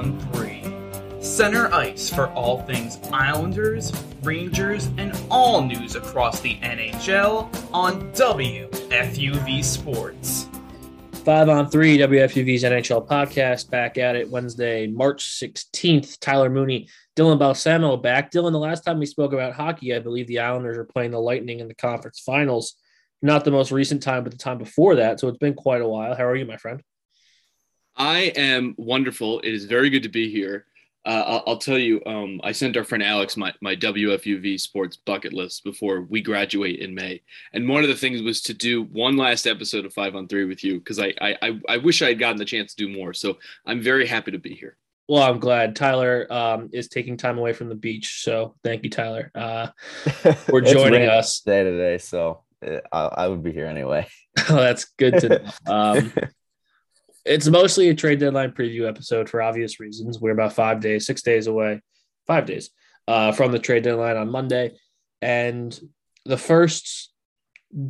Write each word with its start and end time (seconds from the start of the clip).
This 0.00 0.08
is 0.08 0.16
5 0.16 0.32
on 0.32 0.32
3. 0.32 1.22
Center 1.22 1.74
ice 1.74 2.08
for 2.08 2.28
all 2.30 2.62
things 2.62 2.98
Islanders, 3.12 3.92
Rangers, 4.22 4.88
and 4.96 5.18
all 5.30 5.62
news 5.62 5.94
across 5.94 6.40
the 6.40 6.56
NHL 6.60 7.48
on 7.72 8.10
WFUV 8.12 9.62
Sports. 9.62 10.48
Five 11.24 11.50
on 11.50 11.70
three, 11.70 11.98
WFUV's 11.98 12.62
NHL 12.62 13.06
podcast 13.06 13.68
back 13.68 13.98
at 13.98 14.16
it 14.16 14.30
Wednesday, 14.30 14.86
March 14.86 15.22
16th. 15.22 16.18
Tyler 16.18 16.48
Mooney, 16.48 16.88
Dylan 17.14 17.38
Balsamo 17.38 17.98
back. 17.98 18.32
Dylan, 18.32 18.52
the 18.52 18.58
last 18.58 18.84
time 18.84 18.98
we 18.98 19.04
spoke 19.04 19.34
about 19.34 19.52
hockey, 19.52 19.94
I 19.94 19.98
believe 19.98 20.28
the 20.28 20.38
Islanders 20.38 20.78
are 20.78 20.84
playing 20.84 21.10
the 21.10 21.20
Lightning 21.20 21.60
in 21.60 21.68
the 21.68 21.74
conference 21.74 22.20
finals. 22.20 22.74
Not 23.20 23.44
the 23.44 23.50
most 23.50 23.70
recent 23.70 24.02
time, 24.02 24.22
but 24.22 24.32
the 24.32 24.38
time 24.38 24.56
before 24.56 24.96
that. 24.96 25.20
So 25.20 25.28
it's 25.28 25.36
been 25.36 25.52
quite 25.52 25.82
a 25.82 25.88
while. 25.88 26.16
How 26.16 26.24
are 26.24 26.36
you, 26.36 26.46
my 26.46 26.56
friend? 26.56 26.82
I 28.00 28.32
am 28.34 28.74
wonderful. 28.78 29.40
It 29.40 29.52
is 29.52 29.66
very 29.66 29.90
good 29.90 30.04
to 30.04 30.08
be 30.08 30.30
here. 30.30 30.64
Uh, 31.04 31.22
I'll, 31.26 31.42
I'll, 31.46 31.58
tell 31.58 31.76
you, 31.76 32.00
um, 32.06 32.40
I 32.42 32.52
sent 32.52 32.78
our 32.78 32.84
friend 32.84 33.02
Alex 33.02 33.36
my, 33.36 33.52
my 33.60 33.76
WFUV 33.76 34.58
sports 34.58 34.96
bucket 34.96 35.34
list 35.34 35.64
before 35.64 36.00
we 36.00 36.22
graduate 36.22 36.80
in 36.80 36.94
May. 36.94 37.20
And 37.52 37.68
one 37.68 37.82
of 37.82 37.90
the 37.90 37.94
things 37.94 38.22
was 38.22 38.40
to 38.42 38.54
do 38.54 38.84
one 38.84 39.18
last 39.18 39.46
episode 39.46 39.84
of 39.84 39.92
Five 39.92 40.16
on 40.16 40.28
Three 40.28 40.46
with 40.46 40.64
you 40.64 40.78
because 40.78 40.98
I, 40.98 41.12
I, 41.20 41.60
I 41.68 41.76
wish 41.76 42.00
I 42.00 42.08
had 42.08 42.18
gotten 42.18 42.38
the 42.38 42.46
chance 42.46 42.74
to 42.74 42.86
do 42.86 42.90
more. 42.90 43.12
So 43.12 43.36
I'm 43.66 43.82
very 43.82 44.06
happy 44.06 44.30
to 44.30 44.38
be 44.38 44.54
here. 44.54 44.78
Well, 45.06 45.22
I'm 45.22 45.38
glad 45.38 45.76
Tyler 45.76 46.26
um, 46.30 46.70
is 46.72 46.88
taking 46.88 47.18
time 47.18 47.36
away 47.36 47.52
from 47.52 47.68
the 47.68 47.74
beach. 47.74 48.22
So 48.22 48.54
thank 48.64 48.82
you, 48.82 48.88
Tyler, 48.88 49.30
uh, 49.34 49.68
for 50.46 50.62
joining 50.62 51.06
us. 51.06 51.40
Day 51.40 51.64
today, 51.64 51.98
so 51.98 52.44
uh, 52.66 52.78
I, 52.90 53.24
I, 53.24 53.28
would 53.28 53.42
be 53.42 53.52
here 53.52 53.66
anyway. 53.66 54.06
oh, 54.48 54.56
that's 54.56 54.86
good 54.96 55.18
to 55.20 55.28
know. 55.66 55.72
Um, 55.72 56.12
it's 57.30 57.46
mostly 57.46 57.88
a 57.88 57.94
trade 57.94 58.18
deadline 58.18 58.50
preview 58.50 58.88
episode 58.88 59.28
for 59.28 59.40
obvious 59.40 59.78
reasons. 59.78 60.18
We're 60.18 60.32
about 60.32 60.52
five 60.52 60.80
days, 60.80 61.06
six 61.06 61.22
days 61.22 61.46
away, 61.46 61.80
five 62.26 62.44
days 62.44 62.70
uh, 63.06 63.30
from 63.30 63.52
the 63.52 63.60
trade 63.60 63.84
deadline 63.84 64.16
on 64.16 64.32
Monday. 64.32 64.76
And 65.22 65.78
the 66.24 66.36
first 66.36 67.12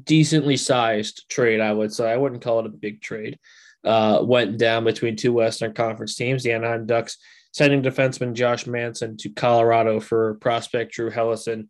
decently 0.04 0.58
sized 0.58 1.24
trade, 1.30 1.58
I 1.58 1.72
would 1.72 1.90
say, 1.90 2.12
I 2.12 2.18
wouldn't 2.18 2.42
call 2.42 2.60
it 2.60 2.66
a 2.66 2.68
big 2.68 3.00
trade, 3.00 3.38
uh, 3.82 4.20
went 4.22 4.58
down 4.58 4.84
between 4.84 5.16
two 5.16 5.32
Western 5.32 5.72
Conference 5.72 6.16
teams. 6.16 6.42
The 6.42 6.52
Anaheim 6.52 6.84
Ducks 6.84 7.16
sending 7.54 7.82
defenseman 7.82 8.34
Josh 8.34 8.66
Manson 8.66 9.16
to 9.16 9.30
Colorado 9.30 10.00
for 10.00 10.34
prospect 10.34 10.92
Drew 10.92 11.10
Helleson 11.10 11.68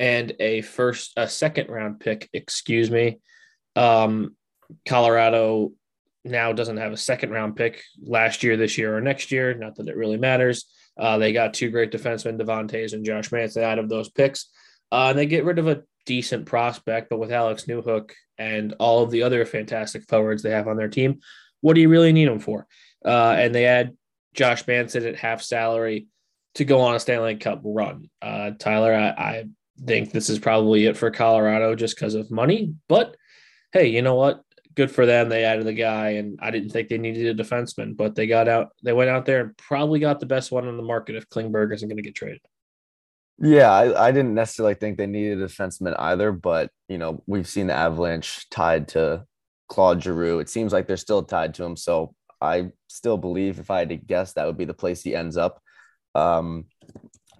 and 0.00 0.32
a 0.40 0.62
first, 0.62 1.12
a 1.18 1.28
second 1.28 1.68
round 1.68 2.00
pick, 2.00 2.30
excuse 2.32 2.90
me. 2.90 3.20
Um, 3.76 4.36
Colorado 4.86 5.72
now 6.24 6.52
doesn't 6.52 6.78
have 6.78 6.92
a 6.92 6.96
second 6.96 7.30
round 7.30 7.56
pick 7.56 7.82
last 8.02 8.42
year, 8.42 8.56
this 8.56 8.78
year, 8.78 8.96
or 8.96 9.00
next 9.00 9.30
year. 9.30 9.54
Not 9.54 9.76
that 9.76 9.88
it 9.88 9.96
really 9.96 10.16
matters. 10.16 10.66
Uh, 10.98 11.18
they 11.18 11.32
got 11.32 11.54
two 11.54 11.70
great 11.70 11.90
defensemen, 11.90 12.38
Devon 12.38 12.68
Toews 12.68 12.92
and 12.92 13.04
Josh 13.04 13.32
Manson, 13.32 13.64
out 13.64 13.78
of 13.78 13.88
those 13.88 14.08
picks. 14.08 14.46
Uh, 14.92 15.08
and 15.10 15.18
they 15.18 15.26
get 15.26 15.44
rid 15.44 15.58
of 15.58 15.66
a 15.66 15.82
decent 16.06 16.46
prospect, 16.46 17.10
but 17.10 17.18
with 17.18 17.32
Alex 17.32 17.64
Newhook 17.64 18.12
and 18.38 18.74
all 18.78 19.02
of 19.02 19.10
the 19.10 19.22
other 19.22 19.44
fantastic 19.44 20.04
forwards 20.08 20.42
they 20.42 20.50
have 20.50 20.68
on 20.68 20.76
their 20.76 20.88
team, 20.88 21.20
what 21.60 21.74
do 21.74 21.80
you 21.80 21.88
really 21.88 22.12
need 22.12 22.28
them 22.28 22.38
for? 22.38 22.66
Uh, 23.04 23.34
and 23.36 23.54
they 23.54 23.66
add 23.66 23.96
Josh 24.34 24.66
Manson 24.66 25.04
at 25.06 25.16
half 25.16 25.42
salary 25.42 26.06
to 26.54 26.64
go 26.64 26.80
on 26.80 26.94
a 26.94 27.00
Stanley 27.00 27.36
Cup 27.36 27.60
run. 27.64 28.08
Uh, 28.22 28.52
Tyler, 28.58 28.94
I, 28.94 29.08
I 29.08 29.44
think 29.84 30.12
this 30.12 30.30
is 30.30 30.38
probably 30.38 30.86
it 30.86 30.96
for 30.96 31.10
Colorado 31.10 31.74
just 31.74 31.96
because 31.96 32.14
of 32.14 32.30
money. 32.30 32.74
But 32.88 33.16
hey, 33.72 33.88
you 33.88 34.02
know 34.02 34.14
what? 34.14 34.42
Good 34.74 34.90
for 34.90 35.06
them. 35.06 35.28
They 35.28 35.44
added 35.44 35.66
the 35.66 35.72
guy, 35.72 36.10
and 36.10 36.38
I 36.42 36.50
didn't 36.50 36.70
think 36.70 36.88
they 36.88 36.98
needed 36.98 37.38
a 37.38 37.42
defenseman, 37.42 37.96
but 37.96 38.14
they 38.14 38.26
got 38.26 38.48
out. 38.48 38.70
They 38.82 38.92
went 38.92 39.10
out 39.10 39.24
there 39.24 39.40
and 39.40 39.56
probably 39.56 40.00
got 40.00 40.20
the 40.20 40.26
best 40.26 40.50
one 40.50 40.66
on 40.66 40.76
the 40.76 40.82
market 40.82 41.16
if 41.16 41.28
Klingberg 41.28 41.72
isn't 41.74 41.88
going 41.88 41.96
to 41.96 42.02
get 42.02 42.14
traded. 42.14 42.40
Yeah, 43.38 43.72
I, 43.72 44.08
I 44.08 44.12
didn't 44.12 44.34
necessarily 44.34 44.74
think 44.74 44.96
they 44.96 45.06
needed 45.06 45.40
a 45.40 45.46
defenseman 45.46 45.96
either, 45.98 46.30
but 46.32 46.70
you 46.88 46.98
know 46.98 47.22
we've 47.26 47.48
seen 47.48 47.66
the 47.66 47.74
Avalanche 47.74 48.48
tied 48.50 48.88
to 48.88 49.24
Claude 49.68 50.02
Giroux. 50.02 50.38
It 50.38 50.48
seems 50.48 50.72
like 50.72 50.86
they're 50.86 50.96
still 50.96 51.22
tied 51.22 51.54
to 51.54 51.64
him, 51.64 51.76
so 51.76 52.14
I 52.40 52.70
still 52.88 53.16
believe 53.16 53.58
if 53.58 53.70
I 53.70 53.80
had 53.80 53.88
to 53.88 53.96
guess, 53.96 54.34
that 54.34 54.46
would 54.46 54.58
be 54.58 54.66
the 54.66 54.74
place 54.74 55.02
he 55.02 55.16
ends 55.16 55.36
up. 55.36 55.60
Um, 56.14 56.66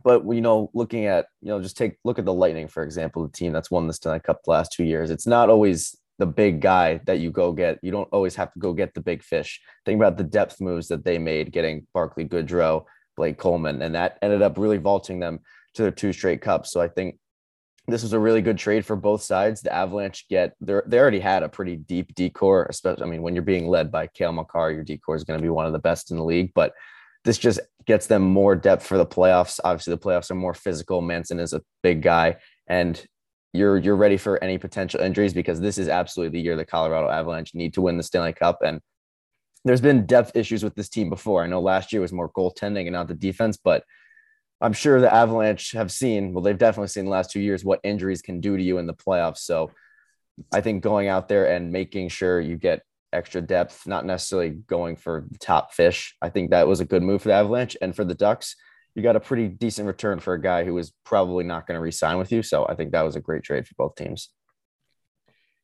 but 0.03 0.27
you 0.27 0.41
know, 0.41 0.71
looking 0.75 1.07
at 1.07 1.27
you 1.41 1.49
know, 1.49 1.61
just 1.61 1.77
take 1.77 1.97
look 2.05 2.19
at 2.19 2.25
the 2.25 2.33
Lightning 2.33 2.69
for 2.69 2.83
example, 2.83 3.23
the 3.23 3.33
team 3.33 3.53
that's 3.53 3.71
won 3.71 3.87
the 3.87 3.93
Stanley 3.93 4.21
Cup 4.21 4.41
the 4.45 4.51
last 4.51 4.73
two 4.73 4.85
years. 4.85 5.11
It's 5.11 5.27
not 5.27 5.49
always 5.49 5.97
the 6.19 6.27
big 6.27 6.61
guy 6.61 7.01
that 7.07 7.19
you 7.19 7.31
go 7.31 7.53
get. 7.53 7.79
You 7.83 7.91
don't 7.91 8.09
always 8.13 8.37
have 8.37 8.53
to 8.53 8.59
go 8.59 8.73
get 8.73 8.95
the 8.95 9.01
big 9.01 9.23
fish. 9.23 9.61
Think 9.85 9.99
about 9.99 10.17
the 10.17 10.25
depth 10.25 10.61
moves 10.61 10.89
that 10.89 11.05
they 11.05 11.19
made, 11.19 11.53
getting 11.53 11.87
Barclay 11.93 12.27
Goodrow, 12.27 12.85
Blake 13.17 13.39
Coleman, 13.39 13.83
and 13.83 13.95
that 13.95 14.19
ended 14.23 14.43
up 14.43 14.59
really 14.59 14.79
vaulting 14.79 15.21
them 15.21 15.41
to 15.75 15.83
their 15.83 15.91
two 15.91 16.13
straight 16.13 16.41
cups. 16.41 16.71
So 16.71 16.81
I 16.81 16.89
think 16.89 17.19
this 17.87 18.03
was 18.03 18.13
a 18.13 18.19
really 18.19 18.41
good 18.41 18.59
trade 18.59 18.87
for 18.87 18.97
both 18.97 19.23
sides. 19.23 19.61
The 19.61 19.73
Avalanche 19.73 20.27
get 20.29 20.55
they 20.61 20.81
they 20.87 20.99
already 20.99 21.21
had 21.21 21.43
a 21.43 21.49
pretty 21.49 21.77
deep 21.77 22.15
D-core, 22.15 22.67
especially 22.71 23.03
I 23.03 23.07
mean 23.07 23.23
when 23.23 23.35
you're 23.35 23.43
being 23.43 23.69
led 23.69 23.91
by 23.91 24.07
Cale 24.07 24.33
Makar, 24.33 24.71
your 24.71 24.85
D-core 24.85 25.17
is 25.17 25.25
going 25.25 25.39
to 25.39 25.43
be 25.43 25.51
one 25.51 25.67
of 25.67 25.73
the 25.73 25.79
best 25.79 26.11
in 26.11 26.17
the 26.17 26.25
league. 26.25 26.53
But 26.55 26.73
this 27.25 27.39
just 27.39 27.61
gets 27.87 28.07
them 28.07 28.23
more 28.23 28.55
depth 28.55 28.87
for 28.87 28.99
the 28.99 29.07
playoffs. 29.07 29.61
Obviously, 29.65 29.93
the 29.93 30.01
playoffs 30.01 30.31
are 30.31 30.37
more 30.37 30.55
physical. 30.55 31.01
Manson 31.01 31.41
is 31.41 31.53
a 31.53 31.63
big 31.83 32.03
guy, 32.03 32.37
and 32.67 33.05
you're 33.55 33.79
you're 33.79 33.97
ready 33.97 34.17
for 34.17 34.43
any 34.43 34.59
potential 34.59 35.01
injuries 35.01 35.33
because 35.33 35.61
this 35.61 35.79
is 35.79 35.89
absolutely 35.89 36.39
the 36.39 36.45
year 36.45 36.57
the 36.57 36.65
Colorado 36.65 37.09
Avalanche 37.09 37.55
need 37.55 37.73
to 37.75 37.81
win 37.81 37.97
the 37.97 38.03
Stanley 38.03 38.33
Cup. 38.33 38.59
And 38.63 38.81
there's 39.65 39.81
been 39.81 40.07
depth 40.07 40.37
issues 40.37 40.65
with 40.65 40.75
this 40.75 40.89
team 40.89 41.09
before. 41.09 41.43
I 41.43 41.47
know 41.47 41.61
last 41.61 41.93
year 41.93 42.03
was 42.03 42.13
more 42.13 42.31
goaltending 42.31 42.83
and 42.83 42.93
not 42.93 43.07
the 43.07 43.15
defense, 43.15 43.57
but 43.57 43.85
I'm 44.61 44.73
sure 44.73 45.01
the 45.01 45.13
Avalanche 45.13 45.73
have 45.73 45.93
seen, 45.93 46.33
well, 46.33 46.43
they've 46.43 46.59
definitely 46.59 46.89
seen 46.89 47.05
the 47.05 47.11
last 47.13 47.31
two 47.31 47.41
years 47.41 47.65
what 47.65 47.81
injuries 47.85 48.23
can 48.23 48.41
do 48.41 48.57
to 48.57 48.63
you 48.63 48.79
in 48.79 48.87
the 48.87 48.95
playoffs. 48.95 49.39
So 49.39 49.71
I 50.53 50.61
think 50.61 50.83
going 50.83 51.07
out 51.07 51.29
there 51.29 51.47
and 51.47 51.73
making 51.73 52.09
sure 52.09 52.41
you 52.41 52.57
get 52.57 52.83
extra 53.13 53.41
depth, 53.41 53.87
not 53.87 54.05
necessarily 54.05 54.51
going 54.51 54.97
for 54.97 55.27
top 55.39 55.73
fish, 55.73 56.17
I 56.21 56.29
think 56.29 56.51
that 56.51 56.67
was 56.67 56.81
a 56.81 56.85
good 56.85 57.03
move 57.03 57.23
for 57.23 57.29
the 57.29 57.35
Avalanche 57.35 57.77
and 57.81 57.95
for 57.95 58.05
the 58.05 58.15
Ducks 58.15 58.57
you 58.95 59.03
got 59.03 59.17
a 59.17 59.21
pretty 59.21 59.49
decent 59.49 59.87
return 59.87 60.21
for 60.21 60.35
a 60.35 60.41
guy 60.41 60.65
who 60.65 60.75
was 60.75 60.93
probably 61.05 61.45
not 61.45 61.67
going 61.67 61.77
to 61.77 61.83
resign 61.83 62.19
with 62.19 62.31
you. 62.31 62.43
So 62.43 62.67
I 62.69 62.75
think 62.75 62.93
that 62.93 63.03
was 63.03 63.17
a 63.17 63.21
great 63.21 63.43
trade 63.43 63.67
for 63.67 63.75
both 63.75 63.97
teams. 63.97 64.31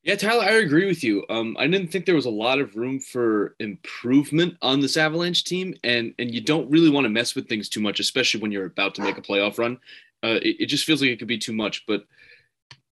Yeah, 0.03 0.15
Tyler, 0.15 0.43
I 0.43 0.53
agree 0.53 0.87
with 0.87 1.03
you. 1.03 1.23
Um, 1.29 1.55
I 1.59 1.67
didn't 1.67 1.89
think 1.89 2.05
there 2.05 2.15
was 2.15 2.25
a 2.25 2.31
lot 2.31 2.59
of 2.59 2.75
room 2.75 2.99
for 2.99 3.55
improvement 3.59 4.57
on 4.61 4.79
this 4.79 4.97
Avalanche 4.97 5.43
team, 5.43 5.75
and 5.83 6.15
and 6.17 6.33
you 6.33 6.41
don't 6.41 6.69
really 6.71 6.89
want 6.89 7.05
to 7.05 7.09
mess 7.09 7.35
with 7.35 7.47
things 7.47 7.69
too 7.69 7.81
much, 7.81 7.99
especially 7.99 8.41
when 8.41 8.51
you're 8.51 8.65
about 8.65 8.95
to 8.95 9.03
make 9.03 9.19
a 9.19 9.21
playoff 9.21 9.59
run. 9.59 9.77
Uh, 10.23 10.39
it, 10.41 10.61
it 10.61 10.65
just 10.65 10.85
feels 10.85 11.01
like 11.01 11.11
it 11.11 11.19
could 11.19 11.27
be 11.27 11.37
too 11.37 11.53
much. 11.53 11.85
But 11.85 12.05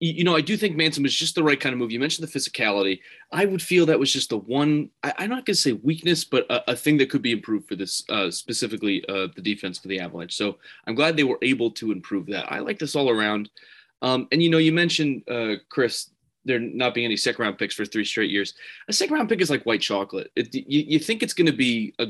you 0.01 0.23
know, 0.23 0.35
I 0.35 0.41
do 0.41 0.57
think 0.57 0.75
Manson 0.75 1.03
was 1.03 1.15
just 1.15 1.35
the 1.35 1.43
right 1.43 1.59
kind 1.59 1.73
of 1.73 1.79
move. 1.79 1.91
You 1.91 1.99
mentioned 1.99 2.27
the 2.27 2.39
physicality. 2.39 3.01
I 3.31 3.45
would 3.45 3.61
feel 3.61 3.85
that 3.85 3.99
was 3.99 4.11
just 4.11 4.31
the 4.31 4.37
one, 4.39 4.89
I, 5.03 5.13
am 5.19 5.29
not 5.29 5.45
going 5.45 5.53
to 5.53 5.55
say 5.55 5.73
weakness, 5.73 6.25
but 6.25 6.47
a, 6.49 6.71
a, 6.71 6.75
thing 6.75 6.97
that 6.97 7.11
could 7.11 7.21
be 7.21 7.31
improved 7.31 7.67
for 7.67 7.75
this, 7.75 8.03
uh, 8.09 8.31
specifically 8.31 9.05
uh, 9.07 9.27
the 9.35 9.43
defense 9.43 9.77
for 9.77 9.89
the 9.89 9.99
Avalanche. 9.99 10.35
So 10.35 10.57
I'm 10.87 10.95
glad 10.95 11.15
they 11.15 11.23
were 11.23 11.37
able 11.43 11.69
to 11.71 11.91
improve 11.91 12.25
that. 12.27 12.51
I 12.51 12.59
like 12.59 12.79
this 12.79 12.95
all 12.95 13.11
around. 13.11 13.51
Um, 14.01 14.27
and, 14.31 14.41
you 14.41 14.49
know, 14.49 14.57
you 14.57 14.71
mentioned, 14.71 15.21
uh, 15.29 15.55
Chris, 15.69 16.09
there 16.45 16.59
not 16.59 16.95
being 16.95 17.05
any 17.05 17.15
second 17.15 17.43
round 17.43 17.59
picks 17.59 17.75
for 17.75 17.85
three 17.85 18.03
straight 18.03 18.31
years. 18.31 18.55
A 18.87 18.93
second 18.93 19.13
round 19.13 19.29
pick 19.29 19.39
is 19.39 19.51
like 19.51 19.63
white 19.67 19.81
chocolate. 19.81 20.31
It, 20.35 20.53
you, 20.55 20.63
you 20.87 20.97
think 20.97 21.21
it's 21.21 21.35
going 21.35 21.45
to 21.45 21.53
be 21.53 21.93
a, 21.99 22.07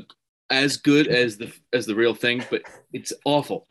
as 0.48 0.78
good 0.78 1.08
as 1.08 1.36
the 1.36 1.52
as 1.74 1.84
the 1.84 1.94
real 1.94 2.14
thing, 2.14 2.42
but 2.50 2.62
it's 2.94 3.12
awful. 3.26 3.66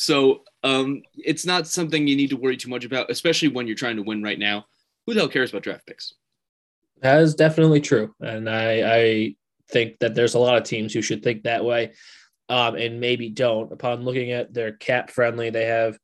So 0.00 0.44
um, 0.64 1.02
it's 1.14 1.44
not 1.44 1.66
something 1.66 2.06
you 2.06 2.16
need 2.16 2.30
to 2.30 2.36
worry 2.38 2.56
too 2.56 2.70
much 2.70 2.86
about, 2.86 3.10
especially 3.10 3.48
when 3.48 3.66
you're 3.66 3.76
trying 3.76 3.96
to 3.96 4.02
win 4.02 4.22
right 4.22 4.38
now. 4.38 4.64
Who 5.04 5.12
the 5.12 5.20
hell 5.20 5.28
cares 5.28 5.50
about 5.50 5.62
draft 5.62 5.86
picks? 5.86 6.14
That 7.02 7.20
is 7.20 7.34
definitely 7.34 7.82
true, 7.82 8.14
and 8.18 8.48
I, 8.48 8.96
I 8.98 9.34
think 9.68 9.98
that 9.98 10.14
there's 10.14 10.34
a 10.34 10.38
lot 10.38 10.56
of 10.56 10.64
teams 10.64 10.94
who 10.94 11.02
should 11.02 11.22
think 11.22 11.42
that 11.42 11.66
way, 11.66 11.92
um, 12.48 12.76
and 12.76 12.98
maybe 12.98 13.28
don't. 13.28 13.70
Upon 13.72 14.02
looking 14.02 14.32
at 14.32 14.54
their 14.54 14.72
CapFriendly, 14.72 15.52
they 15.52 15.66
have 15.66 15.98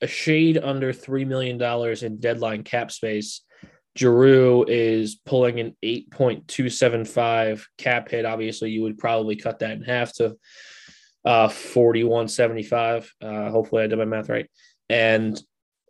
a 0.00 0.06
shade 0.06 0.58
under 0.58 0.92
three 0.92 1.24
million 1.24 1.58
dollars 1.58 2.04
in 2.04 2.20
deadline 2.20 2.62
cap 2.62 2.92
space. 2.92 3.40
Giroux 3.98 4.64
is 4.68 5.16
pulling 5.26 5.58
an 5.58 5.76
8.275 5.84 7.64
cap 7.76 8.08
hit. 8.08 8.24
Obviously, 8.24 8.70
you 8.70 8.82
would 8.82 8.98
probably 8.98 9.34
cut 9.34 9.58
that 9.58 9.72
in 9.72 9.82
half 9.82 10.12
to 10.14 10.36
uh, 11.24 11.48
4175. 11.48 13.12
Uh, 13.20 13.50
hopefully, 13.50 13.82
I 13.82 13.86
did 13.86 13.98
my 13.98 14.04
math 14.04 14.28
right. 14.28 14.50
And 14.88 15.40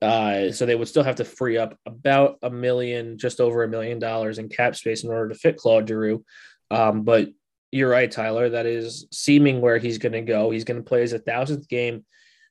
uh, 0.01 0.51
so 0.51 0.67
they 0.67 0.75
would 0.75 0.89
still 0.89 1.05
have 1.05 1.17
to 1.17 1.25
free 1.25 1.57
up 1.57 1.79
about 1.87 2.39
a 2.43 2.51
million, 2.51 3.19
just 3.19 3.41
over 3.41 3.63
a 3.63 3.69
million 3.69 3.99
dollars 3.99 4.39
in 4.39 4.49
cap 4.49 4.77
space 4.77 5.05
in 5.05 5.11
order 5.11 5.29
to 5.29 5.35
fit 5.35 5.57
Claude 5.57 5.89
Giroux. 5.89 6.25
Um, 6.71 7.03
but 7.03 7.29
you're 7.71 7.91
right, 7.91 8.11
Tyler. 8.11 8.51
That 8.51 8.67
is 8.67 9.07
seeming 9.13 9.61
where 9.61 9.79
he's 9.79 9.99
going 9.99 10.13
to 10.13 10.23
go. 10.23 10.51
He's 10.51 10.65
going 10.65 10.83
to 10.83 10.89
play 10.89 11.03
his 11.03 11.15
1000th 11.15 11.69
game 11.69 12.05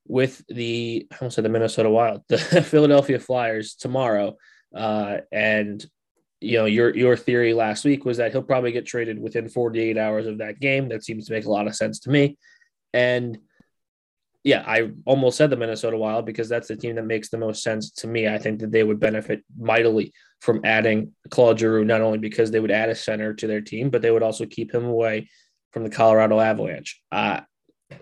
with 0.07 0.43
the, 0.47 1.07
I 1.11 1.17
almost 1.21 1.35
said 1.35 1.45
the 1.45 1.49
Minnesota 1.49 1.89
Wild, 1.89 2.23
the 2.29 2.37
Philadelphia 2.37 3.19
Flyers 3.19 3.75
tomorrow. 3.75 4.37
Uh, 4.75 5.17
and 5.31 5.85
you 6.41 6.57
know, 6.57 6.65
your 6.65 6.95
your 6.95 7.15
theory 7.15 7.53
last 7.53 7.85
week 7.85 8.03
was 8.03 8.17
that 8.17 8.31
he'll 8.31 8.41
probably 8.41 8.71
get 8.71 8.87
traded 8.87 9.19
within 9.19 9.47
48 9.47 9.97
hours 9.97 10.25
of 10.25 10.39
that 10.39 10.59
game. 10.59 10.89
That 10.89 11.03
seems 11.03 11.27
to 11.27 11.33
make 11.33 11.45
a 11.45 11.51
lot 11.51 11.67
of 11.67 11.75
sense 11.75 11.99
to 11.99 12.09
me. 12.09 12.37
And 12.93 13.37
yeah, 14.43 14.63
I 14.65 14.91
almost 15.05 15.37
said 15.37 15.49
the 15.49 15.57
Minnesota 15.57 15.97
Wild 15.97 16.25
because 16.25 16.49
that's 16.49 16.67
the 16.67 16.75
team 16.75 16.95
that 16.95 17.05
makes 17.05 17.29
the 17.29 17.37
most 17.37 17.61
sense 17.61 17.91
to 17.91 18.07
me. 18.07 18.27
I 18.27 18.37
think 18.37 18.59
that 18.59 18.71
they 18.71 18.83
would 18.83 18.99
benefit 18.99 19.43
mightily 19.57 20.13
from 20.39 20.61
adding 20.63 21.13
Claude 21.29 21.59
Giroux, 21.59 21.85
not 21.85 22.01
only 22.01 22.17
because 22.17 22.49
they 22.49 22.59
would 22.59 22.71
add 22.71 22.89
a 22.89 22.95
center 22.95 23.33
to 23.35 23.47
their 23.47 23.61
team, 23.61 23.91
but 23.91 24.01
they 24.01 24.09
would 24.09 24.23
also 24.23 24.45
keep 24.45 24.73
him 24.73 24.85
away 24.85 25.29
from 25.71 25.83
the 25.83 25.89
Colorado 25.91 26.39
Avalanche. 26.39 26.99
Uh, 27.11 27.41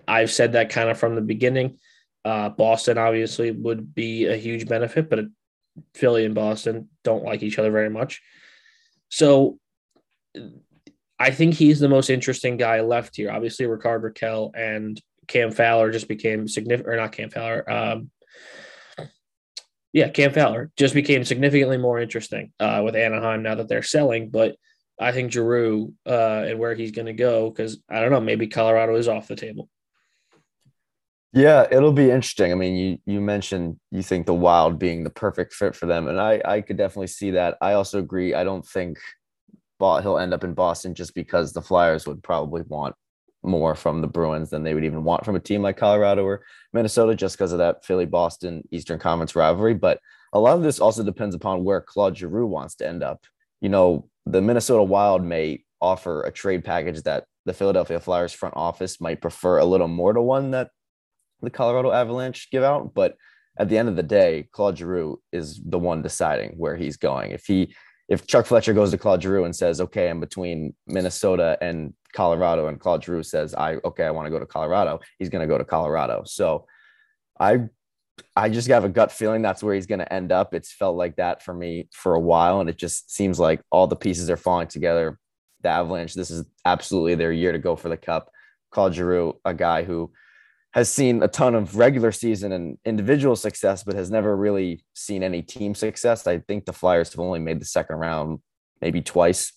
I've 0.08 0.30
said 0.30 0.52
that 0.52 0.70
kind 0.70 0.88
of 0.88 0.98
from 0.98 1.14
the 1.14 1.20
beginning. 1.20 1.78
Uh, 2.24 2.48
Boston 2.48 2.96
obviously 2.96 3.50
would 3.50 3.94
be 3.94 4.26
a 4.26 4.36
huge 4.36 4.66
benefit, 4.66 5.10
but 5.10 5.26
Philly 5.94 6.24
and 6.24 6.34
Boston 6.34 6.88
don't 7.04 7.24
like 7.24 7.42
each 7.42 7.58
other 7.58 7.70
very 7.70 7.90
much. 7.90 8.22
So 9.10 9.58
I 11.20 11.30
think 11.30 11.52
he's 11.52 11.78
the 11.78 11.88
most 11.88 12.08
interesting 12.08 12.56
guy 12.56 12.80
left 12.80 13.14
here. 13.14 13.30
Obviously, 13.30 13.66
Rickard 13.66 14.02
Rakell 14.02 14.52
and 14.56 14.98
Cam 15.28 15.50
Fowler 15.50 15.90
just 15.90 16.08
became 16.08 16.48
significant, 16.48 16.88
or 16.88 16.96
not 16.96 17.12
Cam 17.12 17.28
Fowler. 17.28 17.70
Um, 17.70 18.10
yeah, 19.92 20.08
Cam 20.08 20.32
Fowler 20.32 20.70
just 20.76 20.94
became 20.94 21.24
significantly 21.24 21.76
more 21.76 22.00
interesting 22.00 22.52
uh, 22.58 22.80
with 22.82 22.96
Anaheim 22.96 23.42
now 23.42 23.56
that 23.56 23.68
they're 23.68 23.82
selling. 23.82 24.30
But 24.30 24.56
I 24.98 25.12
think 25.12 25.30
Giroux 25.30 25.92
uh, 26.06 26.44
and 26.48 26.58
where 26.58 26.74
he's 26.74 26.92
going 26.92 27.06
to 27.06 27.12
go, 27.12 27.50
because 27.50 27.82
I 27.90 28.00
don't 28.00 28.10
know, 28.10 28.20
maybe 28.20 28.46
Colorado 28.46 28.94
is 28.96 29.06
off 29.06 29.28
the 29.28 29.36
table. 29.36 29.68
Yeah, 31.32 31.66
it'll 31.70 31.92
be 31.92 32.10
interesting. 32.10 32.50
I 32.50 32.54
mean, 32.54 32.76
you 32.76 32.98
you 33.04 33.20
mentioned 33.20 33.78
you 33.90 34.02
think 34.02 34.26
the 34.26 34.34
Wild 34.34 34.78
being 34.78 35.04
the 35.04 35.10
perfect 35.10 35.52
fit 35.52 35.76
for 35.76 35.86
them, 35.86 36.08
and 36.08 36.18
I 36.18 36.40
I 36.44 36.60
could 36.62 36.78
definitely 36.78 37.08
see 37.08 37.32
that. 37.32 37.58
I 37.60 37.74
also 37.74 37.98
agree. 37.98 38.34
I 38.34 38.42
don't 38.42 38.66
think 38.66 38.98
he'll 39.80 40.18
end 40.18 40.34
up 40.34 40.44
in 40.44 40.54
Boston 40.54 40.94
just 40.94 41.14
because 41.14 41.52
the 41.52 41.62
Flyers 41.62 42.06
would 42.06 42.22
probably 42.22 42.62
want 42.62 42.94
more 43.42 43.74
from 43.74 44.00
the 44.00 44.06
Bruins 44.06 44.50
than 44.50 44.62
they 44.62 44.74
would 44.74 44.84
even 44.84 45.02
want 45.02 45.24
from 45.24 45.36
a 45.36 45.40
team 45.40 45.62
like 45.62 45.76
Colorado 45.76 46.24
or 46.24 46.42
Minnesota 46.72 47.14
just 47.14 47.36
because 47.36 47.52
of 47.52 47.58
that 47.58 47.84
Philly 47.84 48.04
Boston 48.04 48.62
Eastern 48.70 48.98
Conference 48.98 49.34
rivalry. 49.34 49.74
But 49.74 49.98
a 50.32 50.40
lot 50.40 50.56
of 50.56 50.62
this 50.62 50.78
also 50.78 51.02
depends 51.02 51.34
upon 51.34 51.64
where 51.64 51.80
Claude 51.80 52.16
Giroux 52.16 52.46
wants 52.46 52.74
to 52.76 52.86
end 52.86 53.02
up. 53.02 53.24
You 53.60 53.68
know, 53.68 54.08
the 54.26 54.42
Minnesota 54.42 54.82
Wild 54.82 55.24
may 55.24 55.64
offer 55.80 56.22
a 56.22 56.30
trade 56.30 56.64
package 56.64 57.02
that 57.02 57.24
the 57.46 57.54
Philadelphia 57.54 57.98
Flyers 57.98 58.32
front 58.32 58.56
office 58.56 59.00
might 59.00 59.22
prefer 59.22 59.58
a 59.58 59.64
little 59.64 59.88
more 59.88 60.12
to 60.12 60.20
one 60.20 60.50
that 60.50 60.70
the 61.40 61.50
Colorado 61.50 61.90
Avalanche 61.90 62.50
give 62.50 62.62
out. 62.62 62.92
But 62.94 63.16
at 63.58 63.68
the 63.68 63.78
end 63.78 63.88
of 63.88 63.96
the 63.96 64.02
day, 64.02 64.48
Claude 64.52 64.78
Giroux 64.78 65.20
is 65.32 65.60
the 65.64 65.78
one 65.78 66.02
deciding 66.02 66.52
where 66.58 66.76
he's 66.76 66.96
going. 66.96 67.32
If 67.32 67.46
he 67.46 67.74
if 68.10 68.26
Chuck 68.26 68.44
Fletcher 68.44 68.74
goes 68.74 68.90
to 68.90 68.98
Claude 68.98 69.22
Giroux 69.22 69.44
and 69.44 69.54
says, 69.54 69.80
"Okay, 69.80 70.10
I'm 70.10 70.20
between 70.20 70.74
Minnesota 70.86 71.56
and 71.60 71.94
Colorado," 72.12 72.66
and 72.66 72.78
Claude 72.78 73.04
Giroux 73.04 73.22
says, 73.22 73.54
"I 73.54 73.76
okay, 73.84 74.04
I 74.04 74.10
want 74.10 74.26
to 74.26 74.30
go 74.30 74.40
to 74.40 74.46
Colorado," 74.46 74.98
he's 75.18 75.30
going 75.30 75.46
to 75.46 75.52
go 75.52 75.56
to 75.56 75.64
Colorado. 75.64 76.24
So, 76.26 76.66
I 77.38 77.68
I 78.36 78.50
just 78.50 78.68
have 78.68 78.84
a 78.84 78.88
gut 78.88 79.12
feeling 79.12 79.42
that's 79.42 79.62
where 79.62 79.74
he's 79.74 79.86
going 79.86 80.00
to 80.00 80.12
end 80.12 80.32
up. 80.32 80.52
It's 80.52 80.72
felt 80.72 80.96
like 80.96 81.16
that 81.16 81.42
for 81.42 81.54
me 81.54 81.88
for 81.92 82.14
a 82.14 82.20
while, 82.20 82.60
and 82.60 82.68
it 82.68 82.76
just 82.76 83.14
seems 83.14 83.38
like 83.38 83.62
all 83.70 83.86
the 83.86 83.96
pieces 83.96 84.28
are 84.28 84.36
falling 84.36 84.68
together. 84.68 85.18
The 85.62 85.68
Avalanche, 85.68 86.14
this 86.14 86.30
is 86.30 86.44
absolutely 86.64 87.14
their 87.14 87.32
year 87.32 87.52
to 87.52 87.58
go 87.58 87.76
for 87.76 87.88
the 87.88 87.96
cup. 87.96 88.30
Claude 88.72 88.94
Giroux, 88.94 89.38
a 89.44 89.54
guy 89.54 89.84
who 89.84 90.12
has 90.72 90.88
seen 90.88 91.22
a 91.22 91.28
ton 91.28 91.54
of 91.54 91.76
regular 91.76 92.12
season 92.12 92.52
and 92.52 92.78
individual 92.84 93.34
success, 93.34 93.82
but 93.82 93.96
has 93.96 94.10
never 94.10 94.36
really 94.36 94.84
seen 94.94 95.22
any 95.22 95.42
team 95.42 95.74
success. 95.74 96.26
I 96.26 96.38
think 96.38 96.64
the 96.64 96.72
Flyers 96.72 97.12
have 97.12 97.20
only 97.20 97.40
made 97.40 97.60
the 97.60 97.64
second 97.64 97.96
round 97.96 98.38
maybe 98.80 99.02
twice. 99.02 99.52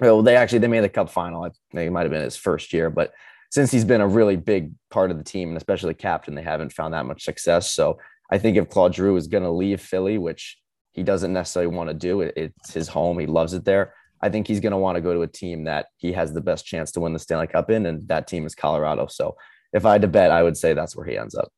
Well, 0.00 0.22
they 0.22 0.36
actually 0.36 0.60
they 0.60 0.68
made 0.68 0.84
the 0.84 0.88
Cup 0.88 1.10
final. 1.10 1.44
I 1.44 1.50
think 1.72 1.88
it 1.88 1.90
might 1.90 2.02
have 2.02 2.12
been 2.12 2.22
his 2.22 2.36
first 2.36 2.72
year, 2.72 2.88
but 2.88 3.12
since 3.50 3.70
he's 3.70 3.84
been 3.84 4.00
a 4.00 4.08
really 4.08 4.36
big 4.36 4.72
part 4.90 5.10
of 5.10 5.18
the 5.18 5.24
team 5.24 5.48
and 5.48 5.56
especially 5.56 5.94
captain, 5.94 6.34
they 6.34 6.42
haven't 6.42 6.72
found 6.72 6.94
that 6.94 7.06
much 7.06 7.24
success. 7.24 7.70
So 7.70 7.98
I 8.30 8.38
think 8.38 8.56
if 8.56 8.68
Claude 8.68 8.94
Giroux 8.94 9.16
is 9.16 9.28
going 9.28 9.44
to 9.44 9.50
leave 9.50 9.80
Philly, 9.80 10.18
which 10.18 10.58
he 10.92 11.02
doesn't 11.02 11.32
necessarily 11.32 11.74
want 11.74 11.90
to 11.90 11.94
do, 11.94 12.20
it, 12.20 12.34
it's 12.36 12.74
his 12.74 12.88
home. 12.88 13.18
He 13.18 13.26
loves 13.26 13.54
it 13.54 13.64
there. 13.64 13.94
I 14.20 14.28
think 14.28 14.46
he's 14.46 14.60
going 14.60 14.72
to 14.72 14.78
want 14.78 14.96
to 14.96 15.02
go 15.02 15.12
to 15.12 15.22
a 15.22 15.28
team 15.28 15.64
that 15.64 15.86
he 15.98 16.12
has 16.12 16.32
the 16.32 16.40
best 16.40 16.64
chance 16.64 16.90
to 16.92 17.00
win 17.00 17.12
the 17.12 17.18
Stanley 17.18 17.46
Cup 17.46 17.70
in, 17.70 17.86
and 17.86 18.08
that 18.08 18.26
team 18.26 18.46
is 18.46 18.54
Colorado. 18.54 19.06
So 19.06 19.36
if 19.74 19.84
I 19.84 19.92
had 19.92 20.02
to 20.02 20.08
bet, 20.08 20.30
I 20.30 20.42
would 20.42 20.56
say 20.56 20.72
that's 20.72 20.96
where 20.96 21.04
he 21.04 21.18
ends 21.18 21.34
up. 21.34 21.52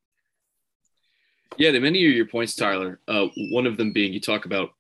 Yeah, 1.59 1.71
to 1.71 1.81
many 1.81 2.05
of 2.07 2.15
your 2.15 2.27
points, 2.27 2.57
Tyler. 2.57 2.99
Uh, 3.07 3.27
one 3.53 3.67
of 3.67 3.77
them 3.77 3.93
being 3.93 4.13
you 4.13 4.21
talk 4.21 4.47
about, 4.47 4.71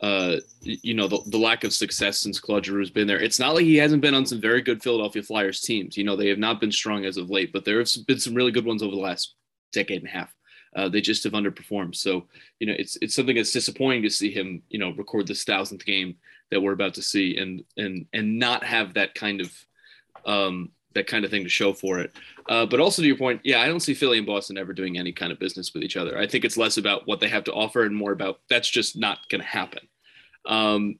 uh, 0.00 0.36
you 0.60 0.94
know, 0.94 1.08
the, 1.08 1.20
the 1.26 1.38
lack 1.38 1.64
of 1.64 1.72
success 1.72 2.18
since 2.18 2.38
Claude 2.38 2.64
Giroux's 2.64 2.90
been 2.90 3.08
there. 3.08 3.20
It's 3.20 3.40
not 3.40 3.54
like 3.54 3.64
he 3.64 3.76
hasn't 3.76 4.02
been 4.02 4.14
on 4.14 4.24
some 4.24 4.40
very 4.40 4.62
good 4.62 4.82
Philadelphia 4.82 5.22
Flyers 5.22 5.60
teams. 5.60 5.96
You 5.96 6.04
know, 6.04 6.14
they 6.14 6.28
have 6.28 6.38
not 6.38 6.60
been 6.60 6.70
strong 6.70 7.04
as 7.04 7.16
of 7.16 7.30
late, 7.30 7.52
but 7.52 7.64
there 7.64 7.78
have 7.78 7.90
been 8.06 8.20
some 8.20 8.34
really 8.34 8.52
good 8.52 8.66
ones 8.66 8.82
over 8.82 8.94
the 8.94 9.00
last 9.00 9.34
decade 9.72 10.00
and 10.00 10.08
a 10.08 10.12
half. 10.12 10.34
Uh, 10.76 10.88
they 10.88 11.00
just 11.00 11.24
have 11.24 11.32
underperformed. 11.32 11.96
So, 11.96 12.26
you 12.60 12.66
know, 12.66 12.74
it's 12.78 12.98
it's 13.00 13.14
something 13.14 13.36
that's 13.36 13.52
disappointing 13.52 14.02
to 14.02 14.10
see 14.10 14.30
him, 14.30 14.62
you 14.68 14.78
know, 14.78 14.90
record 14.90 15.26
this 15.26 15.44
thousandth 15.44 15.84
game 15.84 16.16
that 16.50 16.60
we're 16.60 16.72
about 16.72 16.94
to 16.94 17.02
see, 17.02 17.38
and 17.38 17.64
and 17.78 18.06
and 18.12 18.38
not 18.38 18.62
have 18.64 18.94
that 18.94 19.14
kind 19.14 19.40
of 19.40 19.52
um, 20.26 20.70
that 20.94 21.06
kind 21.06 21.24
of 21.24 21.30
thing 21.30 21.44
to 21.44 21.48
show 21.48 21.72
for 21.72 21.98
it. 21.98 22.12
Uh, 22.48 22.66
but 22.66 22.80
also 22.80 23.02
to 23.02 23.08
your 23.08 23.16
point, 23.16 23.40
yeah, 23.44 23.60
I 23.60 23.66
don't 23.66 23.80
see 23.80 23.94
Philly 23.94 24.18
and 24.18 24.26
Boston 24.26 24.58
ever 24.58 24.72
doing 24.72 24.98
any 24.98 25.12
kind 25.12 25.32
of 25.32 25.38
business 25.38 25.74
with 25.74 25.82
each 25.82 25.96
other. 25.96 26.18
I 26.18 26.26
think 26.26 26.44
it's 26.44 26.56
less 26.56 26.76
about 26.76 27.06
what 27.06 27.20
they 27.20 27.28
have 27.28 27.44
to 27.44 27.52
offer 27.52 27.84
and 27.84 27.94
more 27.94 28.12
about 28.12 28.40
that's 28.48 28.68
just 28.68 28.96
not 28.96 29.28
going 29.28 29.40
to 29.40 29.46
happen. 29.46 29.86
Um, 30.46 30.98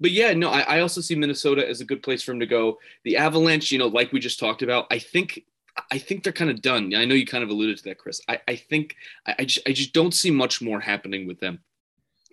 but 0.00 0.10
yeah, 0.10 0.32
no, 0.32 0.50
I, 0.50 0.60
I, 0.60 0.80
also 0.80 1.00
see 1.00 1.14
Minnesota 1.14 1.68
as 1.68 1.80
a 1.80 1.84
good 1.84 2.02
place 2.02 2.22
for 2.22 2.32
him 2.32 2.40
to 2.40 2.46
go. 2.46 2.78
The 3.04 3.16
Avalanche, 3.16 3.72
you 3.72 3.78
know, 3.78 3.88
like 3.88 4.12
we 4.12 4.20
just 4.20 4.38
talked 4.38 4.62
about, 4.62 4.86
I 4.90 4.98
think. 4.98 5.44
I 5.92 5.98
think 5.98 6.24
they're 6.24 6.32
kind 6.32 6.50
of 6.50 6.60
done. 6.60 6.92
I 6.96 7.04
know 7.04 7.14
you 7.14 7.24
kind 7.24 7.44
of 7.44 7.50
alluded 7.50 7.76
to 7.78 7.84
that, 7.84 7.98
Chris. 7.98 8.20
I, 8.26 8.40
I 8.48 8.56
think 8.56 8.96
I, 9.28 9.36
I 9.38 9.44
just 9.44 9.68
I 9.68 9.70
just 9.70 9.92
don't 9.92 10.12
see 10.12 10.28
much 10.28 10.60
more 10.60 10.80
happening 10.80 11.28
with 11.28 11.38
them. 11.38 11.60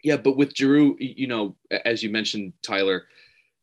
Yeah, 0.04 0.18
but 0.18 0.36
with 0.36 0.56
Giroux, 0.56 0.98
you 1.00 1.28
know, 1.28 1.56
as 1.70 2.02
you 2.02 2.10
mentioned, 2.10 2.54
Tyler, 2.64 3.06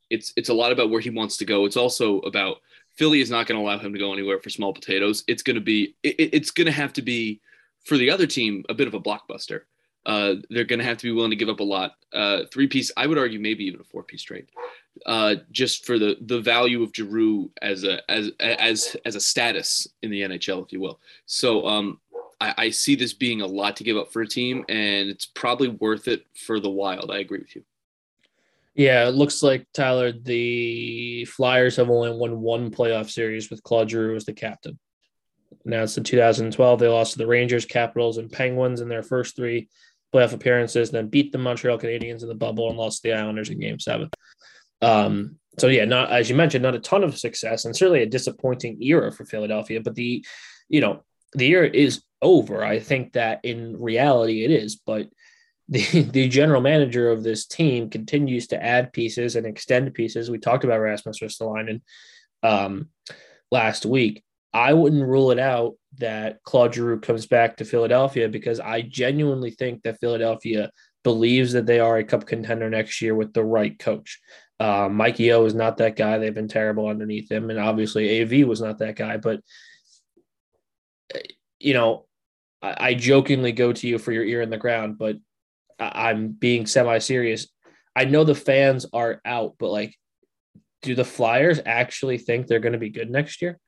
it's 0.09 0.33
it's 0.37 0.51
a 0.51 0.55
lot 0.55 0.71
about 0.71 0.91
where 0.91 1.01
he 1.01 1.11
wants 1.11 1.37
to 1.39 1.45
go. 1.45 1.65
It's 1.65 1.77
also 1.77 2.21
about 2.21 2.59
Philly 2.95 3.21
is 3.21 3.31
not 3.31 3.47
going 3.47 3.59
to 3.59 3.65
allow 3.65 3.79
him 3.79 3.93
to 3.93 3.99
go 3.99 4.13
anywhere 4.13 4.39
for 4.39 4.51
small 4.51 4.73
potatoes. 4.73 5.25
It's 5.27 5.43
going 5.43 5.57
to 5.57 5.63
be 5.63 5.95
it, 6.03 6.31
it's 6.33 6.51
going 6.51 6.67
to 6.67 6.73
have 6.73 6.93
to 6.95 7.03
be 7.03 7.41
for 7.85 7.97
the 7.97 8.11
other 8.11 8.27
team 8.27 8.65
a 8.69 8.75
bit 8.75 8.89
of 8.89 8.95
a 8.95 9.01
blockbuster. 9.01 9.63
Uh, 10.05 10.35
they're 10.51 10.65
going 10.65 10.81
to 10.81 10.85
have 10.85 10.99
to 10.99 11.05
be 11.05 11.13
willing 11.13 11.31
to 11.31 11.37
give 11.37 11.49
up 11.49 11.61
a 11.61 11.65
lot. 11.65 11.93
Uh, 12.13 12.41
three 12.53 12.67
piece, 12.67 12.91
I 12.97 13.07
would 13.07 13.19
argue, 13.19 13.39
maybe 13.39 13.65
even 13.65 13.81
a 13.81 13.85
four 13.85 14.03
piece 14.03 14.23
trade, 14.23 14.47
uh, 15.07 15.37
just 15.53 15.87
for 15.87 15.99
the 15.99 16.17
the 16.23 16.41
value 16.41 16.83
of 16.83 16.95
Giroux 16.95 17.51
as 17.63 17.85
a 17.85 18.11
as 18.11 18.33
as 18.41 18.97
as 19.05 19.15
a 19.15 19.21
status 19.21 19.87
in 20.03 20.11
the 20.11 20.23
NHL, 20.23 20.65
if 20.65 20.73
you 20.73 20.81
will. 20.81 21.01
So 21.27 21.67
um, 21.67 22.01
I, 22.41 22.55
I 22.59 22.71
see 22.71 22.97
this 22.97 23.13
being 23.13 23.41
a 23.41 23.47
lot 23.47 23.77
to 23.77 23.85
give 23.85 23.97
up 23.97 24.13
for 24.13 24.23
a 24.23 24.29
team, 24.29 24.65
and 24.69 25.09
it's 25.09 25.27
probably 25.27 25.69
worth 25.69 26.09
it 26.09 26.27
for 26.35 26.59
the 26.59 26.71
Wild. 26.71 27.11
I 27.11 27.19
agree 27.19 27.39
with 27.39 27.55
you. 27.55 27.63
Yeah, 28.75 29.07
it 29.07 29.15
looks 29.15 29.43
like 29.43 29.67
Tyler. 29.75 30.13
The 30.13 31.27
Flyers 31.27 31.77
have 31.77 31.91
only 31.91 32.11
won 32.11 32.41
one 32.41 32.71
playoff 32.71 33.11
series 33.11 33.51
with 33.51 33.63
Claude 33.63 33.91
Giroux 33.91 34.17
as 34.17 34.25
the 34.25 34.33
captain. 34.33 34.79
Now 35.65 35.83
it's 35.83 35.99
in 35.99 36.05
2012. 36.05 36.79
They 36.79 36.89
lost 36.89 37.13
to 37.13 37.19
the 37.19 37.27
Rangers, 37.27 37.67
Capitals, 37.67 38.19
and 38.19 38.33
Penguins 38.33 38.81
in 38.81 38.89
their 38.89 39.03
first 39.03 39.37
three 39.37 39.69
playoff 40.13 40.33
appearances, 40.33 40.91
then 40.91 41.09
beat 41.09 41.33
the 41.33 41.39
Montreal 41.39 41.79
Canadiens 41.79 42.23
in 42.23 42.29
the 42.29 42.35
bubble 42.35 42.69
and 42.69 42.79
lost 42.79 43.03
the 43.03 43.13
Islanders 43.13 43.51
in 43.51 43.61
Game 43.61 43.79
Seven. 43.79 44.11
Um, 44.81 45.37
so 45.59 45.69
yeah, 45.69 45.85
not 45.85 46.11
as 46.11 46.29
you 46.29 46.37
mentioned, 46.37 46.63
not 46.63 46.75
a 46.75 46.81
ton 46.81 47.05
of 47.05 47.19
success, 47.19 47.65
and 47.65 47.77
certainly 47.77 48.03
a 48.03 48.07
disappointing 48.07 48.83
era 48.83 49.13
for 49.13 49.25
Philadelphia. 49.25 49.81
But 49.81 49.95
the, 49.95 50.25
you 50.69 50.81
know, 50.81 51.03
the 51.35 51.47
year 51.47 51.65
is 51.65 52.03
over. 52.21 52.65
I 52.65 52.79
think 52.79 53.13
that 53.13 53.41
in 53.45 53.81
reality 53.81 54.45
it 54.45 54.51
is, 54.51 54.77
but 54.77 55.09
the, 55.69 56.03
the 56.13 56.29
general 56.29 56.61
manager 56.61 57.11
of 57.11 57.23
this 57.23 57.47
team 57.47 57.91
continues 57.91 58.49
to 58.49 58.63
add 58.63 58.93
pieces 58.93 59.37
and 59.37 59.47
extend 59.47 59.95
pieces. 59.95 60.31
We 60.31 60.39
talked 60.39 60.65
about 60.65 60.81
Rasmus 60.81 61.21
Ristolainen 61.21 61.83
um, 62.43 62.89
last 63.51 63.87
week. 63.87 64.23
I 64.55 64.75
wouldn't 64.75 65.07
rule 65.09 65.31
it 65.31 65.39
out 65.39 65.75
that 65.99 66.43
Claude 66.45 66.75
Giroux 66.75 67.01
comes 67.01 67.27
back 67.27 67.57
to 67.57 67.65
Philadelphia 67.65 68.29
because 68.29 68.61
I 68.61 68.83
genuinely 68.83 69.51
think 69.51 69.83
that 69.83 69.99
Philadelphia 69.99 70.71
believes 71.05 71.53
that 71.53 71.67
they 71.67 71.81
are 71.81 71.99
a 71.99 72.05
cup 72.05 72.27
contender 72.27 72.69
next 72.69 73.01
year 73.01 73.15
with 73.15 73.33
the 73.33 73.45
right 73.45 73.79
coach. 73.79 74.21
Uh, 74.61 74.89
Mike 74.89 75.19
Yeo 75.19 75.45
is 75.45 75.55
not 75.55 75.79
that 75.79 75.97
guy. 75.97 76.19
They've 76.19 76.35
been 76.35 76.49
terrible 76.49 76.87
underneath 76.87 77.31
him. 77.31 77.51
And 77.51 77.59
obviously, 77.59 78.21
AV 78.23 78.47
was 78.47 78.61
not 78.61 78.79
that 78.79 78.95
guy. 78.95 79.17
But, 79.17 79.41
you 81.59 81.75
know, 81.75 82.07
I, 82.61 82.77
I 82.79 82.95
jokingly 82.95 83.53
go 83.53 83.73
to 83.73 83.89
you 83.89 83.99
for 83.99 84.13
your 84.13 84.25
ear 84.25 84.43
in 84.43 84.51
the 84.51 84.59
ground, 84.59 84.99
but 84.99 85.17
I'm 85.79 86.29
being 86.29 86.67
semi 86.67 86.99
serious. 86.99 87.49
I 87.95 88.05
know 88.07 88.25
the 88.25 88.35
fans 88.35 88.87
are 88.93 89.21
out, 89.25 89.55
but 89.59 89.71
like, 89.71 89.95
do 90.83 90.95
the 90.95 91.05
Flyers 91.05 91.61
actually 91.65 92.19
think 92.19 92.47
they're 92.47 92.59
going 92.61 92.73
to 92.73 92.79
be 92.79 92.91
good 92.91 93.11
next 93.11 93.43
year? 93.43 93.59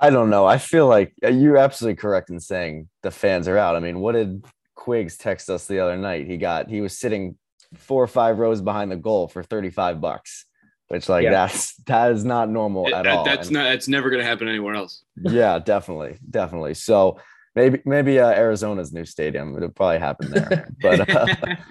I 0.00 0.10
don't 0.10 0.30
know. 0.30 0.44
I 0.46 0.58
feel 0.58 0.88
like 0.88 1.14
uh, 1.24 1.28
you're 1.28 1.56
absolutely 1.58 1.96
correct 2.00 2.30
in 2.30 2.40
saying 2.40 2.88
the 3.02 3.10
fans 3.12 3.46
are 3.46 3.56
out. 3.56 3.76
I 3.76 3.80
mean, 3.80 4.00
what 4.00 4.12
did 4.12 4.44
Quiggs 4.74 5.16
text 5.16 5.48
us 5.48 5.66
the 5.66 5.78
other 5.78 5.96
night? 5.96 6.26
He 6.26 6.38
got 6.38 6.68
he 6.68 6.80
was 6.80 6.98
sitting 6.98 7.36
four 7.74 8.02
or 8.02 8.08
five 8.08 8.38
rows 8.38 8.60
behind 8.60 8.90
the 8.90 8.96
goal 8.96 9.28
for 9.28 9.44
35 9.44 10.00
bucks, 10.00 10.44
which 10.88 11.08
like 11.08 11.22
Yeah. 11.22 11.30
that's 11.30 11.76
that 11.84 12.10
is 12.12 12.24
not 12.24 12.48
normal 12.50 12.92
at 12.92 13.04
That- 13.04 13.06
all. 13.14 13.24
that's 13.24 13.46
And- 13.48 13.54
not. 13.58 13.64
That's 13.64 13.86
never 13.86 14.10
going 14.10 14.20
to 14.20 14.26
happen 14.26 14.48
anywhere 14.48 14.74
else. 14.74 15.04
yeah, 15.16 15.60
definitely, 15.60 16.18
definitely. 16.28 16.74
So 16.74 17.20
maybe 17.54 17.80
maybe 17.84 18.18
uh, 18.18 18.30
Arizona's 18.30 18.92
new 18.92 19.04
stadium 19.04 19.56
it'll 19.56 19.70
probably 19.70 19.98
happen 19.98 20.30
there, 20.30 20.68
but 20.80 21.10
uh, 21.10 21.26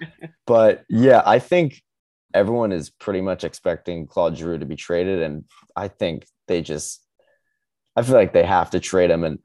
but 0.46 0.84
yeah, 0.90 1.22
I 1.26 1.40
think 1.40 1.82
everyone 2.34 2.72
is 2.72 2.90
pretty 2.90 3.22
much 3.22 3.44
expecting 3.44 4.08
Claude 4.08 4.38
Giroux 4.38 4.60
to 4.60 4.66
be 4.66 4.76
traded, 4.76 5.22
and 5.22 5.46
I 5.76 5.88
think 5.88 6.26
they 6.48 6.62
just, 6.62 7.02
I 7.96 8.02
feel 8.02 8.16
like 8.16 8.34
they 8.34 8.46
have 8.46 8.72
to 8.72 8.80
trade 8.80 9.12
him. 9.12 9.24
And 9.24 9.40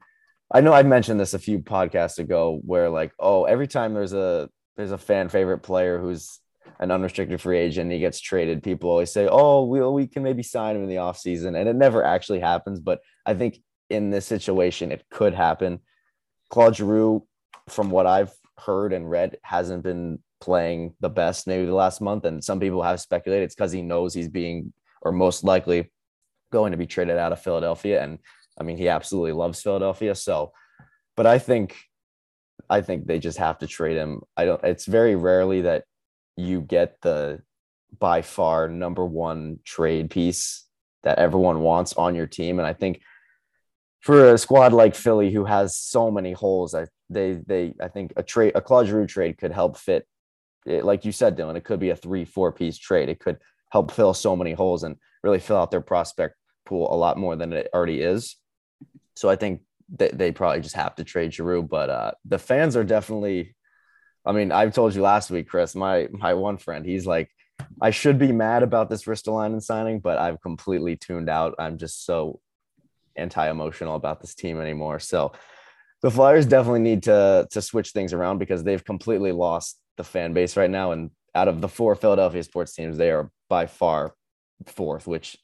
I 0.51 0.61
know 0.61 0.73
I 0.73 0.83
mentioned 0.83 1.19
this 1.19 1.33
a 1.33 1.39
few 1.39 1.59
podcasts 1.59 2.19
ago, 2.19 2.59
where 2.63 2.89
like, 2.89 3.11
oh, 3.19 3.45
every 3.45 3.67
time 3.67 3.93
there's 3.93 4.13
a 4.13 4.49
there's 4.75 4.91
a 4.91 4.97
fan 4.97 5.29
favorite 5.29 5.59
player 5.59 5.99
who's 5.99 6.39
an 6.79 6.91
unrestricted 6.91 7.41
free 7.41 7.57
agent, 7.57 7.85
and 7.85 7.91
he 7.91 7.99
gets 7.99 8.19
traded. 8.19 8.63
People 8.63 8.89
always 8.89 9.11
say, 9.11 9.27
oh, 9.29 9.65
we 9.65 9.81
we 9.81 10.07
can 10.07 10.23
maybe 10.23 10.43
sign 10.43 10.75
him 10.75 10.83
in 10.83 10.89
the 10.89 10.95
offseason. 10.95 11.59
and 11.59 11.67
it 11.69 11.75
never 11.75 12.03
actually 12.03 12.39
happens. 12.39 12.79
But 12.79 13.01
I 13.25 13.33
think 13.33 13.59
in 13.89 14.09
this 14.09 14.25
situation, 14.25 14.91
it 14.91 15.05
could 15.09 15.33
happen. 15.33 15.79
Claude 16.49 16.75
Giroux, 16.75 17.25
from 17.67 17.89
what 17.89 18.05
I've 18.05 18.31
heard 18.57 18.93
and 18.93 19.09
read, 19.09 19.37
hasn't 19.43 19.83
been 19.83 20.19
playing 20.39 20.93
the 20.99 21.09
best 21.09 21.47
maybe 21.47 21.65
the 21.65 21.73
last 21.73 22.01
month. 22.01 22.25
And 22.25 22.43
some 22.43 22.59
people 22.59 22.83
have 22.83 23.01
speculated 23.01 23.45
it's 23.45 23.55
because 23.55 23.71
he 23.71 23.81
knows 23.81 24.13
he's 24.13 24.29
being, 24.29 24.73
or 25.01 25.11
most 25.11 25.43
likely, 25.43 25.91
going 26.51 26.71
to 26.71 26.77
be 26.77 26.87
traded 26.87 27.17
out 27.17 27.31
of 27.31 27.41
Philadelphia. 27.41 28.01
And 28.01 28.19
I 28.59 28.63
mean, 28.63 28.77
he 28.77 28.87
absolutely 28.87 29.33
loves 29.33 29.61
Philadelphia. 29.61 30.15
So, 30.15 30.53
but 31.15 31.25
I 31.25 31.39
think, 31.39 31.75
I 32.69 32.81
think 32.81 33.05
they 33.05 33.19
just 33.19 33.37
have 33.37 33.59
to 33.59 33.67
trade 33.67 33.97
him. 33.97 34.21
I 34.35 34.45
don't, 34.45 34.63
it's 34.63 34.85
very 34.85 35.15
rarely 35.15 35.61
that 35.61 35.83
you 36.35 36.61
get 36.61 37.01
the 37.01 37.41
by 37.99 38.21
far 38.21 38.67
number 38.67 39.05
one 39.05 39.59
trade 39.63 40.09
piece 40.09 40.65
that 41.03 41.19
everyone 41.19 41.61
wants 41.61 41.93
on 41.93 42.15
your 42.15 42.27
team. 42.27 42.59
And 42.59 42.67
I 42.67 42.73
think 42.73 43.01
for 44.01 44.33
a 44.33 44.37
squad 44.37 44.73
like 44.73 44.95
Philly, 44.95 45.31
who 45.31 45.45
has 45.45 45.77
so 45.77 46.11
many 46.11 46.33
holes, 46.33 46.73
I 46.73 46.87
they 47.09 47.33
they 47.45 47.73
I 47.81 47.87
think 47.87 48.13
a 48.15 48.23
trade 48.23 48.53
a 48.55 48.61
Claude 48.61 48.87
Giroux 48.87 49.07
trade 49.07 49.37
could 49.37 49.51
help 49.51 49.77
fit. 49.77 50.07
It, 50.65 50.83
like 50.85 51.05
you 51.05 51.11
said, 51.11 51.37
Dylan, 51.37 51.55
it 51.55 51.63
could 51.63 51.79
be 51.79 51.89
a 51.89 51.95
three 51.95 52.25
four 52.25 52.51
piece 52.51 52.77
trade. 52.77 53.09
It 53.09 53.19
could 53.19 53.37
help 53.71 53.91
fill 53.91 54.13
so 54.13 54.35
many 54.35 54.53
holes 54.53 54.83
and 54.83 54.97
really 55.23 55.39
fill 55.39 55.57
out 55.57 55.71
their 55.71 55.81
prospect 55.81 56.35
pool 56.65 56.93
a 56.93 56.95
lot 56.95 57.17
more 57.17 57.35
than 57.35 57.53
it 57.53 57.69
already 57.73 58.01
is. 58.01 58.35
So 59.15 59.29
I 59.29 59.35
think 59.35 59.61
they, 59.89 60.09
they 60.09 60.31
probably 60.31 60.61
just 60.61 60.75
have 60.75 60.95
to 60.95 61.03
trade 61.03 61.33
Giroux, 61.33 61.63
but 61.63 61.89
uh, 61.89 62.11
the 62.25 62.39
fans 62.39 62.75
are 62.75 62.83
definitely. 62.83 63.55
I 64.25 64.33
mean, 64.33 64.51
I've 64.51 64.73
told 64.73 64.93
you 64.93 65.01
last 65.01 65.31
week, 65.31 65.47
Chris. 65.47 65.73
My 65.73 66.07
my 66.11 66.33
one 66.33 66.57
friend, 66.57 66.85
he's 66.85 67.07
like, 67.07 67.29
I 67.81 67.91
should 67.91 68.19
be 68.19 68.31
mad 68.31 68.61
about 68.61 68.89
this 68.89 69.05
Ristolainen 69.05 69.61
signing, 69.61 69.99
but 69.99 70.17
I've 70.17 70.41
completely 70.41 70.97
tuned 70.97 71.29
out. 71.29 71.55
I'm 71.57 71.77
just 71.77 72.05
so 72.05 72.41
anti-emotional 73.17 73.95
about 73.95 74.21
this 74.21 74.35
team 74.35 74.61
anymore. 74.61 74.99
So 74.99 75.31
the 76.01 76.11
Flyers 76.11 76.45
definitely 76.45 76.81
need 76.81 77.03
to 77.03 77.47
to 77.51 77.61
switch 77.61 77.91
things 77.91 78.13
around 78.13 78.37
because 78.37 78.63
they've 78.63 78.83
completely 78.83 79.31
lost 79.31 79.79
the 79.97 80.03
fan 80.03 80.33
base 80.33 80.55
right 80.55 80.69
now. 80.69 80.91
And 80.91 81.11
out 81.35 81.47
of 81.47 81.61
the 81.61 81.67
four 81.67 81.95
Philadelphia 81.95 82.43
sports 82.43 82.73
teams, 82.73 82.97
they 82.97 83.11
are 83.11 83.31
by 83.49 83.65
far 83.65 84.13
fourth, 84.65 85.07
which 85.07 85.37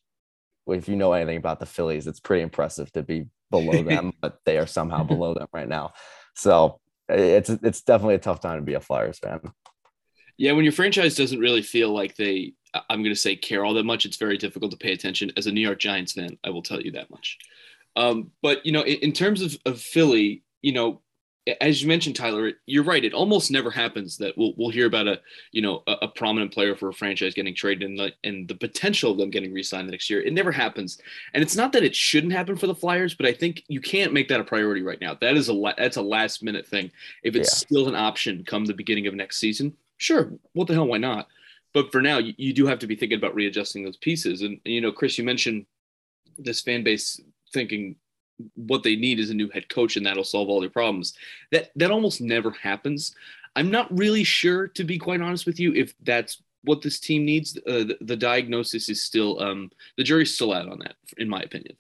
if 0.68 0.88
you 0.88 0.96
know 0.96 1.14
anything 1.14 1.38
about 1.38 1.60
the 1.60 1.66
Phillies, 1.66 2.08
it's 2.08 2.20
pretty 2.20 2.44
impressive 2.44 2.92
to 2.94 3.04
be 3.04 3.26
below 3.52 3.84
them, 3.84 4.14
but 4.22 4.40
they 4.46 4.58
are 4.58 4.68
somehow 4.68 5.04
below 5.04 5.34
them 5.34 5.48
right 5.54 5.68
now. 5.68 5.94
So 6.36 6.80
it's 7.10 7.50
it's 7.50 7.82
definitely 7.82 8.16
a 8.16 8.20
tough 8.20 8.40
time 8.40 8.58
to 8.60 8.66
be 8.66 8.76
a 8.76 8.80
Flyers 8.80 9.20
fan. 9.20 9.40
Yeah, 10.44 10.52
when 10.52 10.66
your 10.66 10.74
franchise 10.74 11.16
doesn't 11.16 11.40
really 11.40 11.62
feel 11.62 11.94
like 11.94 12.18
they, 12.18 12.52
I'm 12.90 13.02
going 13.02 13.16
to 13.16 13.22
say, 13.22 13.34
care 13.34 13.64
all 13.64 13.74
that 13.76 13.86
much, 13.86 14.04
it's 14.04 14.18
very 14.18 14.38
difficult 14.38 14.72
to 14.72 14.78
pay 14.78 14.92
attention. 14.92 15.32
As 15.38 15.48
a 15.48 15.54
New 15.54 15.62
York 15.62 15.80
Giants 15.80 16.12
fan, 16.12 16.38
I 16.44 16.50
will 16.50 16.62
tell 16.62 16.82
you 16.82 16.92
that 16.92 17.10
much. 17.10 17.38
Um, 17.96 18.30
but 18.42 18.66
you 18.66 18.74
know, 18.74 18.82
in, 18.82 18.98
in 18.98 19.12
terms 19.14 19.42
of, 19.42 19.58
of 19.66 19.80
Philly, 19.80 20.44
you 20.62 20.74
know, 20.74 21.02
as 21.62 21.82
you 21.82 21.88
mentioned, 21.88 22.18
Tyler, 22.18 22.52
you're 22.66 22.84
right. 22.84 23.06
It 23.06 23.14
almost 23.14 23.52
never 23.52 23.72
happens 23.72 24.18
that 24.18 24.38
we'll 24.38 24.54
we'll 24.58 24.70
hear 24.70 24.86
about 24.86 25.08
a 25.08 25.22
you 25.52 25.62
know 25.62 25.84
a, 25.88 25.94
a 26.04 26.08
prominent 26.10 26.54
player 26.54 26.76
for 26.76 26.90
a 26.90 26.94
franchise 26.94 27.34
getting 27.34 27.56
traded 27.56 27.90
and 27.90 27.98
the 27.98 28.12
and 28.26 28.46
the 28.48 28.56
potential 28.56 29.12
of 29.12 29.18
them 29.18 29.30
getting 29.30 29.54
re-signed 29.54 29.88
the 29.88 29.92
next 29.92 30.10
year. 30.10 30.22
It 30.22 30.34
never 30.34 30.52
happens, 30.52 31.00
and 31.34 31.42
it's 31.42 31.56
not 31.56 31.72
that 31.74 31.84
it 31.84 31.96
shouldn't 31.96 32.34
happen 32.34 32.58
for 32.58 32.68
the 32.68 32.76
Flyers, 32.76 33.14
but 33.14 33.26
I 33.26 33.34
think 33.34 33.64
you 33.68 33.80
can't 33.80 34.14
make 34.14 34.28
that 34.28 34.40
a 34.40 34.44
priority 34.44 34.82
right 34.82 35.00
now. 35.00 35.16
That 35.16 35.36
is 35.36 35.50
a 35.50 35.74
that's 35.78 35.98
a 35.98 36.02
last 36.02 36.44
minute 36.44 36.68
thing. 36.68 36.92
If 37.24 37.36
it's 37.36 37.52
Yeah. 37.52 37.68
still 37.68 37.88
an 37.88 37.96
option 37.96 38.44
come 38.46 38.66
the 38.66 38.74
beginning 38.74 39.08
of 39.08 39.14
next 39.14 39.38
season, 39.38 39.76
sure, 39.98 40.34
what 40.54 40.68
the 40.68 40.74
hell, 40.74 40.88
why 40.88 40.98
not? 40.98 41.28
But 41.74 41.92
for 41.92 42.02
now, 42.02 42.20
you, 42.20 42.34
you 42.38 42.54
do 42.54 42.68
have 42.68 42.80
to 42.80 42.88
be 42.88 42.96
thinking 42.96 43.18
about 43.18 43.36
readjusting 43.36 43.84
those 43.84 43.98
pieces. 43.98 44.42
And, 44.42 44.60
you 44.64 44.82
know, 44.82 44.92
Chris, 44.92 45.18
you 45.18 45.24
mentioned 45.24 45.66
this 46.38 46.62
fan 46.62 46.84
base 46.84 47.20
thinking 47.52 47.96
what 48.56 48.84
they 48.84 48.96
need 48.96 49.20
is 49.20 49.30
a 49.30 49.34
new 49.34 49.50
head 49.50 49.70
coach 49.70 49.96
and 49.96 50.06
that'll 50.06 50.24
solve 50.24 50.50
all 50.50 50.60
their 50.60 50.70
problems. 50.70 51.14
That 51.52 51.72
that 51.76 51.92
almost 51.92 52.22
never 52.22 52.52
happens. 52.52 53.16
I'm 53.56 53.70
not 53.70 53.96
really 53.96 54.24
sure, 54.24 54.68
to 54.70 54.84
be 54.84 54.98
quite 54.98 55.22
honest 55.22 55.46
with 55.46 55.60
you, 55.60 55.74
if 55.74 55.94
that's 56.04 56.42
what 56.64 56.82
this 56.82 57.00
team 57.00 57.26
needs. 57.26 57.58
Uh, 57.58 57.84
the, 57.84 57.98
the 58.02 58.18
diagnosis 58.18 58.90
is 58.90 59.04
still 59.04 59.40
um, 59.42 59.72
the 59.98 60.04
jury's 60.04 60.34
still 60.34 60.54
out 60.54 60.70
on 60.70 60.80
that, 60.80 60.96
in 61.18 61.30
my 61.30 61.42
opinion. 61.42 61.76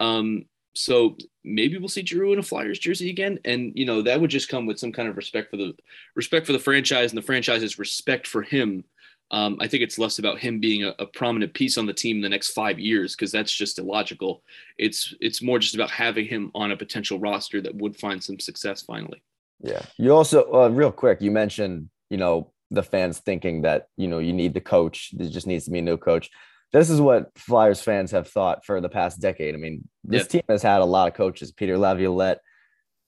Um, 0.00 0.46
so 0.74 1.16
maybe 1.44 1.78
we'll 1.78 1.88
see 1.88 2.04
Giroux 2.04 2.32
in 2.32 2.38
a 2.38 2.42
Flyers 2.42 2.78
jersey 2.78 3.10
again, 3.10 3.38
and 3.44 3.72
you 3.74 3.84
know 3.84 4.02
that 4.02 4.20
would 4.20 4.30
just 4.30 4.48
come 4.48 4.66
with 4.66 4.78
some 4.78 4.92
kind 4.92 5.08
of 5.08 5.16
respect 5.16 5.50
for 5.50 5.56
the 5.56 5.74
respect 6.14 6.46
for 6.46 6.52
the 6.52 6.58
franchise 6.58 7.10
and 7.10 7.18
the 7.18 7.26
franchise's 7.26 7.78
respect 7.78 8.26
for 8.26 8.42
him. 8.42 8.84
Um, 9.30 9.56
I 9.60 9.66
think 9.66 9.82
it's 9.82 9.98
less 9.98 10.18
about 10.18 10.38
him 10.38 10.60
being 10.60 10.84
a, 10.84 10.94
a 10.98 11.06
prominent 11.06 11.54
piece 11.54 11.78
on 11.78 11.86
the 11.86 11.94
team 11.94 12.16
in 12.16 12.22
the 12.22 12.28
next 12.28 12.50
five 12.50 12.78
years 12.78 13.16
because 13.16 13.32
that's 13.32 13.52
just 13.52 13.78
illogical. 13.78 14.42
It's 14.78 15.14
it's 15.20 15.40
more 15.40 15.58
just 15.58 15.74
about 15.74 15.90
having 15.90 16.26
him 16.26 16.50
on 16.54 16.72
a 16.72 16.76
potential 16.76 17.18
roster 17.18 17.60
that 17.62 17.74
would 17.74 17.96
find 17.96 18.22
some 18.22 18.38
success 18.38 18.82
finally. 18.82 19.22
Yeah. 19.62 19.82
You 19.96 20.12
also, 20.12 20.52
uh, 20.52 20.68
real 20.68 20.92
quick, 20.92 21.22
you 21.22 21.30
mentioned, 21.30 21.88
you 22.10 22.16
know, 22.16 22.52
the 22.70 22.82
fans 22.82 23.20
thinking 23.20 23.62
that, 23.62 23.86
you 23.96 24.08
know, 24.08 24.18
you 24.18 24.32
need 24.32 24.54
the 24.54 24.60
coach. 24.60 25.10
There 25.12 25.28
just 25.28 25.46
needs 25.46 25.64
to 25.66 25.70
be 25.70 25.78
a 25.78 25.82
new 25.82 25.96
coach. 25.96 26.30
This 26.72 26.88
is 26.90 27.00
what 27.00 27.30
Flyers 27.36 27.82
fans 27.82 28.10
have 28.12 28.28
thought 28.28 28.64
for 28.64 28.80
the 28.80 28.88
past 28.88 29.20
decade. 29.20 29.54
I 29.54 29.58
mean, 29.58 29.88
this 30.04 30.22
Yeah. 30.22 30.28
team 30.28 30.42
has 30.48 30.62
had 30.62 30.80
a 30.80 30.84
lot 30.86 31.08
of 31.08 31.14
coaches. 31.14 31.52
Peter 31.52 31.76
Laviolette, 31.76 32.40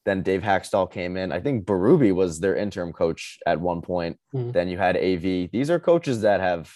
then 0.04 0.22
Dave 0.22 0.42
Hakstol 0.42 0.90
came 0.90 1.16
in. 1.16 1.32
I 1.32 1.40
think 1.40 1.64
Berube 1.64 2.14
was 2.14 2.40
their 2.40 2.54
interim 2.56 2.92
coach 2.92 3.38
at 3.46 3.60
one 3.60 3.80
point. 3.80 4.18
Mhm. 4.34 4.52
Then 4.52 4.68
you 4.68 4.76
had 4.76 4.96
AV. 4.96 5.46
These 5.50 5.70
are 5.70 5.80
coaches 5.80 6.20
that 6.20 6.40
have 6.40 6.70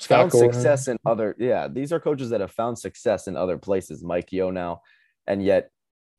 Scott 0.00 0.18
found 0.18 0.30
Gordon. 0.32 0.52
success 0.52 0.88
in 0.88 0.96
other 1.06 1.36
yeah 1.38 1.68
these 1.68 1.92
are 1.92 2.00
coaches 2.00 2.30
that 2.30 2.40
have 2.40 2.50
found 2.50 2.76
success 2.76 3.28
in 3.28 3.36
other 3.36 3.56
places 3.56 4.02
mike 4.02 4.32
yeo 4.32 4.50
now 4.50 4.80
and 5.28 5.44
yet 5.44 5.70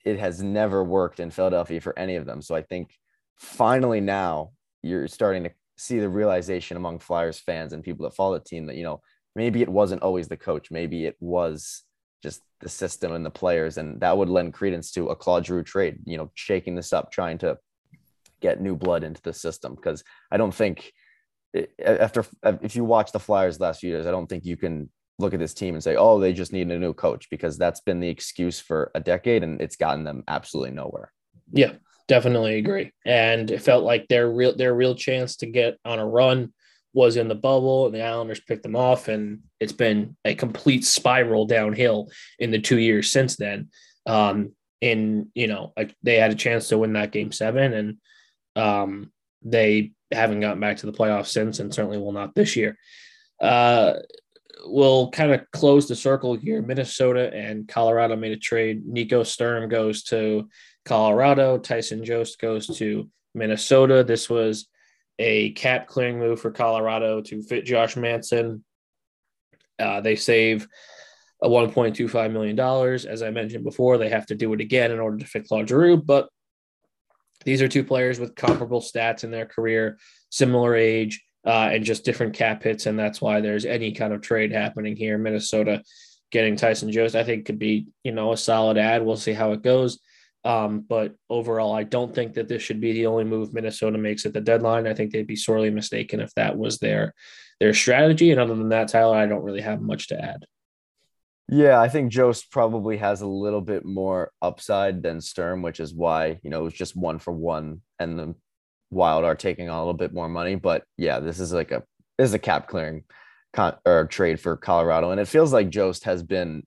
it 0.06 0.18
has 0.18 0.42
never 0.42 0.82
worked 0.86 1.20
in 1.20 1.30
philadelphia 1.30 1.82
for 1.82 1.98
any 2.00 2.16
of 2.16 2.26
them 2.26 2.42
so 2.42 2.56
i 2.56 2.62
think 2.62 2.94
finally 3.36 4.00
now 4.00 4.52
you're 4.84 5.06
starting 5.10 5.44
to 5.44 5.52
see 5.76 6.00
the 6.00 6.08
realization 6.08 6.78
among 6.78 6.98
flyers 7.00 7.40
fans 7.42 7.74
and 7.74 7.84
people 7.84 8.06
that 8.06 8.16
follow 8.16 8.38
the 8.40 8.44
team 8.46 8.68
that 8.68 8.78
you 8.78 8.84
know 8.86 9.02
maybe 9.36 9.62
it 9.62 9.70
wasn't 9.70 10.02
always 10.02 10.28
the 10.28 10.38
coach 10.38 10.72
maybe 10.72 11.06
it 11.06 11.16
was 11.20 11.84
just 12.22 12.42
the 12.62 12.70
system 12.70 13.12
and 13.14 13.26
the 13.26 13.30
players 13.30 13.78
and 13.78 14.00
that 14.02 14.18
would 14.18 14.30
lend 14.30 14.54
credence 14.54 14.92
to 14.92 15.08
a 15.08 15.16
claude 15.16 15.46
Giroux 15.46 15.64
trade 15.64 16.00
you 16.06 16.18
know 16.18 16.32
shaking 16.36 16.76
this 16.76 16.94
up 16.94 17.12
trying 17.12 17.38
to 17.40 17.58
get 18.42 18.62
new 18.62 18.76
blood 18.76 19.04
into 19.04 19.22
the 19.22 19.34
system 19.34 19.76
because 19.76 20.04
i 20.32 20.38
don't 20.38 20.54
think 20.54 20.94
after 21.86 22.26
if 22.44 22.76
you 22.76 22.84
watch 22.84 23.12
the 23.12 23.20
Flyers 23.20 23.60
last 23.60 23.82
few 23.82 23.90
years, 23.90 24.08
I 24.08 24.12
don't 24.12 24.28
think 24.28 24.46
you 24.46 24.58
can 24.58 24.90
look 25.20 25.34
at 25.34 25.40
this 25.40 25.54
team 25.54 25.76
and 25.76 25.84
say, 25.84 25.96
"Oh, 25.96 26.20
they 26.20 26.34
just 26.34 26.54
need 26.54 26.70
a 26.72 26.80
new 26.80 26.94
coach," 26.94 27.30
because 27.30 27.58
that's 27.58 27.82
been 27.82 28.00
the 28.00 28.10
excuse 28.10 28.60
for 28.60 28.92
a 28.96 29.00
decade 29.00 29.44
and 29.44 29.62
it's 29.62 29.76
gotten 29.76 30.04
them 30.04 30.24
absolutely 30.28 30.72
nowhere. 30.72 31.12
Yeah, 31.52 31.74
definitely 32.08 32.58
agree. 32.58 32.92
And 33.06 33.52
it 33.52 33.62
felt 33.62 33.84
like 33.84 34.08
their 34.08 34.30
real 34.30 34.56
their 34.56 34.74
real 34.74 34.96
chance 34.96 35.38
to 35.38 35.46
get 35.46 35.78
on 35.86 36.00
a 36.00 36.08
run 36.08 36.54
was 36.94 37.18
in 37.18 37.28
the 37.28 37.36
bubble, 37.36 37.88
and 37.88 37.96
the 37.96 38.04
Islanders 38.04 38.40
picked 38.40 38.64
them 38.64 38.76
off, 38.76 39.08
and 39.08 39.40
it's 39.60 39.74
been 39.74 40.16
a 40.24 40.36
complete 40.36 40.86
spiral 40.86 41.46
downhill 41.46 42.10
in 42.40 42.52
the 42.52 42.60
two 42.60 42.78
years 42.78 43.12
since 43.12 43.36
then. 43.36 43.70
Um, 44.06 44.54
in 44.82 45.32
you 45.34 45.48
know, 45.48 45.74
they 46.04 46.16
had 46.16 46.32
a 46.32 46.36
chance 46.36 46.68
to 46.70 46.78
win 46.78 46.94
that 46.94 47.12
game 47.12 47.32
seven, 47.32 47.74
and 47.74 47.98
um, 48.56 49.12
they 49.42 49.94
haven't 50.12 50.42
gotten 50.42 50.60
back 50.60 50.78
to 50.78 50.86
the 50.86 50.92
playoffs 50.92 51.28
since, 51.28 51.60
and 51.60 51.74
certainly 51.74 51.98
will 51.98 52.12
not 52.12 52.36
this 52.36 52.56
year. 52.56 52.78
Uh, 53.42 53.94
we'll 54.66 55.10
kind 55.12 55.32
of 55.32 55.50
close 55.52 55.88
the 55.88 55.96
circle 55.96 56.36
here. 56.36 56.62
Minnesota 56.62 57.34
and 57.34 57.68
Colorado 57.68 58.16
made 58.16 58.32
a 58.32 58.38
trade. 58.38 58.86
Nico 58.86 59.24
Sturm 59.24 59.70
goes 59.70 60.04
to 60.04 60.48
Colorado. 60.86 61.58
Tyson 61.58 62.06
Jost 62.06 62.40
goes 62.40 62.68
to 62.78 63.10
Minnesota. 63.34 64.04
This 64.04 64.30
was 64.30 64.68
a 65.20 65.52
cap 65.52 65.88
clearing 65.88 66.20
move 66.20 66.42
for 66.42 66.52
Colorado 66.52 67.22
to 67.22 67.42
fit 67.42 67.66
Josh 67.66 67.96
Manson. 67.96 68.64
Uh, 69.80 70.02
they 70.02 70.16
save 70.16 70.68
a 71.42 71.48
$1.25 71.48 72.32
million. 72.32 72.60
As 73.08 73.22
I 73.22 73.30
mentioned 73.30 73.64
before, 73.64 73.98
they 73.98 74.10
have 74.10 74.26
to 74.28 74.36
do 74.36 74.54
it 74.54 74.62
again 74.62 74.92
in 74.92 75.00
order 75.00 75.18
to 75.18 75.26
fit 75.26 75.48
Claude 75.48 75.68
Giroux, 75.68 75.98
but 75.98 76.30
these 77.46 77.62
are 77.62 77.68
two 77.68 77.84
players 77.84 78.20
with 78.20 78.36
comparable 78.36 78.82
stats 78.82 79.24
in 79.24 79.32
their 79.32 79.46
career, 79.46 79.98
similar 80.30 80.76
age, 80.76 81.22
uh, 81.46 81.70
and 81.74 81.84
just 81.84 82.06
different 82.06 82.34
cap 82.34 82.64
hits, 82.64 82.86
and 82.86 82.98
that's 82.98 83.22
why 83.22 83.42
there's 83.42 83.66
any 83.66 83.92
kind 83.92 84.14
of 84.14 84.22
trade 84.22 84.52
happening 84.52 84.96
here. 84.96 85.18
Minnesota 85.18 85.84
getting 86.32 86.56
Tyson 86.56 86.92
Jost, 86.92 87.16
I 87.16 87.24
think, 87.24 87.46
could 87.46 87.60
be 87.60 87.88
you 88.04 88.14
know 88.14 88.32
a 88.32 88.38
solid 88.38 88.78
ad. 88.78 89.06
We'll 89.06 89.18
see 89.18 89.34
how 89.34 89.52
it 89.52 89.62
goes. 89.62 90.00
Um, 90.46 90.82
but 90.88 91.16
overall, 91.30 91.74
I 91.74 91.84
don't 91.84 92.14
think 92.14 92.34
that 92.34 92.48
this 92.48 92.62
should 92.62 92.82
be 92.82 92.92
the 92.94 93.06
only 93.06 93.24
move 93.24 93.54
Minnesota 93.54 93.98
makes 93.98 94.26
at 94.26 94.34
the 94.34 94.42
deadline. 94.42 94.88
I 94.88 94.94
think 94.94 95.12
they'd 95.12 95.28
be 95.28 95.38
sorely 95.38 95.70
mistaken 95.70 96.20
if 96.20 96.34
that 96.36 96.58
was 96.58 96.80
their 96.80 97.14
their 97.60 97.74
strategy. 97.74 98.32
And 98.32 98.40
other 98.40 98.56
than 98.56 98.70
that, 98.70 98.90
Tyler, 98.90 99.16
I 99.16 99.26
don't 99.26 99.44
really 99.44 99.62
have 99.62 99.82
much 99.82 100.10
to 100.10 100.22
add. 100.22 100.46
Yeah, 101.50 101.80
I 101.80 101.88
think 101.88 102.12
Jost 102.12 102.52
probably 102.52 102.98
has 102.98 103.22
a 103.22 103.28
little 103.28 103.62
bit 103.62 103.86
more 103.86 104.32
upside 104.42 105.04
than 105.04 105.22
Sturm, 105.22 105.62
which 105.62 105.80
is 105.80 105.94
why 105.94 106.40
you 106.42 106.50
know 106.50 106.62
it 106.62 106.64
was 106.64 106.74
just 106.74 106.96
one 106.96 107.20
for 107.20 107.32
one, 107.32 107.82
and 108.00 108.20
the 108.20 108.36
Wild 108.92 109.24
are 109.26 109.36
taking 109.36 109.70
on 109.70 109.78
a 109.78 109.82
little 109.82 109.94
bit 109.94 110.14
more 110.14 110.30
money. 110.30 110.56
But 110.56 110.84
yeah, 110.98 111.20
this 111.20 111.40
is 111.40 111.54
like 111.54 111.72
a 111.72 111.84
this 112.18 112.30
is 112.30 112.34
a 112.34 112.40
cap 112.40 112.68
clearing 112.68 113.04
con- 113.54 113.78
or 113.86 114.06
trade 114.06 114.40
for 114.40 114.58
Colorado, 114.58 115.12
and 115.12 115.20
it 115.20 115.28
feels 115.28 115.54
like 115.54 115.70
Jost 115.70 116.06
has 116.06 116.24
been 116.24 116.64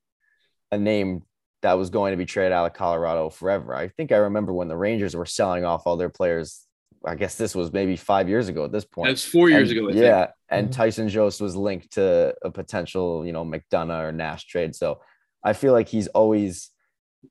a 0.71 0.79
name 0.79 1.23
that 1.63 1.75
was 1.75 1.91
going 1.91 2.13
to 2.13 2.17
be 2.17 2.27
traded 2.27 2.53
out 2.53 2.67
of 2.67 2.75
Colorado 2.75 3.31
forever. 3.31 3.75
I 3.75 3.89
think 3.89 4.13
I 4.13 4.17
remember 4.17 4.53
when 4.53 4.69
the 4.69 4.77
Rangers 4.77 5.17
were 5.17 5.27
selling 5.27 5.65
off 5.65 5.87
all 5.87 5.97
their 5.97 6.11
players. 6.11 6.63
I 7.05 7.15
guess 7.15 7.37
this 7.37 7.55
was 7.55 7.73
maybe 7.73 7.97
five 7.97 8.29
years 8.29 8.49
ago 8.49 8.65
at 8.65 8.73
this 8.73 8.85
point. 8.85 9.09
That's 9.11 9.25
four 9.25 9.49
years 9.49 9.71
And- 9.71 9.79
ago. 9.79 9.89
I 9.89 9.93
yeah, 9.93 10.25
think. 10.25 10.35
and 10.51 10.69
Mhm. 10.69 10.73
Tyson 10.73 11.09
Jost 11.09 11.41
was 11.41 11.57
linked 11.57 11.93
to 11.95 12.35
a 12.43 12.51
potential, 12.51 13.25
you 13.25 13.33
know, 13.33 13.45
McDonagh 13.45 14.09
or 14.09 14.13
Nash 14.13 14.47
trade. 14.47 14.75
So 14.75 15.01
I 15.43 15.53
feel 15.53 15.73
like 15.73 15.89
he's 15.89 16.09
always 16.09 16.71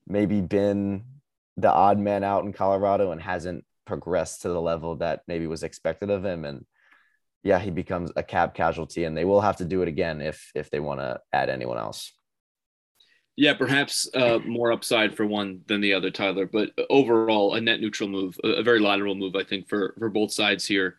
maybe 0.07 0.41
been 0.41 1.03
the 1.57 1.69
odd 1.71 1.99
man 1.99 2.23
out 2.23 2.43
in 2.45 2.53
Colorado 2.53 3.11
and 3.11 3.21
hasn't 3.21 3.65
progressed 3.85 4.41
to 4.41 4.49
the 4.49 4.61
level 4.61 4.95
that 4.97 5.21
maybe 5.27 5.45
was 5.47 5.63
expected 5.63 6.09
of 6.09 6.25
him. 6.25 6.45
And 6.45 6.65
yeah, 7.43 7.59
he 7.59 7.69
becomes 7.69 8.11
a 8.15 8.23
cap 8.23 8.53
casualty, 8.55 9.03
and 9.03 9.15
they 9.15 9.25
will 9.25 9.41
have 9.41 9.57
to 9.57 9.65
do 9.65 9.81
it 9.81 9.87
again 9.87 10.19
if 10.21 10.51
if 10.55 10.69
they 10.71 10.79
want 10.79 10.99
to 10.99 11.19
add 11.31 11.49
anyone 11.49 11.77
else. 11.77 12.11
Yeah, 13.37 13.53
perhaps 13.53 14.07
uh, 14.13 14.39
more 14.45 14.71
upside 14.71 15.15
for 15.15 15.25
one 15.25 15.61
than 15.67 15.81
the 15.81 15.93
other, 15.93 16.09
Tyler. 16.09 16.45
But 16.45 16.71
overall, 16.89 17.55
a 17.55 17.61
net 17.61 17.81
neutral 17.81 18.07
move, 18.07 18.39
a, 18.43 18.63
very 18.63 18.79
lateral 18.79 19.13
move, 19.13 19.35
I 19.35 19.43
think, 19.43 19.67
for 19.67 19.93
for 19.99 20.09
both 20.09 20.31
sides 20.31 20.65
here. 20.65 20.95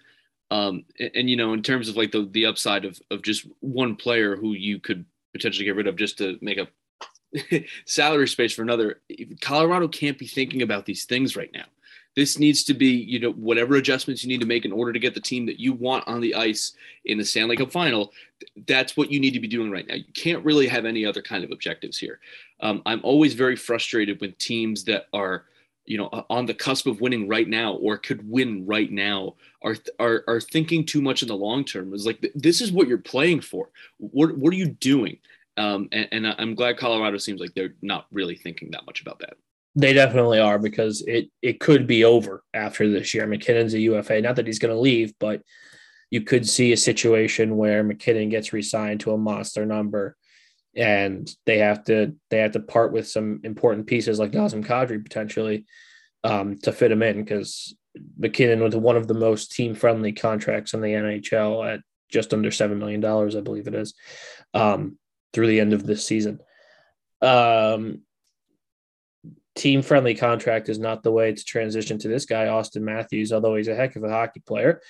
Um, 0.50 0.84
and, 1.00 1.10
and, 1.14 1.30
you 1.30 1.36
know, 1.36 1.54
in 1.54 1.62
terms 1.62 1.88
of 1.88 1.96
like 1.96 2.12
the 2.12 2.28
the 2.30 2.44
upside 2.44 2.84
of 2.84 3.00
of 3.10 3.22
just 3.22 3.46
one 3.60 3.96
player 3.96 4.36
who 4.36 4.52
you 4.52 4.78
could 4.78 5.06
potentially 5.32 5.64
get 5.64 5.76
rid 5.76 5.86
of 5.86 5.96
just 5.96 6.18
to 6.18 6.38
make 6.42 6.58
a 6.58 7.64
salary 7.86 8.28
space 8.28 8.52
for 8.52 8.62
another, 8.62 9.00
Colorado 9.40 9.88
can't 9.88 10.18
be 10.18 10.26
thinking 10.26 10.60
about 10.60 10.84
these 10.84 11.06
things 11.06 11.36
right 11.36 11.50
now. 11.54 11.64
This 12.16 12.38
needs 12.38 12.64
to 12.64 12.74
be, 12.74 12.88
you 12.88 13.20
know, 13.20 13.32
whatever 13.32 13.76
adjustments 13.76 14.24
you 14.24 14.28
need 14.28 14.40
to 14.40 14.46
make 14.46 14.64
in 14.64 14.72
order 14.72 14.92
to 14.92 14.98
get 14.98 15.14
the 15.14 15.20
team 15.20 15.44
that 15.46 15.60
you 15.60 15.74
want 15.74 16.08
on 16.08 16.22
the 16.22 16.34
ice 16.34 16.72
in 17.04 17.18
the 17.18 17.24
Stanley 17.24 17.56
Cup 17.56 17.70
final. 17.70 18.12
That's 18.66 18.96
what 18.96 19.12
you 19.12 19.20
need 19.20 19.32
to 19.32 19.40
be 19.40 19.48
doing 19.48 19.70
right 19.70 19.86
now. 19.86 19.96
You 19.96 20.12
can't 20.14 20.44
really 20.44 20.66
have 20.66 20.86
any 20.86 21.04
other 21.04 21.20
kind 21.20 21.44
of 21.44 21.52
objectives 21.52 21.98
here. 21.98 22.18
Um, 22.60 22.80
I'm 22.86 23.00
always 23.02 23.34
very 23.34 23.54
frustrated 23.54 24.20
when 24.20 24.32
teams 24.38 24.82
that 24.84 25.08
are, 25.12 25.44
you 25.84 25.98
know, 25.98 26.08
on 26.30 26.46
the 26.46 26.54
cusp 26.54 26.86
of 26.86 27.02
winning 27.02 27.28
right 27.28 27.48
now 27.48 27.74
or 27.74 27.98
could 27.98 28.28
win 28.28 28.66
right 28.66 28.90
now 28.90 29.34
are 29.62 29.76
are 30.00 30.24
are 30.26 30.40
thinking 30.40 30.86
too 30.86 31.02
much 31.02 31.20
in 31.20 31.28
the 31.28 31.36
long 31.36 31.64
term. 31.64 31.92
It's 31.92 32.06
like 32.06 32.32
this 32.34 32.60
is 32.62 32.72
what 32.72 32.88
you're 32.88 32.98
playing 32.98 33.42
for. 33.42 33.68
What 33.98 34.36
what 34.38 34.52
are 34.54 34.56
you 34.56 34.68
doing? 34.68 35.18
Um, 35.58 35.88
and, 35.92 36.08
and 36.12 36.26
I'm 36.38 36.54
glad 36.54 36.78
Colorado 36.78 37.18
seems 37.18 37.40
like 37.40 37.54
they're 37.54 37.74
not 37.82 38.06
really 38.10 38.36
thinking 38.36 38.70
that 38.72 38.86
much 38.86 39.00
about 39.00 39.18
that. 39.20 39.34
They 39.78 39.93
definitely 39.93 40.41
are 40.41 40.58
because 40.58 41.02
it 41.06 41.30
it 41.43 41.60
could 41.60 41.86
be 41.86 42.04
over 42.04 42.43
after 42.54 42.91
this 42.91 43.12
year. 43.12 43.26
MacKinnon's 43.26 43.75
a 43.75 43.80
UFA. 43.80 44.23
Not 44.23 44.36
that 44.36 44.47
he's 44.47 44.58
going 44.58 44.75
to 44.75 44.80
leave, 44.80 45.12
but 45.21 45.43
you 46.10 46.23
could 46.23 46.49
see 46.49 46.73
a 46.73 46.78
situation 46.78 47.58
where 47.58 47.84
MacKinnon 47.84 48.30
gets 48.30 48.52
re-signed 48.52 49.00
to 49.00 49.12
a 49.12 49.19
monster 49.19 49.67
number, 49.67 50.17
and 50.75 51.30
they 51.45 51.58
have 51.58 51.84
to 51.84 52.15
they 52.30 52.39
have 52.39 52.52
to 52.52 52.60
part 52.60 52.93
with 52.93 53.06
some 53.06 53.41
important 53.45 53.86
pieces 53.86 54.19
like 54.19 54.32
Nazem 54.32 54.65
Kadri 54.65 55.02
potentially 55.02 55.67
um, 56.25 56.56
to 56.58 56.73
fit 56.73 56.91
him 56.91 57.02
in 57.02 57.23
because 57.23 57.76
MacKinnon 58.19 58.62
with 58.62 58.75
one 58.75 58.97
of 58.97 59.06
the 59.06 59.15
most 59.15 59.52
team 59.52 59.75
friendly 59.75 60.12
contracts 60.12 60.73
in 60.73 60.80
the 60.80 60.89
NHL 60.89 61.75
at 61.75 61.80
just 62.10 62.32
under 62.32 62.50
seven 62.50 62.78
million 62.78 63.00
dollars, 63.00 63.36
I 63.36 63.41
believe 63.41 63.67
it 63.67 63.75
is, 63.75 63.93
um, 64.54 64.99
through 65.32 65.49
the 65.49 65.60
end 65.60 65.73
of 65.73 65.86
this 65.86 66.06
season. 66.06 66.41
Um, 67.21 68.02
team 69.56 69.82
friendly 69.82 70.14
contract 70.14 70.69
is 70.69 70.78
not 70.78 71.02
the 71.02 71.10
way 71.10 71.32
to 71.32 71.45
transition 71.45 71.99
to 71.99 72.08
this 72.08 72.26
guy, 72.26 72.45
Auston 72.47 72.82
Matthews, 72.82 73.32
although 73.32 73.56
he's 73.56 73.69
a 73.69 73.75
heck 73.75 73.97
of 73.97 74.04
a 74.04 74.10
hockey 74.10 74.40
player. 74.40 74.80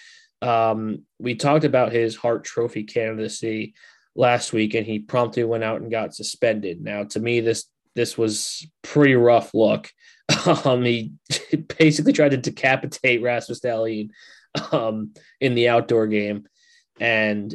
Um, 0.42 1.04
we 1.18 1.36
talked 1.36 1.64
about 1.64 1.92
his 1.92 2.16
Hart 2.16 2.44
Trophy 2.44 2.82
candidacy 2.82 3.74
last 4.14 4.52
week, 4.52 4.74
and 4.74 4.86
he 4.86 4.98
promptly 4.98 5.44
went 5.44 5.64
out 5.64 5.80
and 5.80 5.90
got 5.90 6.14
suspended. 6.14 6.82
Now, 6.82 7.04
to 7.04 7.20
me, 7.20 7.40
this 7.40 7.64
this 7.94 8.18
was 8.18 8.66
pretty 8.82 9.14
rough 9.14 9.54
look. 9.54 9.90
Um, 10.64 10.84
he 10.84 11.12
basically 11.78 12.12
tried 12.12 12.30
to 12.30 12.36
decapitate 12.36 13.22
Rasmus 13.22 13.60
Dahlin 13.60 14.10
um, 14.70 15.12
in 15.40 15.54
the 15.54 15.68
outdoor 15.68 16.06
game, 16.08 16.46
and 17.00 17.54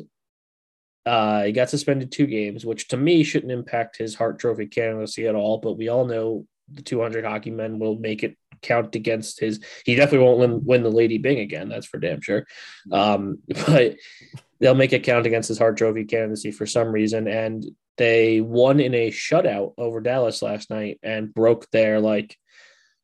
uh, 1.05 1.43
he 1.43 1.51
got 1.51 1.69
suspended 1.69 2.11
two 2.11 2.27
games, 2.27 2.65
which 2.65 2.89
to 2.89 2.97
me 2.97 3.23
shouldn't 3.23 3.51
impact 3.51 3.97
his 3.97 4.15
Hart 4.15 4.39
Trophy 4.39 4.67
candidacy 4.67 5.27
at 5.27 5.35
all. 5.35 5.57
But 5.57 5.77
we 5.77 5.89
all 5.89 6.05
know 6.05 6.45
the 6.73 6.81
200 6.81 7.25
hockey 7.25 7.51
men 7.51 7.79
will 7.79 7.97
make 7.97 8.23
it 8.23 8.37
count 8.61 8.95
against 8.95 9.39
his. 9.39 9.59
He 9.85 9.95
definitely 9.95 10.25
won't 10.25 10.39
win, 10.39 10.65
win 10.65 10.83
the 10.83 10.89
Lady 10.89 11.17
Byng 11.17 11.39
again. 11.39 11.69
That's 11.69 11.87
for 11.87 11.99
damn 11.99 12.21
sure. 12.21 12.45
Um, 12.91 13.39
but 13.67 13.95
they'll 14.59 14.75
make 14.75 14.93
it 14.93 15.03
count 15.03 15.25
against 15.25 15.49
his 15.49 15.57
Hart 15.57 15.77
Trophy 15.77 16.05
candidacy 16.05 16.51
for 16.51 16.65
some 16.65 16.89
reason. 16.89 17.27
And 17.27 17.65
they 17.97 18.41
won 18.41 18.79
in 18.79 18.93
a 18.93 19.11
shutout 19.11 19.73
over 19.77 20.01
Dallas 20.01 20.41
last 20.41 20.69
night 20.69 20.99
and 21.03 21.33
broke 21.33 21.69
their 21.71 21.99
like 21.99 22.37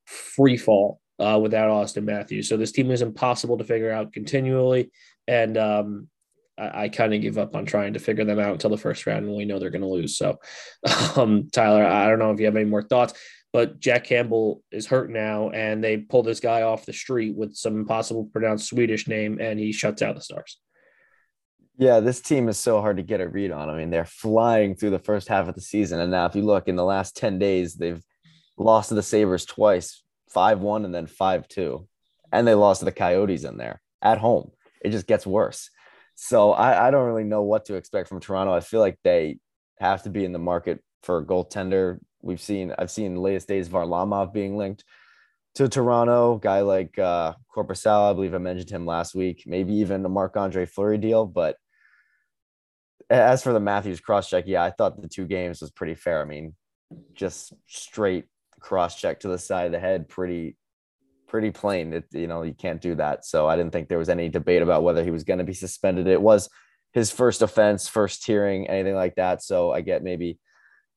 free 0.05 0.57
fall 0.57 0.99
uh, 1.19 1.39
without 1.41 1.69
Auston 1.69 2.03
Matthews. 2.03 2.47
So 2.47 2.57
this 2.57 2.71
team 2.71 2.91
is 2.91 3.01
impossible 3.01 3.57
to 3.57 3.63
figure 3.63 3.91
out 3.91 4.13
continually. 4.13 4.91
And 5.27 5.57
um, 5.57 6.07
I, 6.57 6.83
I 6.83 6.89
kind 6.89 7.13
of 7.13 7.21
give 7.21 7.37
up 7.37 7.55
on 7.55 7.65
trying 7.65 7.93
to 7.93 7.99
figure 7.99 8.25
them 8.25 8.39
out 8.39 8.53
until 8.53 8.69
the 8.69 8.77
first 8.77 9.05
round 9.05 9.27
when 9.27 9.37
we 9.37 9.45
know 9.45 9.59
they're 9.59 9.69
going 9.69 9.81
to 9.81 9.87
lose. 9.87 10.17
So, 10.17 10.39
um, 11.15 11.49
Tyler, 11.51 11.85
I 11.85 12.07
don't 12.07 12.19
know 12.19 12.31
if 12.31 12.39
you 12.39 12.45
have 12.45 12.55
any 12.55 12.65
more 12.65 12.83
thoughts, 12.83 13.13
but 13.53 13.79
Jack 13.79 14.03
Campbell 14.03 14.63
is 14.71 14.85
hurt 14.85 15.09
now, 15.09 15.49
and 15.49 15.83
they 15.83 15.97
pull 15.97 16.23
this 16.23 16.39
guy 16.39 16.63
off 16.63 16.85
the 16.85 16.93
street 16.93 17.35
with 17.35 17.55
some 17.55 17.77
impossible 17.77 18.25
pronounced 18.25 18.67
Swedish 18.67 19.07
name, 19.07 19.39
and 19.39 19.59
he 19.59 19.71
shuts 19.71 20.01
out 20.01 20.15
the 20.15 20.21
Stars. 20.21 20.59
Yeah, 21.79 21.99
this 21.99 22.21
team 22.21 22.49
is 22.49 22.57
so 22.57 22.81
hard 22.81 22.97
to 22.97 23.03
get 23.03 23.21
a 23.21 23.27
read 23.27 23.51
on. 23.51 23.69
I 23.69 23.77
mean, 23.77 23.91
they're 23.91 24.05
flying 24.05 24.75
through 24.75 24.89
the 24.89 24.99
first 24.99 25.27
half 25.27 25.47
of 25.47 25.53
the 25.53 25.61
season. 25.61 25.99
And 25.99 26.09
now, 26.09 26.25
if 26.25 26.35
you 26.35 26.41
look 26.41 26.67
in 26.67 26.75
the 26.75 26.83
last 26.83 27.15
10 27.15 27.37
days, 27.37 27.75
they've 27.75 28.03
lost 28.57 28.89
to 28.89 28.95
the 28.95 29.03
Sabres 29.03 29.45
twice 29.45 30.03
5 30.31 30.59
1 30.59 30.85
and 30.85 30.93
then 30.93 31.05
5 31.05 31.47
2. 31.47 31.87
And 32.31 32.47
they 32.47 32.55
lost 32.55 32.79
to 32.79 32.85
the 32.85 32.91
Coyotes 32.91 33.43
in 33.43 33.57
there 33.57 33.79
at 34.01 34.17
home. 34.17 34.51
It 34.81 34.89
just 34.89 35.05
gets 35.05 35.27
worse. 35.27 35.69
So 36.15 36.51
I, 36.51 36.87
I 36.87 36.91
don't 36.91 37.05
really 37.05 37.23
know 37.23 37.43
what 37.43 37.65
to 37.65 37.75
expect 37.75 38.09
from 38.09 38.19
Toronto. 38.19 38.53
I 38.53 38.59
feel 38.59 38.79
like 38.79 38.97
they 39.03 39.37
have 39.79 40.01
to 40.03 40.09
be 40.09 40.25
in 40.25 40.31
the 40.31 40.39
market 40.39 40.83
for 41.03 41.19
a 41.19 41.25
goaltender. 41.25 41.99
We've 42.27 42.41
seen, 42.41 42.73
I've 42.77 42.91
seen 42.91 43.15
the 43.15 43.21
latest 43.21 43.47
days 43.47 43.69
Varlamov 43.69 44.33
being 44.33 44.57
linked 44.57 44.83
to 45.55 45.69
Toronto, 45.69 46.37
guy 46.37 46.59
like 46.59 46.99
uh, 46.99 47.33
Korpisalo, 47.55 48.11
I 48.11 48.13
believe 48.13 48.35
I 48.35 48.37
mentioned 48.37 48.69
him 48.69 48.85
last 48.85 49.15
week, 49.15 49.43
maybe 49.47 49.75
even 49.75 50.05
a 50.05 50.09
Marc 50.09 50.35
Andre 50.35 50.65
Fleury 50.65 50.97
deal. 50.97 51.25
But 51.25 51.55
as 53.09 53.41
for 53.41 53.53
the 53.53 53.61
Matthews 53.61 54.01
cross 54.01 54.29
check, 54.29 54.43
yeah, 54.45 54.61
I 54.61 54.71
thought 54.71 55.01
the 55.01 55.07
two 55.07 55.25
games 55.25 55.61
was 55.61 55.71
pretty 55.71 55.95
fair. 55.95 56.21
I 56.21 56.25
mean, 56.25 56.53
just 57.13 57.53
straight 57.65 58.25
cross 58.59 58.99
check 58.99 59.21
to 59.21 59.29
the 59.29 59.37
side 59.37 59.67
of 59.67 59.71
the 59.71 59.79
head, 59.79 60.09
pretty, 60.09 60.57
pretty 61.27 61.51
plain. 61.51 61.93
It, 61.93 62.05
you 62.11 62.27
know, 62.27 62.43
you 62.43 62.53
can't 62.53 62.81
do 62.81 62.95
that. 62.95 63.25
So 63.25 63.47
I 63.47 63.55
didn't 63.55 63.71
think 63.71 63.87
there 63.87 63.97
was 63.97 64.09
any 64.09 64.27
debate 64.27 64.61
about 64.61 64.83
whether 64.83 65.03
he 65.03 65.11
was 65.11 65.23
going 65.23 65.39
to 65.39 65.45
be 65.45 65.53
suspended. 65.53 66.07
It 66.07 66.21
was 66.21 66.49
his 66.91 67.09
first 67.09 67.41
offense, 67.41 67.87
first 67.87 68.25
hearing, 68.25 68.67
anything 68.67 68.95
like 68.95 69.15
that. 69.15 69.41
So 69.41 69.71
I 69.71 69.81
get 69.81 70.03
maybe, 70.03 70.39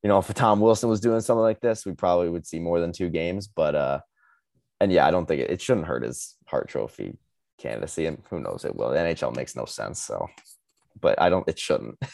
you 0.02 0.08
know, 0.08 0.18
if 0.18 0.32
Tom 0.34 0.60
Wilson 0.60 0.88
was 0.88 1.00
doing 1.00 1.20
something 1.20 1.42
like 1.42 1.60
this, 1.60 1.84
we 1.84 1.92
probably 1.92 2.28
would 2.28 2.46
see 2.46 2.58
more 2.58 2.80
than 2.80 2.92
two 2.92 3.10
games. 3.10 3.48
But 3.48 3.74
uh, 3.74 4.00
and 4.80 4.90
yeah, 4.90 5.06
I 5.06 5.10
don't 5.10 5.26
think 5.26 5.42
it, 5.42 5.50
it 5.50 5.60
shouldn't 5.60 5.86
hurt 5.86 6.02
his 6.02 6.36
Hart 6.46 6.68
Trophy 6.68 7.18
candidacy, 7.58 8.06
and 8.06 8.22
who 8.30 8.40
knows 8.40 8.64
it 8.64 8.74
will. 8.74 8.90
The 8.90 8.96
NHL 8.96 9.36
makes 9.36 9.54
no 9.54 9.64
sense, 9.66 10.02
so 10.02 10.28
but 11.00 11.20
I 11.20 11.28
don't. 11.28 11.48
It 11.48 11.58
shouldn't. 11.58 11.98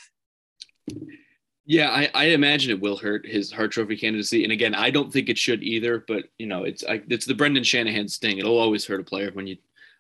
Yeah, 1.69 1.91
I, 1.91 2.09
I 2.15 2.25
imagine 2.27 2.71
it 2.71 2.81
will 2.81 2.97
hurt 2.97 3.27
his 3.27 3.51
Hart 3.51 3.73
Trophy 3.73 3.97
candidacy, 3.97 4.45
and 4.45 4.53
again, 4.53 4.73
I 4.73 4.89
don't 4.89 5.13
think 5.13 5.29
it 5.29 5.37
should 5.37 5.65
either. 5.65 6.05
But 6.07 6.27
you 6.39 6.47
know, 6.47 6.63
it's 6.63 6.85
I, 6.85 7.03
it's 7.09 7.27
the 7.27 7.35
Brendan 7.35 7.65
Shanahan 7.65 8.07
sting. 8.07 8.39
It'll 8.39 8.57
always 8.57 8.87
hurt 8.87 9.01
a 9.01 9.05
player 9.05 9.33
when 9.33 9.49
you 9.49 9.57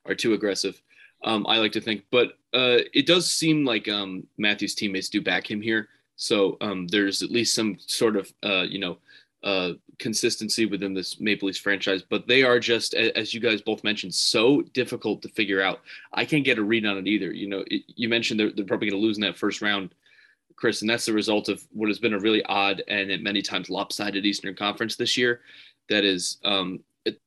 are 0.07 0.14
too 0.14 0.35
aggressive. 0.35 0.81
Um, 1.25 1.44
I 1.49 1.59
like 1.59 1.72
to 1.72 1.81
think, 1.81 2.05
but 2.12 2.35
uh, 2.55 2.87
it 2.94 3.07
does 3.07 3.33
seem 3.33 3.64
like 3.64 3.88
um, 3.88 4.29
Matthews' 4.38 4.77
teammates 4.77 5.09
do 5.09 5.20
back 5.20 5.51
him 5.51 5.61
here. 5.61 5.88
So 6.16 6.57
um, 6.61 6.87
there's 6.88 7.22
at 7.22 7.31
least 7.31 7.55
some 7.55 7.76
sort 7.79 8.16
of 8.16 8.33
uh, 8.42 8.62
you 8.62 8.79
know 8.79 8.98
uh, 9.42 9.74
consistency 9.98 10.66
within 10.66 10.92
this 10.92 11.20
Maple 11.20 11.46
Leafs 11.46 11.59
franchise, 11.59 12.02
but 12.02 12.26
they 12.26 12.42
are 12.42 12.59
just, 12.59 12.94
as 12.94 13.33
you 13.33 13.40
guys 13.40 13.61
both 13.61 13.85
mentioned, 13.85 14.12
so 14.12 14.62
difficult 14.74 15.22
to 15.22 15.29
figure 15.29 15.62
out. 15.62 15.81
I 16.12 16.24
can't 16.24 16.44
get 16.44 16.59
a 16.59 16.64
read 16.64 16.85
on 16.85 16.98
it 16.98 17.07
either. 17.07 17.33
You 17.33 17.48
know, 17.48 17.64
it, 17.68 17.83
you 17.87 18.09
mentioned 18.09 18.40
they're, 18.40 18.50
they're 18.50 18.64
probably 18.64 18.90
going 18.90 19.00
to 19.00 19.07
lose 19.07 19.16
in 19.16 19.22
that 19.22 19.38
first 19.38 19.62
round, 19.62 19.94
Chris, 20.57 20.81
and 20.81 20.90
that's 20.90 21.07
the 21.07 21.12
result 21.12 21.48
of 21.48 21.62
what 21.72 21.88
has 21.88 21.98
been 21.98 22.14
a 22.14 22.18
really 22.18 22.42
odd 22.46 22.83
and 22.88 23.11
at 23.11 23.22
many 23.22 23.40
times 23.40 23.70
lopsided 23.70 24.26
Eastern 24.26 24.55
Conference 24.55 24.96
this 24.96 25.16
year. 25.16 25.40
That 25.88 26.05
is 26.05 26.38
um, 26.44 26.81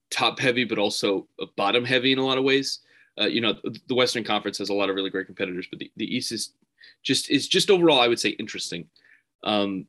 top 0.09 0.39
heavy, 0.39 0.63
but 0.63 0.79
also 0.79 1.27
bottom 1.55 1.85
heavy 1.85 2.11
in 2.11 2.19
a 2.19 2.25
lot 2.25 2.37
of 2.37 2.43
ways. 2.43 2.79
Uh, 3.19 3.27
you 3.27 3.41
know, 3.41 3.55
the 3.87 3.95
Western 3.95 4.23
Conference 4.23 4.57
has 4.57 4.69
a 4.69 4.73
lot 4.73 4.89
of 4.89 4.95
really 4.95 5.09
great 5.09 5.25
competitors, 5.25 5.67
but 5.69 5.79
the, 5.79 5.91
the 5.97 6.15
East 6.15 6.31
is 6.31 6.53
just 7.03 7.29
is 7.29 7.47
just 7.47 7.69
overall, 7.69 7.99
I 7.99 8.07
would 8.07 8.19
say, 8.19 8.29
interesting. 8.29 8.89
Um, 9.43 9.87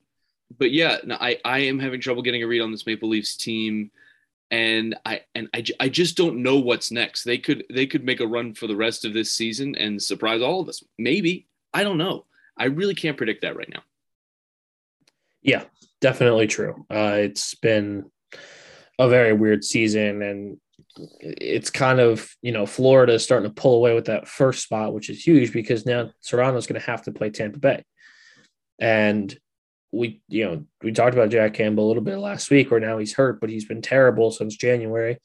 but 0.59 0.73
yeah, 0.73 0.99
no, 1.05 1.17
I 1.21 1.39
I 1.45 1.59
am 1.61 1.79
having 1.79 2.01
trouble 2.01 2.23
getting 2.23 2.43
a 2.43 2.47
read 2.47 2.61
on 2.61 2.71
this 2.71 2.87
Maple 2.87 3.09
Leafs 3.09 3.37
team, 3.37 3.91
and 4.51 4.97
I 5.05 5.23
and 5.35 5.49
I, 5.55 5.65
I 5.79 5.89
just 5.89 6.17
don't 6.17 6.43
know 6.43 6.59
what's 6.59 6.91
next. 6.91 7.25
They 7.25 7.39
could 7.39 7.65
they 7.71 7.87
could 7.87 8.05
make 8.05 8.21
a 8.21 8.27
run 8.27 8.55
for 8.55 8.67
the 8.67 8.77
rest 8.77 9.05
of 9.05 9.13
this 9.13 9.33
season 9.33 9.77
and 9.77 10.03
surprise 10.03 10.43
all 10.43 10.61
of 10.61 10.69
us. 10.69 10.83
Maybe 10.99 11.47
I 11.73 11.85
don't 11.85 11.99
know. 11.99 12.27
I 12.57 12.65
really 12.65 12.95
can't 12.95 13.17
predict 13.17 13.43
that 13.43 13.57
right 13.57 13.71
now. 13.73 13.83
Yeah, 15.43 15.65
definitely 16.01 16.47
true. 16.47 16.85
Uh, 16.91 17.17
it's 17.17 17.55
been 17.55 18.11
a 18.99 19.09
very 19.09 19.33
weird 19.33 19.65
season, 19.65 20.23
and 20.23 20.61
it's 20.97 21.71
kind 21.71 22.01
of 22.01 22.35
you 22.43 22.53
know 22.53 22.67
Florida 22.67 23.15
is 23.15 23.25
starting 23.25 23.49
to 23.49 23.55
pull 23.55 23.77
away 23.77 23.95
with 23.95 24.07
that 24.07 24.29
first 24.29 24.63
spot, 24.63 24.93
which 24.93 25.11
is 25.11 25.25
huge 25.25 25.53
because 25.53 25.87
now 25.87 26.11
Toronto's 26.27 26.67
going 26.67 26.81
to 26.81 26.87
have 26.87 27.03
to 27.03 27.13
play 27.13 27.31
Tampa 27.31 27.59
Bay, 27.59 27.85
and 28.79 29.37
we 29.93 30.23
you 30.29 30.45
know 30.45 30.65
we 30.83 30.93
talked 30.93 31.15
about 31.15 31.31
Jack 31.31 31.55
Campbell 31.55 31.87
a 31.87 31.89
little 31.89 32.03
bit 32.03 32.19
last 32.19 32.51
week, 32.51 32.71
where 32.71 32.81
now 32.81 32.99
he's 32.99 33.15
hurt, 33.15 33.41
but 33.41 33.51
he's 33.51 33.65
been 33.65 33.83
terrible 33.83 34.31
since 34.31 34.57
January, 34.57 35.19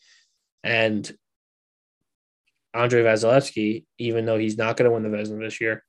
and 0.64 1.12
Andre 2.74 3.04
Vasilevskiy, 3.04 3.86
even 3.98 4.26
though 4.26 4.38
he's 4.38 4.58
not 4.58 4.78
going 4.78 4.90
to 4.90 4.94
win 4.94 5.10
the 5.10 5.18
Vezina 5.18 5.40
this 5.40 5.62
year, 5.62 5.84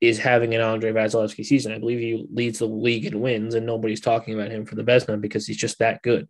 is 0.00 0.18
having 0.18 0.54
an 0.54 0.60
Andre 0.60 0.92
Vasilevskiy 0.92 1.44
season. 1.44 1.72
I 1.72 1.78
believe 1.78 1.98
he 1.98 2.26
leads 2.32 2.58
the 2.60 2.66
league 2.66 3.06
in 3.06 3.20
wins, 3.20 3.54
and 3.54 3.66
nobody's 3.66 4.00
talking 4.00 4.34
about 4.34 4.50
him 4.50 4.64
for 4.64 4.74
the 4.74 4.84
Vezina 4.84 5.20
because 5.20 5.46
he's 5.46 5.56
just 5.56 5.78
that 5.78 6.02
good. 6.02 6.28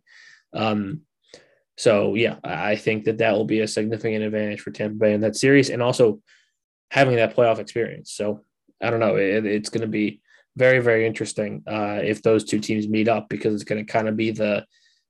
Um, 0.53 1.01
so 1.79 2.13
yeah, 2.13 2.35
I 2.43 2.75
think 2.75 3.05
that 3.05 3.19
that 3.19 3.31
will 3.31 3.45
be 3.45 3.61
a 3.61 3.67
significant 3.67 4.21
advantage 4.21 4.59
for 4.59 4.69
Tampa 4.69 4.97
Bay 4.97 5.13
in 5.13 5.21
that 5.21 5.37
series, 5.37 5.69
and 5.69 5.81
also 5.81 6.19
having 6.91 7.15
that 7.15 7.33
playoff 7.33 7.57
experience. 7.57 8.11
So 8.11 8.43
I 8.83 8.89
don't 8.89 8.99
know, 8.99 9.15
it, 9.15 9.45
it's 9.45 9.69
going 9.69 9.83
to 9.83 9.87
be 9.87 10.19
very 10.57 10.79
very 10.79 11.07
interesting 11.07 11.63
uh, 11.65 12.01
if 12.03 12.21
those 12.21 12.43
two 12.43 12.59
teams 12.59 12.89
meet 12.89 13.07
up 13.07 13.29
because 13.29 13.53
it's 13.53 13.63
going 13.63 13.85
to 13.85 13.89
kind 13.89 14.09
of 14.09 14.17
be 14.17 14.31
the 14.31 14.65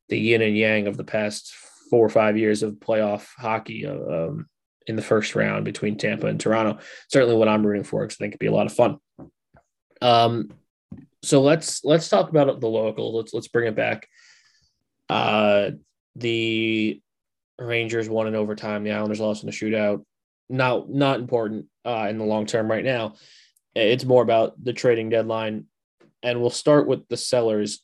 the 0.09 0.19
yin 0.19 0.43
and 0.43 0.55
yang 0.55 0.85
of 0.85 0.95
the 0.95 1.03
past 1.03 1.55
four 1.89 2.05
or 2.05 2.09
five 2.09 2.37
years 2.37 2.61
of 2.61 2.73
playoff 2.73 3.27
hockey 3.35 3.87
um, 3.87 4.45
in 4.85 4.95
the 4.95 5.01
first 5.01 5.35
round 5.35 5.65
between 5.65 5.97
Tampa 5.97 6.27
and 6.27 6.39
Toronto. 6.39 6.77
Certainly, 7.11 7.35
what 7.35 7.47
I'm 7.47 7.65
rooting 7.65 7.83
for 7.83 8.01
because 8.01 8.17
I 8.17 8.19
think 8.19 8.33
it'd 8.33 8.39
be 8.39 8.45
a 8.45 8.51
lot 8.51 8.67
of 8.67 8.73
fun. 8.73 8.99
Um, 10.03 10.53
so 11.23 11.41
let's 11.41 11.83
let's 11.83 12.09
talk 12.09 12.29
about 12.29 12.61
the 12.61 12.67
local. 12.67 13.17
Let's 13.17 13.33
let's 13.33 13.47
bring 13.47 13.67
it 13.67 13.75
back. 13.75 14.07
Uh, 15.09 15.71
the 16.15 17.01
Rangers 17.59 18.09
won 18.09 18.27
in 18.27 18.35
overtime. 18.35 18.83
The 18.83 18.91
Islanders 18.91 19.19
lost 19.19 19.43
in 19.43 19.49
a 19.49 19.51
shootout. 19.51 20.03
Not 20.49 20.89
not 20.89 21.19
important 21.19 21.67
uh, 21.85 22.07
in 22.09 22.17
the 22.17 22.25
long 22.25 22.45
term 22.45 22.69
right 22.69 22.83
now. 22.83 23.15
It's 23.75 24.05
more 24.05 24.23
about 24.23 24.61
the 24.63 24.73
trading 24.73 25.09
deadline, 25.09 25.65
and 26.23 26.41
we'll 26.41 26.49
start 26.49 26.87
with 26.87 27.07
the 27.07 27.17
sellers 27.17 27.83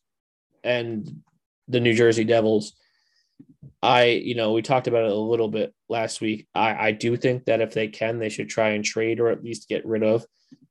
and 0.64 1.22
the 1.68 1.80
New 1.80 1.94
Jersey 1.94 2.24
Devils. 2.24 2.74
I, 3.82 4.06
you 4.06 4.36
know, 4.36 4.54
we 4.54 4.62
talked 4.62 4.88
about 4.88 5.06
it 5.06 5.12
a 5.12 5.16
little 5.16 5.48
bit 5.48 5.74
last 5.90 6.22
week. 6.22 6.48
I, 6.56 6.88
I 6.88 6.92
do 6.92 7.16
think 7.18 7.46
that 7.46 7.62
if 7.62 7.74
they 7.74 7.88
can, 7.88 8.18
they 8.18 8.30
should 8.30 8.50
try 8.50 8.70
and 8.70 8.84
trade 8.84 9.20
or 9.20 9.30
at 9.30 9.44
least 9.44 9.70
get 9.70 9.86
rid 9.86 10.02
of 10.04 10.26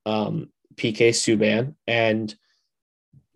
um, 0.05 0.49
PK 0.75 1.09
Subban, 1.09 1.75
and 1.87 2.33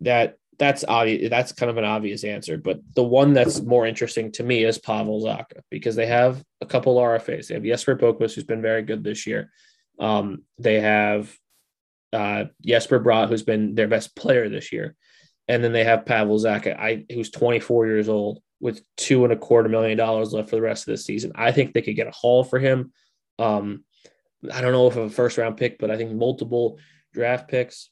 that 0.00 0.36
that's 0.60 0.84
obvious. 0.86 1.30
That's 1.30 1.52
kind 1.52 1.70
of 1.70 1.78
an 1.78 1.84
obvious 1.84 2.22
answer. 2.22 2.58
But 2.58 2.80
the 2.94 3.02
one 3.02 3.32
that's 3.32 3.62
more 3.62 3.86
interesting 3.86 4.30
to 4.32 4.42
me 4.42 4.62
is 4.62 4.76
Pavel 4.76 5.24
Zacha 5.24 5.62
because 5.70 5.96
they 5.96 6.06
have 6.06 6.44
a 6.60 6.66
couple 6.66 6.96
RFAs. 6.96 7.48
They 7.48 7.54
have 7.54 7.64
Jesper 7.64 7.96
Boqvist, 7.96 8.34
who's 8.34 8.44
been 8.44 8.60
very 8.60 8.82
good 8.82 9.02
this 9.02 9.26
year. 9.26 9.50
Um, 9.98 10.42
they 10.58 10.78
have 10.78 11.34
uh, 12.12 12.44
Jesper 12.64 13.00
Bratt, 13.00 13.30
who's 13.30 13.42
been 13.42 13.74
their 13.74 13.88
best 13.88 14.14
player 14.14 14.50
this 14.50 14.70
year. 14.70 14.96
And 15.48 15.64
then 15.64 15.72
they 15.72 15.82
have 15.82 16.04
Pavel 16.04 16.38
Zacha, 16.38 16.78
I, 16.78 17.06
who's 17.10 17.30
24 17.30 17.86
years 17.86 18.10
old 18.10 18.42
with 18.60 18.82
two 18.98 19.24
and 19.24 19.32
a 19.32 19.36
quarter 19.36 19.70
million 19.70 19.96
dollars 19.96 20.34
left 20.34 20.50
for 20.50 20.56
the 20.56 20.62
rest 20.62 20.86
of 20.86 20.92
the 20.92 20.98
season. 20.98 21.32
I 21.36 21.52
think 21.52 21.72
they 21.72 21.82
could 21.82 21.96
get 21.96 22.06
a 22.06 22.12
haul 22.12 22.44
for 22.44 22.58
him. 22.58 22.92
Um, 23.38 23.84
I 24.52 24.60
don't 24.60 24.72
know 24.72 24.88
if 24.88 24.96
a 24.96 25.08
first 25.08 25.38
round 25.38 25.56
pick, 25.56 25.78
but 25.78 25.90
I 25.90 25.96
think 25.96 26.12
multiple 26.12 26.78
draft 27.14 27.48
picks. 27.48 27.88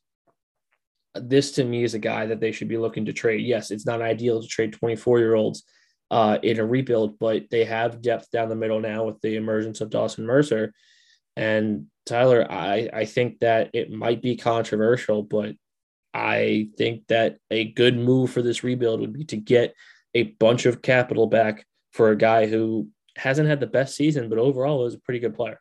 This 1.22 1.52
to 1.52 1.64
me 1.64 1.84
is 1.84 1.94
a 1.94 1.98
guy 1.98 2.26
that 2.26 2.40
they 2.40 2.52
should 2.52 2.68
be 2.68 2.78
looking 2.78 3.06
to 3.06 3.12
trade. 3.12 3.44
Yes, 3.44 3.70
it's 3.70 3.86
not 3.86 4.02
ideal 4.02 4.42
to 4.42 4.48
trade 4.48 4.72
24 4.72 5.18
year 5.18 5.34
olds 5.34 5.64
uh, 6.10 6.38
in 6.42 6.58
a 6.58 6.64
rebuild, 6.64 7.18
but 7.18 7.44
they 7.50 7.64
have 7.64 8.02
depth 8.02 8.30
down 8.30 8.48
the 8.48 8.56
middle 8.56 8.80
now 8.80 9.04
with 9.04 9.20
the 9.20 9.36
emergence 9.36 9.80
of 9.80 9.90
Dawson 9.90 10.26
Mercer. 10.26 10.72
And 11.36 11.86
Tyler, 12.06 12.50
I, 12.50 12.88
I 12.92 13.04
think 13.04 13.40
that 13.40 13.70
it 13.74 13.90
might 13.90 14.22
be 14.22 14.36
controversial, 14.36 15.22
but 15.22 15.54
I 16.14 16.68
think 16.76 17.06
that 17.08 17.36
a 17.50 17.64
good 17.64 17.96
move 17.96 18.30
for 18.30 18.42
this 18.42 18.64
rebuild 18.64 19.00
would 19.00 19.12
be 19.12 19.24
to 19.26 19.36
get 19.36 19.74
a 20.14 20.24
bunch 20.24 20.66
of 20.66 20.82
capital 20.82 21.26
back 21.26 21.66
for 21.92 22.10
a 22.10 22.16
guy 22.16 22.46
who 22.46 22.88
hasn't 23.16 23.48
had 23.48 23.60
the 23.60 23.66
best 23.66 23.94
season, 23.94 24.28
but 24.28 24.38
overall 24.38 24.86
is 24.86 24.94
a 24.94 25.00
pretty 25.00 25.20
good 25.20 25.34
player. 25.34 25.60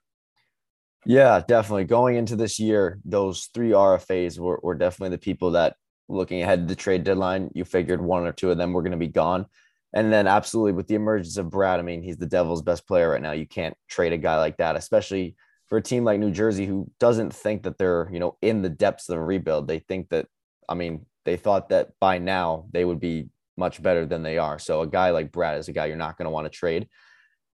Yeah, 1.08 1.41
definitely. 1.48 1.86
Going 1.86 2.17
into 2.17 2.36
this 2.36 2.60
year, 2.60 3.00
those 3.06 3.50
three 3.54 3.70
RFAs 3.72 4.38
were, 4.39 4.60
were 4.62 4.76
definitely 4.76 5.15
the 5.15 5.22
people 5.22 5.52
that 5.52 5.78
looking 6.10 6.41
ahead 6.41 6.60
to 6.62 6.65
the 6.67 6.76
trade 6.76 7.06
deadline, 7.06 7.50
you 7.56 7.63
figured 7.63 8.02
one 8.02 8.28
or 8.28 8.34
two 8.34 8.52
of 8.52 8.58
them 8.58 8.74
were 8.74 8.82
going 8.82 8.91
to 8.91 8.98
be 8.98 9.08
gone. 9.08 9.46
And 9.93 10.12
then 10.12 10.28
absolutely 10.28 10.74
with 10.74 10.88
the 10.88 10.96
emergence 10.96 11.38
of 11.38 11.46
Bratt, 11.48 11.80
I 11.80 11.82
mean, 11.82 12.04
he's 12.04 12.17
the 12.17 12.26
Devils' 12.26 12.62
best 12.62 12.86
player 12.86 13.10
right 13.10 13.22
now. 13.22 13.32
You 13.32 13.48
can't 13.48 13.76
trade 13.88 14.12
a 14.12 14.17
guy 14.17 14.36
like 14.38 14.58
that, 14.58 14.76
especially 14.76 15.38
for 15.67 15.78
a 15.78 15.82
team 15.82 16.04
like 16.04 16.20
New 16.20 16.30
Jersey 16.32 16.65
who 16.65 16.91
doesn't 17.00 17.34
think 17.34 17.63
that 17.63 17.78
they're, 17.78 18.10
you 18.12 18.20
know, 18.20 18.38
in 18.41 18.62
the 18.62 18.70
depths 18.70 19.08
of 19.08 19.17
a 19.17 19.24
rebuild. 19.24 19.65
They 19.65 19.80
think 19.80 20.10
that, 20.10 20.28
I 20.67 20.74
mean, 20.76 21.06
they 21.24 21.38
thought 21.38 21.70
that 21.70 21.91
by 22.02 22.17
now 22.17 22.65
they 22.74 22.84
would 22.84 23.00
be 23.00 23.30
much 23.56 23.82
better 23.82 24.06
than 24.06 24.24
they 24.24 24.38
are. 24.38 24.60
So 24.60 24.82
a 24.82 24.88
guy 24.88 25.12
like 25.12 25.32
Bratt 25.32 25.58
is 25.58 25.70
a 25.70 25.74
guy 25.74 25.86
you're 25.86 25.96
not 25.96 26.17
going 26.17 26.26
to 26.26 26.32
want 26.32 26.52
to 26.52 26.58
trade. 26.58 26.89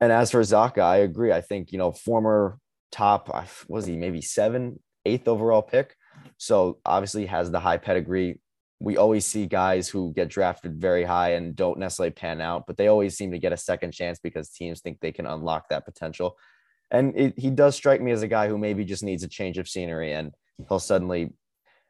And 0.00 0.12
as 0.12 0.30
for 0.30 0.40
Zacha, 0.40 0.82
I 0.82 0.98
agree. 0.98 1.32
I 1.32 1.40
think, 1.40 1.72
you 1.72 1.78
know, 1.78 1.90
former 1.90 2.59
top, 2.90 3.28
was 3.68 3.86
he 3.86 3.96
maybe 3.96 4.20
seven, 4.20 4.80
eighth 5.04 5.28
overall 5.28 5.62
pick. 5.62 5.96
So 6.38 6.78
obviously 6.84 7.26
has 7.26 7.50
the 7.50 7.60
high 7.60 7.78
pedigree. 7.78 8.40
We 8.80 8.96
always 8.96 9.26
see 9.26 9.46
guys 9.46 9.88
who 9.88 10.12
get 10.14 10.28
drafted 10.28 10.80
very 10.80 11.04
high 11.04 11.32
and 11.32 11.54
don't 11.54 11.78
necessarily 11.78 12.12
pan 12.12 12.40
out, 12.40 12.64
but 12.66 12.76
they 12.76 12.88
always 12.88 13.16
seem 13.16 13.30
to 13.32 13.38
get 13.38 13.52
a 13.52 13.56
second 13.56 13.92
chance 13.92 14.18
because 14.18 14.50
teams 14.50 14.80
think 14.80 15.00
they 15.00 15.12
can 15.12 15.26
unlock 15.26 15.68
that 15.68 15.84
potential. 15.84 16.36
And 16.90 17.16
it, 17.16 17.38
he 17.38 17.50
does 17.50 17.76
strike 17.76 18.00
me 18.00 18.10
as 18.10 18.22
a 18.22 18.28
guy 18.28 18.48
who 18.48 18.58
maybe 18.58 18.84
just 18.84 19.02
needs 19.02 19.22
a 19.22 19.28
change 19.28 19.58
of 19.58 19.68
scenery 19.68 20.12
and 20.12 20.34
he'll 20.68 20.80
suddenly 20.80 21.30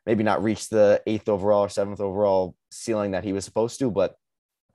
maybe 0.05 0.25
not 0.25 0.43
reach 0.43 0.69
the 0.69 1.01
eighth 1.07 1.29
overall 1.29 1.65
or 1.65 1.69
seventh 1.69 2.01
overall 2.01 2.57
ceiling 2.71 3.13
that 3.13 3.25
he 3.25 3.33
was 3.33 3.45
supposed 3.45 3.79
to, 3.79 3.91
but 3.91 4.17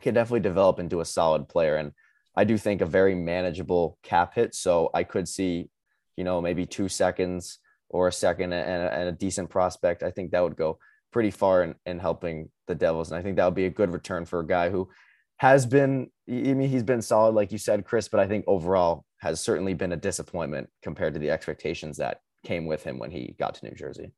can 0.02 0.14
definitely 0.14 0.40
develop 0.40 0.80
into 0.80 1.02
a 1.02 1.06
solid 1.06 1.48
player. 1.50 1.76
And 1.76 1.92
I 2.36 2.44
do 2.44 2.58
think 2.58 2.82
a 2.82 2.86
very 2.86 3.16
manageable 3.16 3.98
cap 4.04 4.36
hit. 4.36 4.56
So 4.56 4.90
I 4.94 5.04
could 5.04 5.28
see, 5.28 5.70
you 6.18 6.24
know, 6.24 6.42
maybe 6.42 6.66
two 6.66 6.90
seconds 6.90 7.60
or 7.90 8.08
a 8.08 8.12
second 8.12 8.54
and 8.54 8.84
a, 8.84 8.94
and 8.94 9.10
a 9.10 9.12
decent 9.12 9.50
prospect. 9.50 10.04
I 10.04 10.12
think 10.12 10.32
that 10.32 10.44
would 10.44 10.56
go 10.56 10.80
pretty 11.12 11.32
far 11.32 11.64
in, 11.64 11.76
in 11.86 12.00
helping 12.00 12.50
the 12.68 12.76
Devils. 12.76 13.12
And 13.12 13.18
I 13.18 13.22
think 13.22 13.38
that 13.38 13.46
would 13.46 13.56
be 13.56 13.66
a 13.66 13.70
good 13.70 13.92
return 13.92 14.26
for 14.26 14.40
a 14.40 14.48
guy 14.48 14.70
who 14.70 14.90
has 15.38 15.66
been, 15.66 16.10
I 16.30 16.32
mean, 16.32 16.70
he's 16.70 16.84
been 16.84 17.02
solid, 17.02 17.36
like 17.36 17.52
you 17.52 17.58
said, 17.58 17.86
Chris, 17.86 18.08
but 18.08 18.20
I 18.20 18.28
think 18.28 18.46
overall 18.48 19.06
has 19.20 19.40
certainly 19.40 19.74
been 19.74 19.92
a 19.92 19.98
disappointment 19.98 20.70
compared 20.82 21.14
to 21.14 21.20
the 21.20 21.32
expectations 21.32 21.98
that 21.98 22.22
came 22.44 22.66
with 22.66 22.84
him 22.84 23.00
when 23.00 23.12
he 23.12 23.36
got 23.40 23.56
to 23.56 23.66
New 23.66 23.76
Jersey. 23.76 24.12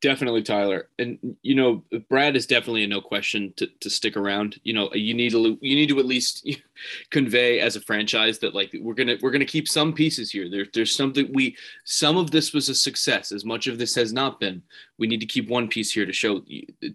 Definitely, 0.00 0.42
Tyler, 0.44 0.90
and 1.00 1.18
you 1.42 1.56
know 1.56 1.82
Bratt 2.08 2.36
is 2.36 2.46
definitely 2.46 2.84
a 2.84 2.86
no 2.86 3.00
question 3.00 3.52
to, 3.56 3.66
to 3.80 3.90
stick 3.90 4.16
around. 4.16 4.60
You 4.62 4.72
know, 4.72 4.94
you 4.94 5.12
need 5.12 5.32
to 5.32 5.58
you 5.60 5.74
need 5.74 5.88
to 5.88 5.98
at 5.98 6.06
least 6.06 6.48
convey 7.10 7.60
as 7.60 7.76
a 7.76 7.80
franchise 7.80 8.38
that 8.38 8.54
like 8.54 8.74
we're 8.80 8.94
gonna 8.94 9.16
we're 9.22 9.30
gonna 9.30 9.44
keep 9.44 9.68
some 9.68 9.92
pieces 9.92 10.30
here. 10.30 10.48
There, 10.48 10.66
there's 10.72 10.94
something 10.94 11.30
we 11.32 11.56
some 11.84 12.16
of 12.16 12.30
this 12.30 12.52
was 12.52 12.68
a 12.68 12.74
success. 12.74 13.32
As 13.32 13.44
much 13.44 13.66
of 13.66 13.78
this 13.78 13.94
has 13.94 14.12
not 14.12 14.40
been, 14.40 14.62
we 14.98 15.06
need 15.06 15.20
to 15.20 15.26
keep 15.26 15.48
one 15.48 15.68
piece 15.68 15.92
here 15.92 16.06
to 16.06 16.12
show 16.12 16.42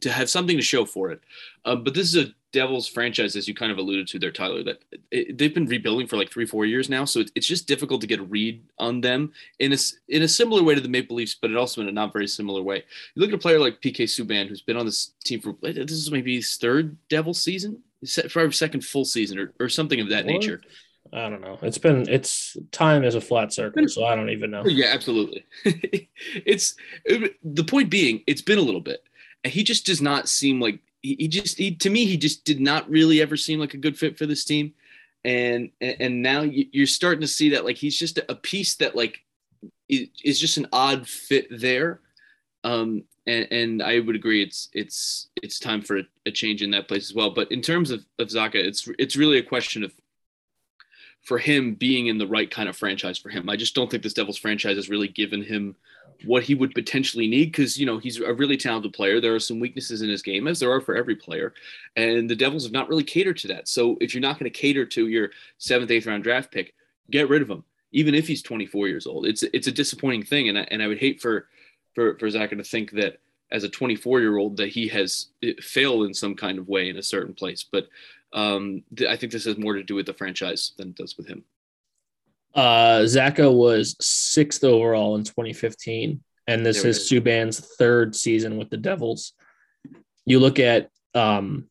to 0.02 0.12
have 0.12 0.30
something 0.30 0.58
to 0.58 0.64
show 0.64 0.86
for 0.86 1.12
it. 1.12 1.22
Um, 1.66 1.84
but 1.84 1.94
this 1.94 2.14
is 2.14 2.28
a 2.28 2.34
Devils 2.54 2.88
franchise, 2.88 3.36
as 3.36 3.48
you 3.48 3.56
kind 3.56 3.72
of 3.72 3.80
alluded 3.80 4.08
to 4.08 4.20
there, 4.20 4.32
Tyler, 4.32 4.64
that 4.64 4.84
it, 5.12 5.38
they've 5.38 5.54
been 5.54 5.66
rebuilding 5.66 6.08
for 6.08 6.18
like 6.18 6.32
three, 6.32 6.46
four 6.46 6.66
years 6.66 6.88
now. 6.88 7.04
So 7.04 7.22
it, 7.22 7.32
it's 7.36 7.48
just 7.48 7.68
difficult 7.68 8.00
to 8.02 8.08
get 8.08 8.20
a 8.20 8.24
read 8.24 8.64
on 8.78 9.02
them 9.02 9.34
in 9.60 9.74
a, 9.74 9.78
in 10.08 10.22
a 10.22 10.28
similar 10.28 10.62
way 10.62 10.76
to 10.76 10.82
the 10.82 10.88
Maple 10.88 11.18
Leafs, 11.18 11.36
but 11.36 11.50
it 11.50 11.58
also 11.58 11.82
in 11.82 11.90
a 11.90 11.92
not 11.92 12.14
very 12.14 12.28
similar 12.28 12.62
way. 12.62 12.84
You 13.16 13.22
look 13.22 13.30
at 13.30 13.36
a 13.36 13.40
player 13.40 13.60
like 13.60 13.82
PK 13.82 14.04
Subban, 14.04 14.48
who's 14.48 14.62
been 14.62 14.78
on 14.78 14.86
this 14.86 15.14
team 15.26 15.42
for 15.42 15.56
this 15.62 15.92
is 15.92 16.12
maybe 16.12 16.36
his 16.36 16.56
third 16.56 16.96
Devil 17.10 17.34
season, 17.34 17.82
for 18.30 18.42
our 18.42 18.52
second 18.52 18.84
full 18.84 19.06
season 19.06 19.40
or, 19.40 19.54
or 19.60 19.70
something 19.70 20.00
of 20.00 20.10
that 20.10 20.26
what? 20.26 20.34
nature. 20.34 20.62
I 21.12 21.30
don't 21.30 21.42
know. 21.42 21.60
It's 21.62 21.78
been 21.78 22.08
it's 22.10 22.58
time 22.72 23.04
is 23.04 23.16
a 23.16 23.22
flat 23.22 23.54
circle, 23.54 23.88
so 23.88 24.06
I 24.06 24.16
don't 24.16 24.30
even 24.30 24.50
know. 24.50 24.66
Yeah, 24.66 24.88
absolutely. 24.88 25.46
it's 25.66 26.76
it, 27.06 27.36
the 27.44 27.64
point 27.64 27.90
being, 27.90 28.24
it's 28.26 28.42
been 28.42 28.58
a 28.58 28.62
little 28.62 28.82
bit, 28.82 29.04
and 29.44 29.54
he 29.54 29.64
just 29.64 29.86
does 29.86 30.02
not 30.02 30.28
seem 30.28 30.60
like 30.60 30.80
he, 31.02 31.16
he 31.20 31.28
just 31.28 31.58
he 31.58 31.76
to 31.76 31.90
me 31.90 32.06
he 32.06 32.18
just 32.18 32.46
did 32.46 32.60
not 32.60 32.90
really 32.90 33.22
ever 33.22 33.38
seem 33.38 33.60
like 33.60 33.76
a 33.76 33.78
good 33.78 33.98
fit 33.98 34.18
for 34.18 34.26
this 34.26 34.46
team 34.46 34.74
and 35.26 35.70
and 35.82 36.22
now 36.22 36.42
you're 36.42 36.88
starting 36.88 37.22
to 37.22 37.28
see 37.28 37.50
that 37.50 37.66
like 37.66 37.78
he's 37.78 37.98
just 37.98 38.20
a 38.30 38.36
piece 38.36 38.76
that 38.76 38.96
like 38.96 39.20
is 39.88 40.40
just 40.40 40.58
an 40.58 40.68
odd 40.74 41.08
fit 41.08 41.48
there 41.52 42.00
um 42.64 43.04
and, 43.26 43.48
and 43.52 43.84
I 43.84 44.00
would 44.00 44.16
agree 44.16 44.44
it's 44.44 44.70
it's 44.74 45.30
it's 45.42 45.60
time 45.60 45.82
for 45.82 46.00
a, 46.00 46.04
a, 46.26 46.32
change 46.32 46.62
in 46.62 46.72
that 46.72 46.88
place 46.88 47.10
as 47.10 47.16
well. 47.16 47.30
But 47.30 47.52
in 47.52 47.62
terms 47.62 47.92
of, 47.92 48.06
of 48.20 48.28
Zacha, 48.28 48.56
it's 48.56 48.88
it's 49.00 49.16
really 49.16 49.38
a 49.38 49.44
question 49.44 49.84
of 49.84 49.94
for 51.24 51.38
him 51.38 51.76
being 51.76 52.08
in 52.08 52.18
the 52.18 52.28
right 52.28 52.52
kind 52.52 52.68
of 52.68 52.76
franchise 52.76 53.18
for 53.18 53.30
him. 53.30 53.50
I 53.50 53.56
just 53.56 53.76
don't 53.76 53.90
think 53.90 54.04
this 54.04 54.14
Devils 54.14 54.38
franchise 54.38 54.76
has 54.76 54.90
really 54.90 55.08
given 55.08 55.42
him 55.42 55.76
what 56.26 56.44
he 56.44 56.54
would 56.54 56.76
potentially 56.76 57.28
need 57.28 57.46
because 57.46 57.78
you 57.78 57.86
know 57.86 57.98
he's 57.98 58.20
a 58.20 58.34
really 58.34 58.58
talented 58.58 58.94
player. 58.94 59.22
There 59.22 59.36
are 59.36 59.40
some 59.40 59.60
weaknesses 59.60 60.02
in 60.02 60.10
his 60.10 60.22
game, 60.22 60.48
as 60.48 60.60
there 60.60 60.72
are 60.72 60.82
for 60.82 60.96
every 60.96 61.16
player, 61.16 61.54
and 61.96 62.30
the 62.30 62.36
Devils 62.36 62.64
have 62.64 62.74
not 62.74 62.90
really 62.90 63.04
catered 63.04 63.38
to 63.38 63.48
that. 63.50 63.68
So 63.68 63.98
if 64.02 64.14
you're 64.14 64.22
not 64.22 64.38
going 64.38 64.52
to 64.52 64.58
cater 64.58 64.86
to 64.86 65.08
your 65.08 65.30
seventh, 65.58 65.92
eighth 65.92 66.08
round 66.08 66.24
draft 66.24 66.52
pick, 66.52 66.74
get 67.10 67.30
rid 67.30 67.42
of 67.42 67.50
him, 67.50 67.64
even 67.94 68.16
if 68.16 68.28
he's 68.28 68.42
24 68.42 68.90
years 68.90 69.08
old. 69.08 69.26
It's 69.26 69.44
it's 69.44 69.68
a 69.68 69.72
disappointing 69.72 70.24
thing, 70.24 70.50
and 70.50 70.60
I, 70.60 70.68
and 70.72 70.84
I 70.84 70.88
would 70.88 71.00
hate 71.00 71.22
for 71.22 71.48
for 71.96 72.18
for 72.18 72.30
Zacha 72.30 72.58
to 72.58 72.64
think 72.64 72.92
that 72.92 73.20
as 73.52 73.64
a 73.64 73.70
24 73.70 74.20
year 74.20 74.38
old 74.38 74.58
that 74.58 74.70
he 74.70 74.88
has 74.88 75.28
failed 75.62 76.06
in 76.06 76.14
some 76.14 76.36
kind 76.36 76.58
of 76.58 76.68
way 76.68 76.90
in 76.90 76.98
a 76.98 77.04
certain 77.04 77.34
place. 77.34 77.66
But 77.72 77.88
um, 78.34 78.84
th- 78.96 79.10
I 79.10 79.16
think 79.16 79.32
this 79.32 79.46
has 79.46 79.58
more 79.58 79.74
to 79.74 79.84
do 79.84 79.96
with 79.96 80.08
the 80.08 80.14
franchise 80.14 80.74
than 80.78 80.90
it 80.90 80.96
does 80.96 81.16
with 81.18 81.28
him. 81.28 81.44
Uh, 82.56 83.02
Zacha 83.02 83.52
was 83.52 83.96
sixth 84.00 84.64
overall 84.64 85.16
in 85.16 85.24
2015, 85.24 86.22
and 86.48 86.66
this 86.66 86.84
is 86.84 87.10
Subban's 87.10 87.60
third 87.78 88.16
season 88.16 88.58
with 88.58 88.70
the 88.70 88.78
Devils. 88.78 89.34
You 90.26 90.40
look 90.40 90.60
at 90.60 90.90
um, 91.16 91.68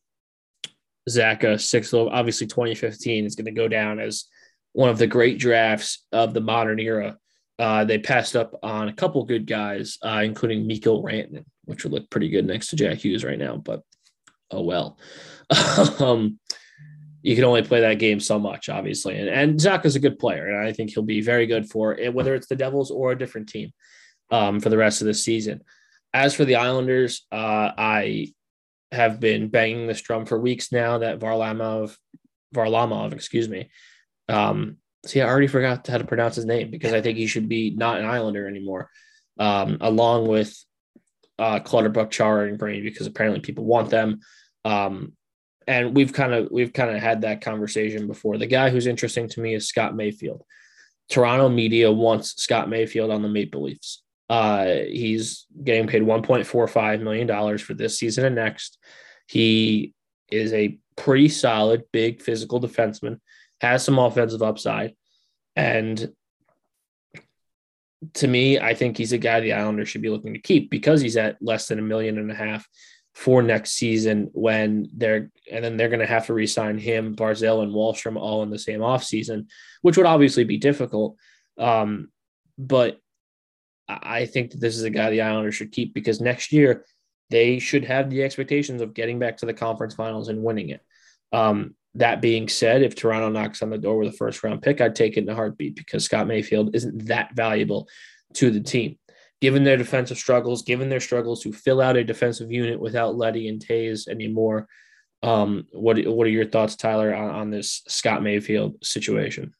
Zacha, 1.09 1.59
sixth, 1.59 1.93
obviously 1.93 2.47
2015 2.47 3.25
is 3.25 3.35
going 3.35 3.45
to 3.45 3.51
go 3.51 3.67
down 3.67 3.99
as 3.99 4.25
one 4.73 4.89
of 4.89 4.97
the 4.97 5.07
great 5.07 5.39
drafts 5.39 6.05
of 6.11 6.33
the 6.33 6.41
modern 6.41 6.79
era. 6.79 7.17
Uh, 7.59 7.85
they 7.85 7.99
passed 7.99 8.35
up 8.35 8.57
on 8.63 8.87
a 8.87 8.93
couple 8.93 9.23
good 9.25 9.45
guys, 9.45 9.97
uh, 10.01 10.21
including 10.23 10.65
Mikko 10.65 11.03
Rantanen, 11.03 11.45
which 11.65 11.83
would 11.83 11.93
look 11.93 12.09
pretty 12.09 12.29
good 12.29 12.45
next 12.45 12.67
to 12.67 12.75
Jack 12.75 12.99
Hughes 12.99 13.23
right 13.23 13.37
now, 13.37 13.57
but 13.57 13.83
oh 14.51 14.61
well. 14.61 14.97
um, 15.99 16.39
you 17.21 17.35
can 17.35 17.45
only 17.45 17.61
play 17.61 17.81
that 17.81 17.99
game 17.99 18.19
so 18.19 18.37
much, 18.37 18.69
obviously. 18.69 19.17
And, 19.17 19.29
and 19.29 19.61
Zach 19.61 19.85
is 19.85 19.95
a 19.95 19.99
good 19.99 20.19
player, 20.19 20.47
and 20.47 20.67
I 20.67 20.73
think 20.73 20.91
he'll 20.91 21.03
be 21.03 21.21
very 21.21 21.45
good 21.45 21.69
for 21.69 21.97
it, 21.97 22.13
whether 22.13 22.35
it's 22.35 22.47
the 22.47 22.55
Devils 22.55 22.91
or 22.91 23.11
a 23.11 23.17
different 23.17 23.49
team 23.49 23.71
um, 24.29 24.59
for 24.59 24.69
the 24.69 24.77
rest 24.77 25.01
of 25.01 25.07
the 25.07 25.13
season. 25.13 25.61
As 26.13 26.35
for 26.35 26.43
the 26.45 26.55
Islanders, 26.55 27.25
uh, 27.31 27.71
I 27.77 28.33
have 28.91 29.19
been 29.19 29.47
banging 29.47 29.87
this 29.87 30.01
drum 30.01 30.25
for 30.25 30.39
weeks 30.39 30.71
now 30.71 30.99
that 30.99 31.19
Varlamov, 31.19 31.95
Varlamov, 32.53 33.13
excuse 33.13 33.47
me. 33.47 33.69
Um, 34.27 34.77
see, 35.05 35.21
I 35.21 35.27
already 35.27 35.47
forgot 35.47 35.87
how 35.87 35.97
to 35.97 36.05
pronounce 36.05 36.35
his 36.35 36.45
name 36.45 36.71
because 36.71 36.93
I 36.93 37.01
think 37.01 37.17
he 37.17 37.27
should 37.27 37.49
be 37.49 37.71
not 37.71 37.99
an 37.99 38.05
Islander 38.05 38.47
anymore, 38.47 38.89
um, 39.39 39.77
along 39.81 40.27
with 40.27 40.57
uh, 41.39 41.59
Clutterbuck, 41.59 42.11
Chara, 42.11 42.47
and 42.47 42.59
Green 42.59 42.83
because 42.83 43.07
apparently 43.07 43.41
people 43.41 43.65
want 43.65 43.89
them. 43.89 44.19
Um, 44.65 45.13
and 45.67 45.95
we've 45.95 46.13
kind 46.13 46.33
of 46.33 46.49
we've 46.51 46.73
kind 46.73 46.95
of 46.95 47.01
had 47.01 47.21
that 47.21 47.41
conversation 47.41 48.07
before. 48.07 48.37
The 48.37 48.47
guy 48.47 48.69
who's 48.69 48.87
interesting 48.87 49.29
to 49.29 49.41
me 49.41 49.55
is 49.55 49.67
Scott 49.67 49.95
Mayfield. 49.95 50.43
Toronto 51.09 51.49
media 51.49 51.91
wants 51.91 52.41
Scott 52.41 52.69
Mayfield 52.69 53.11
on 53.11 53.21
the 53.21 53.29
Maple 53.29 53.63
Leafs. 53.63 54.01
Uh, 54.29 54.65
he's 54.87 55.45
getting 55.63 55.87
paid 55.87 56.01
1.45 56.01 57.01
million 57.01 57.27
dollars 57.27 57.61
for 57.61 57.73
this 57.73 57.99
season 57.99 58.25
and 58.25 58.35
next. 58.35 58.77
He 59.27 59.93
is 60.29 60.53
a 60.53 60.79
pretty 60.95 61.29
solid, 61.29 61.83
big 61.91 62.21
physical 62.21 62.59
defenseman, 62.59 63.19
has 63.63 63.83
some 63.83 63.97
offensive 63.97 64.43
upside, 64.43 64.93
and 65.55 66.13
to 68.15 68.27
me, 68.27 68.59
I 68.59 68.73
think 68.73 68.97
he's 68.97 69.13
a 69.13 69.17
guy 69.17 69.39
the 69.39 69.53
Islanders 69.53 69.89
should 69.89 70.01
be 70.01 70.09
looking 70.09 70.33
to 70.33 70.41
keep 70.41 70.69
because 70.69 71.01
he's 71.01 71.17
at 71.17 71.37
less 71.41 71.67
than 71.67 71.79
a 71.79 71.83
million 71.83 72.17
and 72.17 72.29
a 72.29 72.35
half 72.35 72.67
for 73.13 73.41
next 73.41 73.71
season 73.71 74.29
when 74.33 74.89
they're 74.93 75.31
and 75.51 75.63
then 75.63 75.77
they're 75.77 75.89
going 75.89 75.99
to 75.99 76.05
have 76.05 76.25
to 76.27 76.33
re-sign 76.33 76.77
him, 76.77 77.15
Barzal, 77.15 77.63
and 77.63 77.71
Wahlstrom 77.71 78.17
all 78.17 78.43
in 78.43 78.49
the 78.49 78.59
same 78.59 78.81
offseason, 78.81 79.47
which 79.81 79.97
would 79.97 80.05
obviously 80.05 80.43
be 80.43 80.57
difficult. 80.57 81.15
Um, 81.57 82.09
but 82.57 82.99
I 83.87 84.25
think 84.25 84.51
that 84.51 84.61
this 84.61 84.75
is 84.75 84.83
a 84.83 84.89
guy 84.89 85.09
the 85.09 85.21
Islanders 85.21 85.55
should 85.55 85.71
keep 85.71 85.93
because 85.93 86.21
next 86.21 86.51
year 86.51 86.85
they 87.29 87.59
should 87.59 87.85
have 87.85 88.09
the 88.09 88.23
expectations 88.23 88.81
of 88.81 88.93
getting 88.93 89.19
back 89.19 89.37
to 89.37 89.45
the 89.45 89.53
conference 89.53 89.95
finals 89.95 90.29
and 90.29 90.43
winning 90.43 90.69
it. 90.69 90.81
Um, 91.31 91.75
that 91.95 92.21
being 92.21 92.49
said, 92.49 92.81
if 92.81 92.95
Toronto 92.95 93.29
knocks 93.29 93.61
on 93.61 93.69
the 93.69 93.77
door 93.77 93.97
with 93.97 94.13
a 94.13 94.17
first 94.17 94.43
round 94.43 94.61
pick, 94.61 94.81
I'd 94.81 94.95
take 94.95 95.17
it 95.17 95.23
in 95.23 95.29
a 95.29 95.35
heartbeat 95.35 95.75
because 95.75 96.05
Scott 96.05 96.27
Mayfield 96.27 96.75
isn't 96.75 97.07
that 97.07 97.35
valuable 97.35 97.87
to 98.33 98.49
the 98.49 98.61
team 98.61 98.97
given 99.43 99.65
their 99.65 99.75
defensive 99.75 100.17
struggles, 100.17 100.61
given 100.61 100.87
their 100.87 101.01
struggles 101.01 101.43
to 101.43 101.51
fill 101.51 101.81
out 101.81 101.97
a 101.97 102.03
defensive 102.05 102.49
unit 102.49 102.79
without 102.79 103.17
Leddy 103.17 103.49
and 103.49 103.59
Toews 103.59 104.07
anymore. 104.07 104.69
Um, 105.21 105.67
what 105.73 106.01
what 106.07 106.25
are 106.27 106.29
your 106.29 106.45
thoughts, 106.45 106.77
Tyler, 106.77 107.13
on, 107.13 107.29
on 107.29 107.49
this 107.49 107.81
Scott 107.89 108.23
Mayfield 108.23 108.77
situation? 108.85 109.53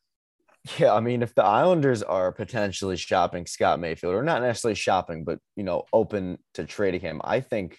Yeah, 0.78 0.94
I 0.94 1.02
mean, 1.02 1.22
if 1.22 1.36
the 1.36 1.44
Islanders 1.44 2.02
are 2.02 2.32
potentially 2.32 2.96
shopping 2.96 3.46
Scott 3.46 3.82
Mayfield, 3.82 4.16
or 4.16 4.24
not 4.24 4.42
necessarily 4.42 4.76
shopping, 4.76 5.26
but 5.26 5.40
you 5.58 5.64
know, 5.64 5.84
open 5.92 6.38
to 6.54 6.64
trading 6.64 7.02
him, 7.02 7.20
I 7.22 7.42
think 7.42 7.78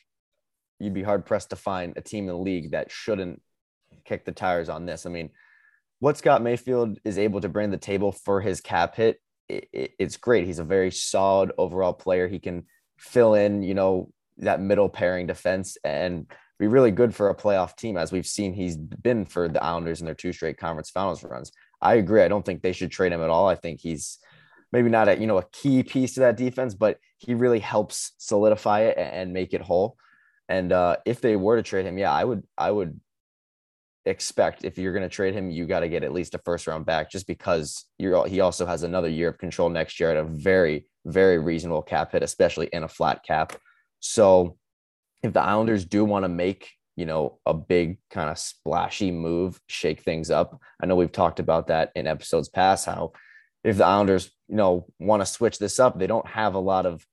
you'd 0.79 0.93
be 0.93 1.03
hard 1.03 1.25
pressed 1.25 1.49
to 1.51 1.57
find 1.57 1.95
a 1.97 2.03
team 2.03 2.25
in 2.25 2.35
the 2.35 2.38
league 2.38 2.73
that 2.73 2.93
shouldn't 2.93 3.40
kick 4.05 4.25
the 4.25 4.33
tires 4.33 4.69
on 4.69 4.87
this. 4.87 5.07
I 5.07 5.11
mean, 5.11 5.31
what 6.01 6.19
Scott 6.19 6.43
Mayfield 6.43 6.99
is 7.05 7.19
able 7.19 7.40
to 7.40 7.49
bring 7.49 7.71
to 7.71 7.77
the 7.77 7.81
table 7.81 8.12
for 8.12 8.40
his 8.40 8.61
cap 8.61 8.97
hit 8.97 9.21
it, 9.49 9.69
it's 9.99 10.17
great. 10.17 10.47
He's 10.47 10.59
a 10.59 10.64
very 10.64 10.90
solid 10.90 11.53
overall 11.59 11.93
player. 11.93 12.29
He 12.29 12.38
can 12.38 12.64
fill 12.99 13.35
in, 13.35 13.62
you 13.62 13.75
know, 13.75 14.11
that 14.38 14.61
middle 14.61 14.88
pairing 14.88 15.27
defense 15.27 15.77
and 15.85 16.27
be 16.59 16.67
really 16.67 16.90
good 16.90 17.14
for 17.14 17.29
a 17.29 17.35
playoff 17.35 17.77
team, 17.77 17.97
as 17.97 18.12
we've 18.12 18.27
seen 18.27 18.55
he's 18.55 18.77
been 18.77 19.25
for 19.25 19.49
the 19.49 19.62
Islanders 19.62 20.01
in 20.01 20.07
their 20.07 20.14
two 20.14 20.33
straight 20.33 20.57
conference 20.57 20.90
finals 20.90 21.25
runs. 21.25 21.53
I 21.81 21.95
agree. 21.95 22.23
I 22.23 22.29
don't 22.29 22.45
think 22.45 22.62
they 22.62 22.73
should 22.73 22.90
trade 22.90 23.12
him 23.12 23.23
at 23.23 23.31
all. 23.31 23.49
I 23.49 23.55
think 23.55 23.81
he's 23.81 24.19
maybe 24.73 24.88
not 24.88 25.09
a 25.09 25.19
you 25.19 25.27
know 25.27 25.38
a 25.38 25.49
key 25.53 25.83
piece 25.83 26.14
to 26.14 26.21
that 26.21 26.37
defense, 26.37 26.75
but 26.75 26.99
he 27.19 27.35
really 27.35 27.59
helps 27.59 28.12
solidify 28.19 28.83
it 28.83 28.97
and 28.97 29.33
make 29.33 29.53
it 29.53 29.61
whole. 29.61 29.97
And 30.49 30.73
uh, 30.73 30.99
if 31.05 31.21
they 31.21 31.37
were 31.37 31.57
to 31.57 31.62
trade 31.62 31.87
him, 31.87 31.99
yeah, 31.99 32.12
I 32.12 32.25
would 32.25 32.45
I 32.57 32.71
would 32.71 33.01
expect 34.07 34.64
if 34.64 34.79
you're 34.79 34.93
going 34.93 35.03
to 35.03 35.09
trade 35.09 35.35
him, 35.35 35.51
you 35.51 35.67
got 35.67 35.81
to 35.81 35.88
get 35.88 36.05
at 36.05 36.12
least 36.12 36.35
a 36.35 36.38
first 36.38 36.67
round 36.67 36.87
back 36.87 37.11
just 37.11 37.27
because 37.27 37.87
you're 37.99 38.27
he 38.27 38.40
also 38.40 38.67
has 38.67 38.83
another 38.83 39.09
year 39.09 39.29
of 39.29 39.38
control 39.38 39.69
next 39.69 39.99
year 39.99 40.11
at 40.11 40.17
a 40.17 40.25
very, 40.25 40.87
very 41.07 41.38
reasonable 41.38 41.83
cap 41.83 42.12
hit, 42.12 42.23
especially 42.23 42.69
in 42.73 42.83
a 42.83 42.88
flat 42.88 43.25
cap. 43.25 43.55
So 44.01 44.59
if 45.23 45.33
the 45.33 45.40
Islanders 45.40 45.85
do 45.85 46.05
want 46.05 46.25
to 46.25 46.29
make, 46.29 46.71
you 46.97 47.07
know, 47.07 47.38
a 47.47 47.55
big 47.55 47.99
kind 48.11 48.29
of 48.29 48.38
splashy 48.38 49.11
move, 49.11 49.59
shake 49.67 50.03
things 50.03 50.31
up. 50.31 50.61
I 50.81 50.87
know 50.87 50.97
we've 50.97 51.11
talked 51.11 51.40
about 51.40 51.69
that 51.69 51.90
in 51.95 52.07
episodes 52.07 52.49
past, 52.49 52.87
how 52.87 53.12
if 53.64 53.79
the 53.79 53.87
Islanders, 53.87 54.31
you 54.49 54.57
know, 54.57 54.87
want 55.01 55.23
to 55.23 55.27
switch 55.27 55.59
this 55.59 55.81
up, 55.81 55.99
they 55.99 56.07
don't 56.07 56.27
have 56.27 56.55
a 56.55 56.61
lot 56.61 56.85
of 56.85 57.05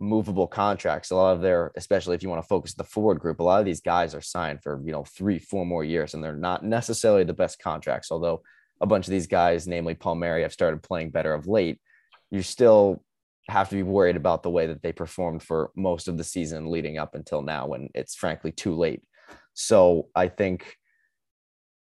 movable 0.00 0.46
contracts. 0.46 1.10
A 1.10 1.16
lot 1.16 1.34
of 1.34 1.40
their, 1.40 1.72
especially 1.76 2.14
if 2.14 2.22
you 2.22 2.28
want 2.28 2.42
to 2.42 2.48
focus 2.48 2.74
the 2.74 2.84
forward 2.84 3.18
group, 3.18 3.40
a 3.40 3.42
lot 3.42 3.60
of 3.60 3.66
these 3.66 3.80
guys 3.80 4.14
are 4.14 4.20
signed 4.20 4.62
for, 4.62 4.80
you 4.84 4.92
know, 4.92 5.04
three, 5.04 5.38
four 5.38 5.66
more 5.66 5.84
years, 5.84 6.14
and 6.14 6.22
they're 6.22 6.36
not 6.36 6.64
necessarily 6.64 7.24
the 7.24 7.32
best 7.32 7.60
contracts. 7.60 8.10
Although 8.10 8.42
a 8.80 8.86
bunch 8.86 9.06
of 9.06 9.10
these 9.10 9.26
guys, 9.26 9.66
namely 9.66 9.94
Palmieri, 9.94 10.42
have 10.42 10.52
started 10.52 10.82
playing 10.82 11.10
better 11.10 11.34
of 11.34 11.46
late. 11.46 11.80
You 12.30 12.42
still 12.42 13.02
have 13.48 13.68
to 13.70 13.76
be 13.76 13.82
worried 13.82 14.16
about 14.16 14.42
the 14.42 14.50
way 14.50 14.66
that 14.66 14.82
they 14.82 14.92
performed 14.92 15.42
for 15.42 15.70
most 15.74 16.06
of 16.06 16.16
the 16.16 16.24
season 16.24 16.70
leading 16.70 16.98
up 16.98 17.14
until 17.14 17.42
now 17.42 17.66
when 17.66 17.88
it's 17.94 18.14
frankly 18.14 18.52
too 18.52 18.74
late. 18.74 19.02
So 19.54 20.08
I 20.14 20.28
think 20.28 20.76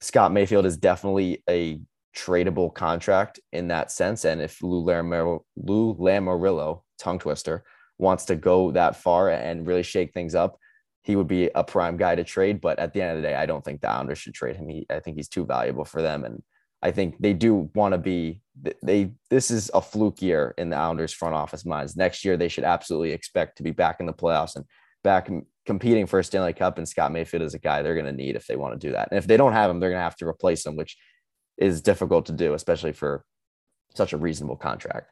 Scott 0.02 0.32
Mayfield 0.32 0.65
is 0.65 0.78
definitely 0.78 1.43
a 1.50 1.82
tradable 2.15 2.74
contract 2.74 3.39
in 3.52 3.67
that 3.67 3.91
sense. 3.91 4.26
And 4.26 4.41
if 4.41 4.63
Lou, 4.63 4.84
Lamor- 4.84 5.41
Lou 5.56 5.95
Lamoriello, 5.95 6.82
tongue 6.98 7.19
twister, 7.19 7.63
wants 7.99 8.25
to 8.25 8.35
go 8.35 8.71
that 8.71 8.95
far 8.95 9.29
and 9.29 9.67
really 9.67 9.83
shake 9.83 10.13
things 10.13 10.33
up, 10.33 10.57
he 11.03 11.15
would 11.15 11.27
be 11.27 11.49
a 11.53 11.63
prime 11.63 11.97
guy 11.97 12.15
to 12.15 12.23
trade. 12.23 12.62
But 12.62 12.79
at 12.79 12.93
the 12.93 13.01
end 13.01 13.17
of 13.17 13.21
the 13.21 13.27
day, 13.27 13.35
I 13.35 13.45
don't 13.45 13.63
think 13.63 13.81
the 13.81 13.89
Islanders 13.89 14.17
should 14.17 14.33
trade 14.33 14.55
him. 14.55 14.67
He, 14.67 14.85
I 14.89 14.99
think 14.99 15.17
he's 15.17 15.29
too 15.29 15.45
valuable 15.45 15.85
for 15.85 16.01
them. 16.01 16.23
And 16.23 16.41
I 16.81 16.91
think 16.91 17.17
they 17.19 17.33
do 17.33 17.69
want 17.75 17.93
to 17.93 17.97
be 17.97 18.41
they 18.83 19.12
this 19.29 19.51
is 19.51 19.69
a 19.73 19.81
fluke 19.81 20.21
year 20.21 20.53
in 20.57 20.69
the 20.69 20.77
Islanders 20.77 21.13
front 21.13 21.35
office 21.35 21.65
minds. 21.65 21.95
Next 21.95 22.23
year 22.23 22.38
they 22.38 22.47
should 22.47 22.63
absolutely 22.63 23.12
expect 23.12 23.57
to 23.57 23.63
be 23.63 23.71
back 23.71 23.99
in 23.99 24.05
the 24.05 24.13
playoffs 24.13 24.55
and 24.55 24.65
back 25.03 25.29
competing 25.65 26.05
for 26.05 26.19
a 26.19 26.23
Stanley 26.23 26.53
Cup. 26.53 26.77
And 26.77 26.88
Scott 26.88 27.12
Mayfield 27.12 27.43
is 27.43 27.53
a 27.53 27.59
guy 27.59 27.81
they're 27.81 27.95
going 27.95 28.05
to 28.05 28.12
need 28.12 28.35
if 28.35 28.47
they 28.47 28.55
want 28.55 28.79
to 28.79 28.88
do 28.88 28.93
that. 28.93 29.09
And 29.12 29.17
if 29.17 29.27
they 29.27 29.38
don't 29.38 29.53
have 29.53 29.69
him, 29.69 29.79
they're 29.79 29.89
going 29.89 29.99
to 29.99 30.03
have 30.03 30.15
to 30.17 30.27
replace 30.27 30.65
him, 30.65 30.75
which 30.75 30.97
is 31.57 31.81
difficult 31.81 32.25
to 32.27 32.31
do, 32.31 32.53
especially 32.53 32.93
for 32.93 33.23
such 33.93 34.13
a 34.13 34.17
reasonable 34.17 34.55
contract. 34.55 35.12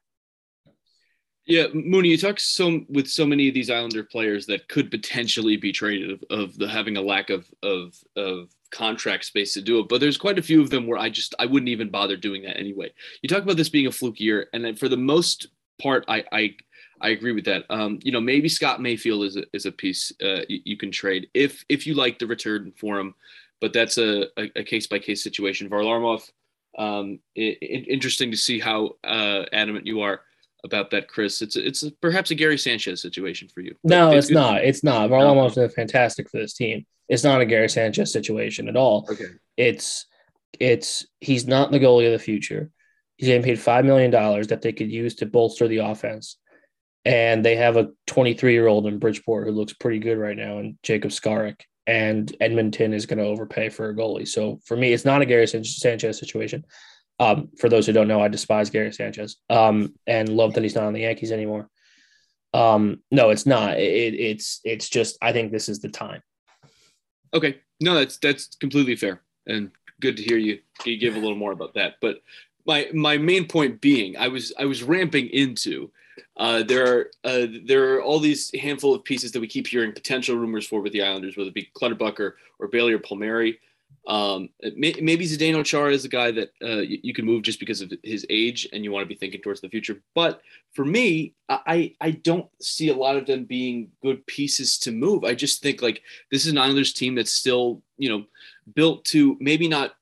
Yeah, 1.48 1.68
Mooney, 1.74 2.10
you 2.10 2.18
talk 2.18 2.42
so 2.42 2.82
with 2.90 3.08
so 3.08 3.26
many 3.26 3.48
of 3.48 3.54
these 3.54 3.70
Islander 3.70 4.04
players 4.04 4.46
that 4.48 4.68
could 4.68 4.92
potentially 4.92 5.56
be 5.56 5.72
traded 5.72 6.12
of, 6.12 6.24
of 6.30 6.58
the 6.58 6.68
having 6.68 6.98
a 6.98 7.02
lack 7.02 7.30
of 7.30 7.50
of 7.64 7.96
of 8.18 8.50
contract 8.70 9.24
space 9.24 9.54
to 9.54 9.62
do 9.62 9.80
it. 9.80 9.88
But 9.88 10.02
there's 10.02 10.18
quite 10.18 10.38
a 10.38 10.44
few 10.44 10.62
of 10.62 10.70
them 10.70 10.88
where 10.88 11.00
I 11.00 11.10
just 11.10 11.34
I 11.40 11.46
wouldn't 11.46 11.70
even 11.70 11.90
bother 11.90 12.18
doing 12.18 12.44
that 12.44 12.58
anyway. 12.58 12.92
You 13.22 13.30
talk 13.30 13.44
about 13.44 13.56
this 13.56 13.70
being 13.70 13.88
a 13.88 13.92
fluke 13.94 14.20
year, 14.20 14.50
and 14.52 14.78
for 14.78 14.90
the 14.90 14.98
most 14.98 15.48
part, 15.82 16.04
I 16.10 16.26
I 16.34 16.56
I 17.00 17.10
agree 17.10 17.32
with 17.32 17.46
that. 17.46 17.64
Um, 17.70 18.00
you 18.04 18.12
know, 18.12 18.20
maybe 18.20 18.50
Scott 18.50 18.82
Mayfield 18.82 19.24
is 19.24 19.38
a, 19.38 19.44
is 19.54 19.66
a 19.66 19.72
piece 19.72 20.12
uh, 20.22 20.42
you, 20.50 20.60
you, 20.66 20.78
can 20.78 20.92
trade 20.92 21.30
if 21.34 21.64
if 21.70 21.88
you 21.88 21.94
like 21.94 22.20
the 22.20 22.28
return 22.28 22.74
for 22.78 23.00
him, 23.00 23.16
but 23.62 23.72
that's 23.72 23.98
a 23.98 24.26
a 24.38 24.66
case 24.66 24.88
by 24.88 25.00
case 25.00 25.24
situation. 25.24 25.70
Varlamov, 25.70 26.30
um, 26.78 27.20
it, 27.36 27.58
it, 27.62 27.88
interesting 27.88 28.32
to 28.32 28.38
see 28.38 28.60
how 28.60 28.98
uh, 29.06 29.46
adamant 29.54 29.88
you 29.88 30.02
are 30.02 30.22
about 30.64 30.92
that, 30.92 31.08
Chris. 31.08 31.42
It's 31.42 31.56
it's 31.56 31.84
perhaps 32.02 32.32
a 32.32 32.36
Gary 32.36 32.58
Sanchez 32.58 33.02
situation 33.02 33.48
for 33.54 33.62
you. 33.62 33.76
No, 33.84 34.12
it's, 34.12 34.28
it's 34.28 34.34
not. 34.34 34.64
It's 34.64 34.84
not. 34.84 35.10
Varlamov's 35.10 35.56
been 35.56 35.70
fantastic 35.70 36.30
for 36.30 36.38
this 36.38 36.54
team. 36.54 36.86
It's 37.10 37.24
not 37.24 37.42
a 37.42 37.46
Gary 37.46 37.70
Sanchez 37.70 38.12
situation 38.12 38.68
at 38.68 38.76
all. 38.76 39.08
Okay. 39.10 39.26
It's 39.56 40.06
it's 40.60 41.06
he's 41.20 41.48
not 41.48 41.72
the 41.72 41.80
goalie 41.80 42.08
of 42.08 42.12
the 42.12 42.20
future. 42.20 42.70
He's 43.18 43.28
getting 43.28 43.44
paid 43.44 43.60
five 43.60 43.86
million 43.86 44.12
dollars 44.12 44.48
that 44.48 44.62
they 44.62 44.74
could 44.74 44.92
use 44.92 45.16
to 45.16 45.26
bolster 45.26 45.68
the 45.68 45.78
offense. 45.78 46.38
And 47.06 47.44
they 47.44 47.56
have 47.56 47.78
a 47.78 47.90
23 48.08 48.52
year 48.52 48.68
old 48.68 48.86
in 48.86 49.00
Bridgeport 49.00 49.48
who 49.48 49.54
looks 49.54 49.74
pretty 49.74 50.00
good 50.00 50.18
right 50.18 50.36
now, 50.36 50.58
and 50.58 50.78
Jakub 50.84 51.06
Skarek. 51.06 51.62
And 51.86 52.36
Edmonton 52.42 52.94
is 52.94 53.06
going 53.06 53.20
to 53.20 53.26
overpay 53.26 53.70
for 53.70 53.90
a 53.90 53.96
goalie. 53.96 54.28
So 54.28 54.60
for 54.66 54.76
me, 54.76 54.92
it's 54.92 55.06
not 55.06 55.22
a 55.22 55.26
Gary 55.26 55.48
Sanchez 55.48 56.20
situation. 56.20 56.66
Um, 57.20 57.50
for 57.58 57.68
those 57.68 57.88
who 57.88 57.94
don't 57.94 58.08
know, 58.08 58.22
I 58.22 58.28
despise 58.28 58.70
Gary 58.70 58.94
Sanchez 58.94 59.38
um, 59.50 59.96
and 60.06 60.30
love 60.30 60.54
that 60.54 60.64
he's 60.64 60.76
not 60.76 60.84
on 60.84 60.94
the 60.94 61.02
Yankees 61.02 61.32
anymore. 61.32 61.70
Um, 62.54 63.02
no, 63.12 63.32
it's 63.32 63.46
not. 63.46 63.80
It, 63.80 64.14
it's 64.14 64.62
it's 64.64 64.90
just 64.90 65.18
I 65.22 65.34
think 65.34 65.52
this 65.52 65.68
is 65.68 65.80
the 65.80 65.90
time. 65.90 66.22
Okay, 67.34 67.60
no, 67.82 67.96
that's 67.96 68.18
that's 68.18 68.56
completely 68.56 68.96
fair 68.96 69.22
and 69.48 69.72
good 70.00 70.18
to 70.18 70.24
hear 70.24 70.38
you, 70.38 70.60
you 70.86 70.98
give 70.98 71.16
a 71.16 71.20
little 71.20 71.36
more 71.36 71.52
about 71.52 71.74
that. 71.74 71.96
But 72.02 72.22
my 72.66 72.88
my 72.94 73.18
main 73.18 73.48
point 73.48 73.82
being, 73.82 74.18
I 74.18 74.28
was 74.28 74.54
I 74.60 74.66
was 74.66 74.84
ramping 74.84 75.28
into 75.28 75.92
uh, 76.36 76.64
there 76.64 76.86
are 76.94 77.12
uh, 77.24 77.48
there 77.66 77.96
are 77.96 78.02
all 78.02 78.20
these 78.20 78.52
handful 78.60 78.94
of 78.94 79.04
pieces 79.04 79.32
that 79.32 79.40
we 79.40 79.48
keep 79.48 79.68
hearing 79.68 79.92
potential 79.92 80.36
rumors 80.36 80.68
for 80.68 80.82
with 80.82 80.94
the 80.94 81.04
Islanders, 81.04 81.38
whether 81.38 81.50
it 81.50 81.56
be 81.56 81.70
Clutterbuck 81.74 82.20
or, 82.20 82.38
or 82.60 82.68
Bailey 82.68 82.94
or 82.94 83.00
Palmieri. 83.00 83.60
Um, 84.08 84.50
may, 84.78 84.96
maybe 85.02 85.26
Zdeno 85.26 85.66
Chara 85.66 85.92
is 85.92 86.06
a 86.06 86.10
guy 86.10 86.32
that 86.32 86.50
uh, 86.64 86.78
you, 86.80 87.14
can 87.14 87.26
move 87.26 87.42
just 87.42 87.60
because 87.60 87.82
of 87.82 87.92
his 88.04 88.26
age 88.30 88.66
and 88.72 88.82
you 88.82 88.92
want 88.92 89.04
to 89.04 89.08
be 89.08 89.20
thinking 89.20 89.42
towards 89.42 89.60
the 89.60 89.68
future. 89.68 90.02
But 90.16 90.42
for 90.72 90.86
me, 90.86 91.34
I, 91.50 91.94
I 92.00 92.12
don't 92.12 92.48
see 92.62 92.88
a 92.88 92.96
lot 92.96 93.18
of 93.18 93.26
them 93.26 93.44
being 93.44 93.92
good 94.02 94.26
pieces 94.26 94.80
to 94.80 94.94
move. 94.94 95.26
I 95.26 95.36
just 95.36 95.62
think 95.62 95.82
like 95.82 96.02
this 96.32 96.46
is 96.46 96.54
an 96.54 96.58
Islanders 96.58 96.94
team 96.94 97.16
that's 97.16 97.34
still, 97.34 97.82
you 97.98 98.08
know, 98.08 98.24
built 98.76 99.04
to 99.06 99.36
maybe 99.42 99.68
not 99.68 99.96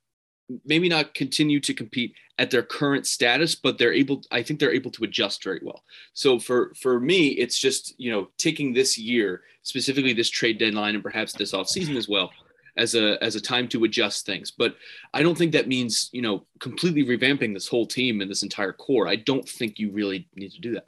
maybe 0.63 0.87
not 0.87 1.15
continue 1.15 1.59
to 1.59 1.73
compete 1.73 2.13
at 2.37 2.51
their 2.51 2.61
current 2.61 3.07
status, 3.07 3.55
but 3.55 3.77
they're 3.77 3.93
able, 3.93 4.21
I 4.31 4.43
think 4.43 4.59
they're 4.59 4.73
able 4.73 4.91
to 4.91 5.03
adjust 5.03 5.43
very 5.43 5.61
well. 5.63 5.83
So 6.13 6.37
for, 6.37 6.73
for 6.75 6.99
me, 6.99 7.29
it's 7.29 7.57
just, 7.57 7.95
you 7.97 8.11
know, 8.11 8.29
taking 8.37 8.73
this 8.73 8.97
year, 8.97 9.41
specifically 9.63 10.13
this 10.13 10.29
trade 10.29 10.59
deadline 10.59 10.95
and 10.95 11.03
perhaps 11.03 11.33
this 11.33 11.53
offseason 11.53 11.95
as 11.95 12.07
well, 12.07 12.31
as 12.77 12.95
a 12.95 13.21
as 13.23 13.35
a 13.35 13.41
time 13.41 13.67
to 13.69 13.83
adjust 13.83 14.25
things. 14.25 14.51
But 14.51 14.75
I 15.13 15.21
don't 15.21 15.37
think 15.37 15.51
that 15.53 15.67
means 15.67 16.09
you 16.11 16.21
know 16.21 16.45
completely 16.59 17.03
revamping 17.03 17.53
this 17.53 17.67
whole 17.67 17.85
team 17.85 18.21
and 18.21 18.29
this 18.29 18.43
entire 18.43 18.73
core. 18.73 19.07
I 19.07 19.15
don't 19.15 19.47
think 19.47 19.79
you 19.79 19.91
really 19.91 20.27
need 20.35 20.51
to 20.51 20.61
do 20.61 20.73
that. 20.73 20.85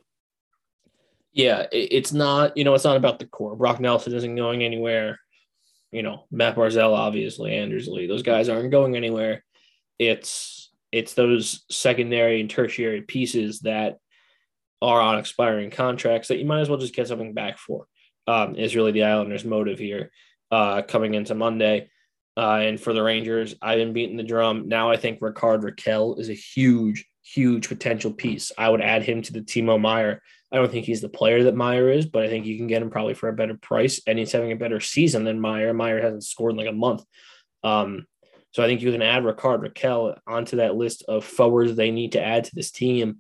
Yeah, 1.34 1.68
it's 1.72 2.12
not. 2.12 2.58
You 2.58 2.64
know, 2.64 2.74
it's 2.74 2.84
not 2.84 2.98
about 2.98 3.20
the 3.20 3.26
core. 3.26 3.56
Brock 3.56 3.80
Nelson 3.80 4.14
isn't 4.14 4.36
going 4.36 4.64
anywhere. 4.64 5.20
You 5.92 6.04
know, 6.04 6.26
Matt 6.32 6.56
Barzal, 6.56 6.94
obviously, 6.94 7.54
Anders 7.54 7.88
Lee. 7.88 8.08
Those 8.08 8.24
guys 8.24 8.50
aren't 8.50 8.72
going 8.72 8.96
anywhere. 8.96 9.44
It's 10.00 10.72
it's 10.92 11.14
those 11.14 11.66
secondary 11.70 12.42
and 12.42 12.50
tertiary 12.50 13.02
pieces 13.02 13.60
that 13.62 14.00
are 14.82 15.02
on 15.02 15.20
expiring 15.20 15.70
contracts 15.70 16.28
that 16.28 16.38
you 16.38 16.46
might 16.46 16.62
as 16.62 16.70
well 16.70 16.78
just 16.78 16.96
get 16.96 17.08
something 17.08 17.34
back 17.34 17.58
for. 17.58 17.88
Um, 18.28 18.56
is 18.56 18.76
really 18.76 18.92
the 18.92 19.04
Islanders' 19.04 19.46
motive 19.46 19.80
here 19.80 20.12
uh, 20.52 20.82
coming 20.82 21.14
into 21.14 21.36
Monday. 21.36 21.90
Uh, 22.36 22.60
and 22.62 22.80
for 22.80 22.94
the 22.94 23.02
Rangers, 23.02 23.56
I've 23.62 23.80
been 23.80 23.94
beating 23.94 24.18
the 24.18 24.24
drum. 24.24 24.68
Now 24.68 24.92
I 24.92 24.98
think 24.98 25.20
Rickard 25.22 25.62
Rakell 25.62 26.20
is 26.20 26.30
a 26.30 26.34
huge, 26.34 27.06
huge 27.24 27.68
potential 27.68 28.14
piece. 28.14 28.52
I 28.58 28.70
would 28.70 28.82
add 28.82 29.04
him 29.04 29.24
to 29.24 29.34
the 29.34 29.42
Timo 29.42 29.82
Meier. 29.82 30.22
I 30.52 30.58
don't 30.58 30.72
think 30.72 30.86
he's 30.86 31.02
the 31.02 31.10
player 31.10 31.44
that 31.44 31.56
Meier 31.56 31.90
is, 31.90 32.06
but 32.06 32.24
I 32.24 32.30
think 32.30 32.46
you 32.46 32.56
can 32.56 32.68
get 32.68 32.82
him 32.82 32.92
probably 32.92 33.16
for 33.16 33.28
a 33.28 33.34
better 33.34 33.56
price. 33.56 34.00
And 34.06 34.20
he's 34.20 34.32
having 34.32 34.52
a 34.52 34.56
better 34.58 34.80
season 34.80 35.24
than 35.24 35.42
Meier. 35.42 35.74
Meier 35.74 36.02
hasn't 36.02 36.24
scored 36.24 36.52
in 36.52 36.58
like 36.58 36.68
a 36.68 36.72
month. 36.72 37.04
Um, 37.64 38.06
so 38.52 38.64
I 38.64 38.68
think 38.68 38.82
you 38.82 38.92
can 38.92 39.02
add 39.02 39.26
Rickard 39.26 39.62
Rakell 39.62 40.18
onto 40.26 40.58
that 40.58 40.76
list 40.76 41.04
of 41.08 41.26
forwards 41.26 41.76
they 41.76 41.92
need 41.92 42.14
to 42.14 42.24
add 42.24 42.46
to 42.46 42.56
this 42.56 42.72
team 42.72 43.18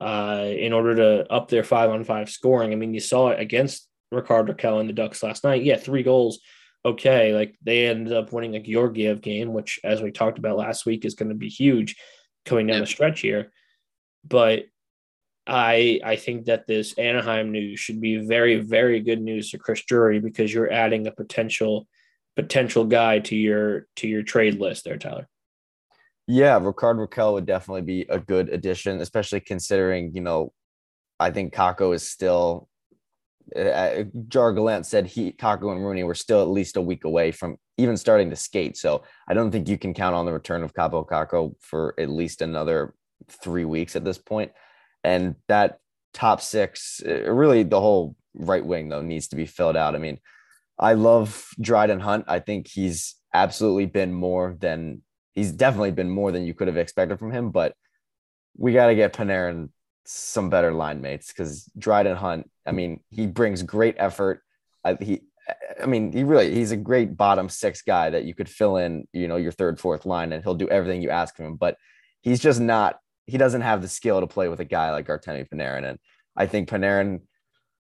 uh, 0.00 0.44
in 0.44 0.72
order 0.72 0.96
to 0.96 1.32
up 1.32 1.48
their 1.48 1.64
five 1.64 1.90
on 1.90 2.04
five 2.04 2.30
scoring. 2.30 2.72
I 2.72 2.76
mean, 2.76 2.94
you 2.94 3.00
saw 3.00 3.28
it 3.28 3.40
against 3.40 3.88
Rickard 4.12 4.48
Rakell 4.48 4.80
and 4.80 4.88
the 4.88 4.92
Ducks 4.92 5.22
last 5.22 5.44
night. 5.44 5.62
Yeah, 5.62 5.76
three 5.76 6.02
goals 6.02 6.40
okay, 6.86 7.34
like 7.34 7.56
they 7.62 7.86
ended 7.86 8.12
up 8.12 8.32
winning 8.32 8.54
a 8.54 8.62
Georgiev 8.62 9.20
game, 9.20 9.52
which, 9.52 9.80
as 9.82 10.00
we 10.00 10.12
talked 10.12 10.38
about 10.38 10.56
last 10.56 10.86
week, 10.86 11.04
is 11.04 11.14
going 11.14 11.28
to 11.28 11.34
be 11.34 11.48
huge 11.48 11.96
coming 12.44 12.68
down 12.68 12.80
the 12.80 12.86
stretch 12.86 13.20
here. 13.20 13.50
But 14.24 14.64
I 15.46 16.00
I 16.04 16.16
think 16.16 16.46
that 16.46 16.66
this 16.66 16.96
Anaheim 16.96 17.50
news 17.50 17.80
should 17.80 18.00
be 18.00 18.18
very 18.18 18.60
very 18.60 19.00
good 19.00 19.20
news 19.20 19.50
to 19.50 19.58
Chris 19.58 19.84
Drury 19.84 20.20
because 20.20 20.54
you're 20.54 20.72
adding 20.72 21.06
a 21.06 21.12
potential 21.12 21.88
potential 22.36 22.84
guy 22.84 23.18
to 23.20 23.36
your 23.36 23.86
to 23.96 24.06
your 24.06 24.22
trade 24.22 24.60
list 24.60 24.84
there, 24.84 24.96
Tyler. 24.96 25.28
Yeah, 26.28 26.58
Rickard 26.58 26.96
Rakell 26.96 27.34
would 27.34 27.46
definitely 27.46 27.82
be 27.82 28.02
a 28.08 28.18
good 28.18 28.48
addition, 28.48 29.00
especially 29.00 29.40
considering 29.40 30.14
you 30.14 30.20
know 30.20 30.52
I 31.18 31.30
think 31.32 31.52
Kakko 31.52 31.94
is 31.94 32.08
still 32.08 32.68
uh, 33.54 34.04
Gerard 34.28 34.56
Gallant 34.56 34.86
said 34.86 35.06
he, 35.06 35.32
Kakko 35.32 35.72
and 35.72 35.84
Rooney 35.84 36.04
were 36.04 36.14
still 36.14 36.42
at 36.42 36.48
least 36.48 36.76
a 36.76 36.82
week 36.82 37.04
away 37.04 37.30
from 37.30 37.56
even 37.78 37.96
starting 37.96 38.30
to 38.30 38.36
skate. 38.36 38.76
So 38.76 39.02
I 39.28 39.34
don't 39.34 39.50
think 39.50 39.68
you 39.68 39.78
can 39.78 39.94
count 39.94 40.14
on 40.14 40.26
the 40.26 40.32
return 40.32 40.62
of 40.62 40.74
Kaapo 40.74 41.06
Kakko 41.06 41.54
for 41.60 41.94
at 41.98 42.08
least 42.08 42.42
another 42.42 42.94
three 43.28 43.64
weeks 43.64 43.94
at 43.94 44.04
this 44.04 44.18
point. 44.18 44.52
And 45.04 45.36
that 45.48 45.78
top 46.12 46.40
six, 46.40 47.02
uh, 47.06 47.30
really 47.30 47.62
the 47.62 47.80
whole 47.80 48.16
right 48.34 48.64
wing 48.64 48.88
though 48.88 49.02
needs 49.02 49.28
to 49.28 49.36
be 49.36 49.46
filled 49.46 49.76
out. 49.76 49.94
I 49.94 49.98
mean, 49.98 50.18
I 50.78 50.94
love 50.94 51.48
Dryden 51.60 52.00
Hunt. 52.00 52.24
I 52.28 52.40
think 52.40 52.68
he's 52.68 53.14
absolutely 53.32 53.86
been 53.86 54.12
more 54.12 54.56
than 54.58 55.02
he's 55.34 55.52
definitely 55.52 55.92
been 55.92 56.10
more 56.10 56.32
than 56.32 56.44
you 56.44 56.54
could 56.54 56.68
have 56.68 56.76
expected 56.76 57.18
from 57.18 57.30
him. 57.30 57.50
But 57.50 57.74
we 58.56 58.72
got 58.72 58.86
to 58.86 58.94
get 58.94 59.12
Panarin 59.12 59.70
some 60.06 60.50
better 60.50 60.72
line 60.72 61.00
mates 61.00 61.28
because 61.28 61.64
Dryden 61.78 62.16
Hunt, 62.16 62.50
I 62.66 62.72
mean, 62.72 63.00
he 63.10 63.26
brings 63.26 63.62
great 63.62 63.96
effort. 63.98 64.42
I, 64.84 64.94
he, 65.00 65.22
I 65.82 65.86
mean, 65.86 66.12
he 66.12 66.24
really 66.24 66.54
he's 66.54 66.72
a 66.72 66.76
great 66.76 67.16
bottom 67.16 67.48
six 67.48 67.82
guy 67.82 68.10
that 68.10 68.24
you 68.24 68.34
could 68.34 68.48
fill 68.48 68.76
in, 68.76 69.06
you 69.12 69.28
know, 69.28 69.36
your 69.36 69.52
third, 69.52 69.78
fourth 69.78 70.06
line, 70.06 70.32
and 70.32 70.42
he'll 70.42 70.54
do 70.54 70.68
everything 70.68 71.02
you 71.02 71.10
ask 71.10 71.36
him. 71.36 71.56
But 71.56 71.76
he's 72.22 72.40
just 72.40 72.60
not. 72.60 72.98
He 73.26 73.38
doesn't 73.38 73.62
have 73.62 73.82
the 73.82 73.88
skill 73.88 74.20
to 74.20 74.26
play 74.26 74.48
with 74.48 74.60
a 74.60 74.64
guy 74.64 74.90
like 74.92 75.06
Artemi 75.06 75.48
Panarin, 75.48 75.88
and 75.88 75.98
I 76.36 76.46
think 76.46 76.68
Panarin. 76.68 77.20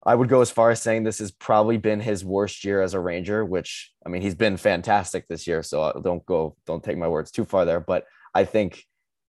I 0.04 0.14
would 0.14 0.28
go 0.28 0.40
as 0.40 0.52
far 0.52 0.70
as 0.70 0.80
saying 0.80 1.02
this 1.02 1.18
has 1.18 1.32
probably 1.32 1.78
been 1.78 1.98
his 1.98 2.24
worst 2.24 2.64
year 2.64 2.80
as 2.80 2.94
a 2.94 3.00
Ranger, 3.00 3.44
which 3.44 3.90
I 4.04 4.08
mean 4.08 4.22
he's 4.22 4.36
been 4.36 4.56
fantastic 4.56 5.26
this 5.26 5.48
year. 5.48 5.64
So 5.64 5.82
uh, 5.82 6.00
don't 6.00 6.24
go, 6.26 6.54
don't 6.64 6.82
take 6.82 6.96
my 6.96 7.08
words 7.08 7.32
too 7.32 7.44
far 7.44 7.64
there. 7.64 7.80
But 7.80 8.04
I 8.32 8.44
think 8.44 8.84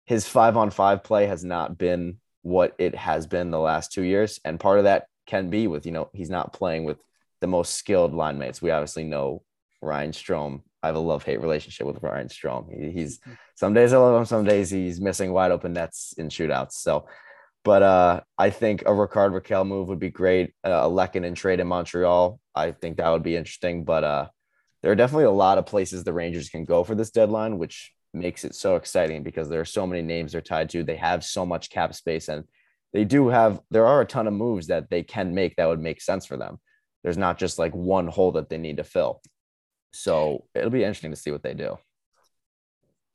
his 0.06 0.28
five 0.28 0.56
on 0.56 0.70
five 0.70 1.04
play 1.04 1.26
has 1.26 1.44
not 1.44 1.80
been 1.80 2.18
what 2.48 2.74
it 2.78 2.96
has 2.96 3.28
been 3.28 3.52
the 3.52 3.60
last 3.60 3.92
two 3.92 4.04
years. 4.04 4.40
And 4.46 4.60
part 4.60 4.80
of 4.80 4.86
that 4.86 5.08
can 5.26 5.50
be 5.50 5.68
with, 5.68 5.86
you 5.86 5.92
know, 5.92 6.10
he's 6.14 6.30
not 6.30 6.54
playing 6.54 6.86
with 6.86 6.98
the 7.42 7.48
most 7.48 7.74
skilled 7.74 8.14
line 8.14 8.40
mates. 8.40 8.62
We 8.62 8.72
obviously 8.72 9.04
know 9.04 9.44
Ryan 9.82 10.12
Strome 10.12 10.62
I 10.84 10.88
have 10.88 10.96
a 10.96 11.00
love 11.00 11.24
hate 11.24 11.42
relationship 11.42 11.88
with 11.88 12.02
Ryan 12.02 12.28
Strome. 12.28 12.74
He, 12.74 12.92
he's 12.92 13.20
some 13.56 13.74
days 13.74 13.94
I 13.94 13.98
love 13.98 14.18
him, 14.18 14.26
some 14.26 14.46
days 14.46 14.70
he's 14.70 15.02
missing 15.02 15.34
wide 15.34 15.52
open 15.52 15.74
nets 15.74 16.14
in 16.18 16.30
shootouts. 16.30 16.74
So, 16.74 17.08
but 17.64 17.84
uh, 17.84 18.22
I 18.38 18.52
think 18.52 18.84
a 18.86 18.94
Rickard 18.94 19.34
Rakell 19.34 19.68
move 19.68 19.88
would 19.88 20.00
be 20.00 20.10
great. 20.10 20.54
Uh, 20.64 20.70
a 20.70 20.90
Lehkonen 20.90 21.36
trade 21.36 21.60
in 21.60 21.68
Montreal, 21.68 22.40
I 22.56 22.72
think 22.72 22.98
that 22.98 23.10
would 23.10 23.24
be 23.24 23.36
interesting. 23.36 23.84
But 23.84 24.04
uh, 24.04 24.28
there 24.82 24.92
are 24.92 24.96
definitely 24.96 25.26
a 25.26 25.32
lot 25.32 25.58
of 25.58 25.66
places 25.66 26.04
the 26.04 26.14
Rangers 26.14 26.50
can 26.50 26.64
go 26.64 26.84
for 26.84 26.96
this 26.96 27.12
deadline, 27.12 27.58
which 27.58 27.92
makes 28.20 28.44
it 28.44 28.56
so 28.56 28.76
exciting 28.76 29.24
because 29.24 29.50
there 29.50 29.62
are 29.62 29.66
so 29.66 29.88
many 29.88 30.02
names 30.02 30.32
they're 30.32 30.42
tied 30.42 30.70
to. 30.72 30.84
They 30.84 30.98
have 30.98 31.24
so 31.24 31.46
much 31.46 31.70
cap 31.70 31.94
space 31.94 32.28
and 32.28 32.44
they 32.94 33.04
do 33.04 33.28
have 33.30 33.60
there 33.70 33.86
are 33.86 34.02
a 34.02 34.06
ton 34.06 34.28
of 34.28 34.34
moves 34.34 34.68
that 34.68 34.90
they 34.90 35.04
can 35.04 35.34
make 35.34 35.56
that 35.56 35.68
would 35.68 35.80
make 35.80 36.02
sense 36.02 36.26
for 36.26 36.38
them. 36.38 36.58
There's 37.04 37.18
not 37.18 37.38
just 37.38 37.60
like 37.60 37.74
one 37.74 38.08
hole 38.08 38.32
that 38.34 38.50
they 38.50 38.58
need 38.58 38.78
to 38.78 38.84
fill. 38.84 39.22
So 39.94 40.46
it'll 40.54 40.70
be 40.70 40.84
interesting 40.84 41.12
to 41.12 41.18
see 41.18 41.32
what 41.32 41.44
they 41.44 41.54
do. 41.54 41.78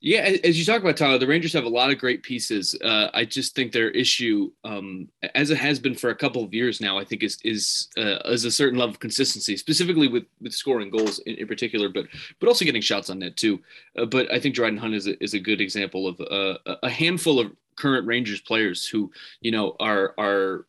Yeah, 0.05 0.35
as 0.43 0.59
you 0.59 0.65
talk 0.65 0.81
about 0.81 0.97
Tyler, 0.97 1.17
the 1.17 1.25
Rangers 1.25 1.53
have 1.53 1.63
a 1.63 1.69
lot 1.69 1.89
of 1.89 1.97
great 1.97 2.23
pieces. 2.23 2.75
Uh, 2.83 3.07
I 3.13 3.23
just 3.23 3.55
think 3.55 3.71
their 3.71 3.89
issue, 3.89 4.51
um, 4.65 5.07
as 5.33 5.49
it 5.49 5.57
has 5.57 5.79
been 5.79 5.95
for 5.95 6.09
a 6.09 6.15
couple 6.15 6.43
of 6.43 6.53
years 6.53 6.81
now, 6.81 6.99
I 6.99 7.05
think 7.05 7.23
is 7.23 7.37
is 7.45 7.87
uh, 7.97 8.19
is 8.25 8.43
a 8.43 8.51
certain 8.51 8.77
level 8.77 8.93
of 8.93 8.99
consistency, 8.99 9.55
specifically 9.55 10.09
with 10.09 10.25
with 10.41 10.53
scoring 10.53 10.89
goals 10.89 11.19
in, 11.19 11.35
in 11.35 11.47
particular, 11.47 11.87
but 11.87 12.07
but 12.41 12.49
also 12.49 12.65
getting 12.65 12.81
shots 12.81 13.09
on 13.09 13.19
net 13.19 13.37
too. 13.37 13.61
Uh, 13.97 14.03
but 14.03 14.29
I 14.29 14.41
think 14.41 14.55
Dryden 14.55 14.77
Hunt 14.77 14.93
is 14.93 15.07
a, 15.07 15.23
is 15.23 15.35
a 15.35 15.39
good 15.39 15.61
example 15.61 16.05
of 16.05 16.19
uh, 16.19 16.75
a 16.83 16.89
handful 16.89 17.39
of 17.39 17.53
current 17.77 18.05
Rangers 18.05 18.41
players 18.41 18.85
who 18.85 19.09
you 19.39 19.51
know 19.51 19.77
are 19.79 20.15
are 20.17 20.65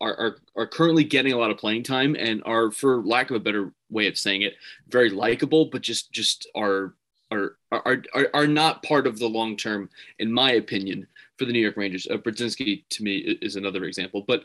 are, 0.00 0.16
are, 0.16 0.36
are 0.56 0.66
currently 0.66 1.04
getting 1.04 1.34
a 1.34 1.38
lot 1.38 1.50
of 1.50 1.58
playing 1.58 1.82
time 1.82 2.16
and 2.18 2.42
are, 2.44 2.70
for 2.70 3.02
lack 3.04 3.30
of 3.30 3.36
a 3.36 3.40
better 3.40 3.72
way 3.90 4.08
of 4.08 4.18
saying 4.18 4.42
it, 4.42 4.54
very 4.88 5.10
likable, 5.10 5.66
but 5.66 5.82
just 5.82 6.10
just 6.10 6.48
are 6.54 6.94
are 7.30 7.56
are 7.72 8.02
are, 8.14 8.28
are 8.34 8.46
not 8.46 8.82
part 8.82 9.06
of 9.06 9.18
the 9.18 9.28
long 9.28 9.56
term, 9.56 9.90
in 10.18 10.32
my 10.32 10.52
opinion, 10.52 11.06
for 11.36 11.44
the 11.44 11.52
New 11.52 11.60
York 11.60 11.76
Rangers. 11.76 12.06
Uh, 12.10 12.16
Brodzinski 12.16 12.84
to 12.90 13.02
me 13.02 13.18
is 13.18 13.56
another 13.56 13.84
example, 13.84 14.24
but 14.26 14.44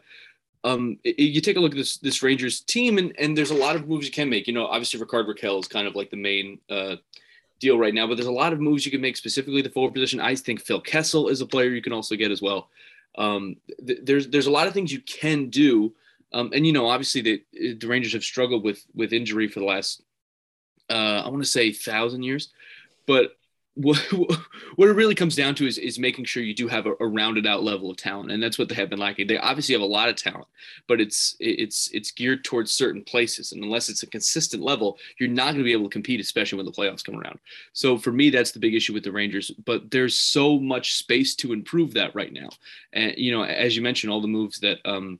um, 0.64 0.98
it, 1.04 1.20
you 1.20 1.42
take 1.42 1.58
a 1.58 1.60
look 1.60 1.72
at 1.72 1.78
this 1.78 1.98
this 1.98 2.24
Rangers 2.24 2.62
team, 2.62 2.98
and 2.98 3.14
and 3.20 3.38
there's 3.38 3.52
a 3.52 3.56
lot 3.56 3.76
of 3.76 3.88
moves 3.88 4.06
you 4.06 4.12
can 4.12 4.30
make. 4.30 4.48
You 4.48 4.54
know, 4.54 4.66
obviously 4.66 5.00
Rickard 5.00 5.28
Rakell 5.28 5.60
is 5.60 5.68
kind 5.68 5.88
of 5.88 5.96
like 5.96 6.10
the 6.10 6.18
main 6.18 6.60
uh, 6.70 6.98
deal 7.60 7.78
right 7.78 7.94
now, 7.94 8.08
but 8.08 8.16
there's 8.16 8.28
a 8.28 8.32
lot 8.32 8.54
of 8.54 8.60
moves 8.60 8.86
you 8.86 8.92
can 8.92 9.02
make 9.02 9.18
specifically 9.18 9.62
the 9.62 9.70
forward 9.70 9.94
position. 9.94 10.20
I 10.20 10.36
think 10.36 10.62
Phil 10.62 10.82
Kessel 10.82 11.30
is 11.30 11.42
a 11.42 11.46
player 11.46 11.70
you 11.70 11.82
can 11.82 11.94
also 11.94 12.16
get 12.16 12.32
as 12.32 12.42
well. 12.42 12.70
Um, 13.18 13.58
th- 13.86 14.00
there's 14.04 14.28
there's 14.30 14.48
a 14.48 14.52
lot 14.52 14.68
of 14.68 14.74
things 14.74 14.92
you 14.92 15.02
can 15.02 15.50
do, 15.50 15.94
um, 16.34 16.52
and 16.54 16.66
you 16.66 16.74
know, 16.74 16.88
obviously 16.88 17.22
the 17.22 17.76
the 17.76 17.88
Rangers 17.88 18.14
have 18.14 18.24
struggled 18.24 18.64
with 18.64 18.86
with 18.96 19.14
injury 19.14 19.48
for 19.48 19.60
the 19.60 19.66
last 19.66 20.02
uh, 20.90 21.24
I 21.26 21.30
want 21.30 21.44
to 21.44 21.50
say 21.50 21.72
thousand 21.72 22.24
years, 22.24 22.50
but 23.06 23.36
what, 23.76 23.98
what 24.76 24.90
it 24.90 24.94
really 24.94 25.16
comes 25.16 25.36
down 25.36 25.56
to 25.56 25.66
is, 25.66 25.78
is 25.78 25.98
making 25.98 26.26
sure 26.26 26.44
you 26.44 26.54
do 26.54 26.68
have 26.68 26.86
a, 26.86 26.94
a, 27.00 27.08
rounded 27.08 27.48
out 27.48 27.64
level 27.64 27.90
of 27.90 27.98
talent 27.98 28.32
and 28.32 28.42
that's 28.42 28.60
what 28.60 28.70
they 28.70 28.76
have 28.76 28.90
been 28.90 29.00
lacking. 29.00 29.28
They 29.28 29.38
obviously 29.38 29.74
have 29.74 29.82
a 29.82 29.86
lot 29.86 30.10
of 30.10 30.16
talent 30.16 30.48
but 30.88 31.02
it's 31.02 31.36
it's 31.40 31.90
it's 31.92 32.12
geared 32.12 32.44
towards 32.44 32.72
certain 32.72 33.04
places 33.04 33.52
and 33.52 33.64
unless 33.64 33.90
it's 33.90 34.04
a 34.04 34.08
consistent 34.08 34.64
level 34.64 34.98
you're 35.20 35.30
not 35.30 35.54
going 35.54 35.58
to 35.58 35.64
be 35.64 35.72
able 35.72 35.86
to 35.86 35.90
compete 35.90 36.20
especially 36.20 36.58
when 36.58 36.66
the 36.66 36.72
playoffs 36.72 37.04
come 37.04 37.20
around. 37.20 37.40
So 37.74 37.98
for 37.98 38.12
me 38.12 38.30
that's 38.30 38.52
the 38.52 38.60
big 38.60 38.76
issue 38.76 38.94
with 38.94 39.04
the 39.04 39.12
rangers 39.12 39.52
but 39.66 39.90
there's 39.90 40.18
so 40.18 40.60
much 40.60 40.94
space 40.94 41.36
to 41.38 41.54
improve 41.54 41.94
that 41.94 42.16
right 42.16 42.32
now. 42.32 42.50
And 42.94 43.16
you 43.18 43.32
know 43.32 43.44
as 43.44 43.76
you 43.76 43.82
mentioned 43.82 44.12
all 44.14 44.22
the 44.22 44.28
moves 44.28 44.60
that 44.60 44.80
um 44.86 45.20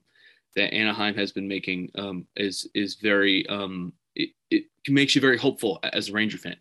that 0.56 0.74
anaheim 0.74 1.16
has 1.16 1.32
been 1.32 1.48
making 1.48 1.90
um 1.96 2.28
is 2.36 2.68
is 2.76 2.96
very 2.96 3.48
um 3.50 3.94
it, 4.16 4.30
it 4.52 4.66
makes 4.88 5.16
you 5.16 5.22
very 5.22 5.38
hopeful 5.38 5.80
as 5.92 6.10
a 6.10 6.14
ranger 6.14 6.38
fan 6.38 6.58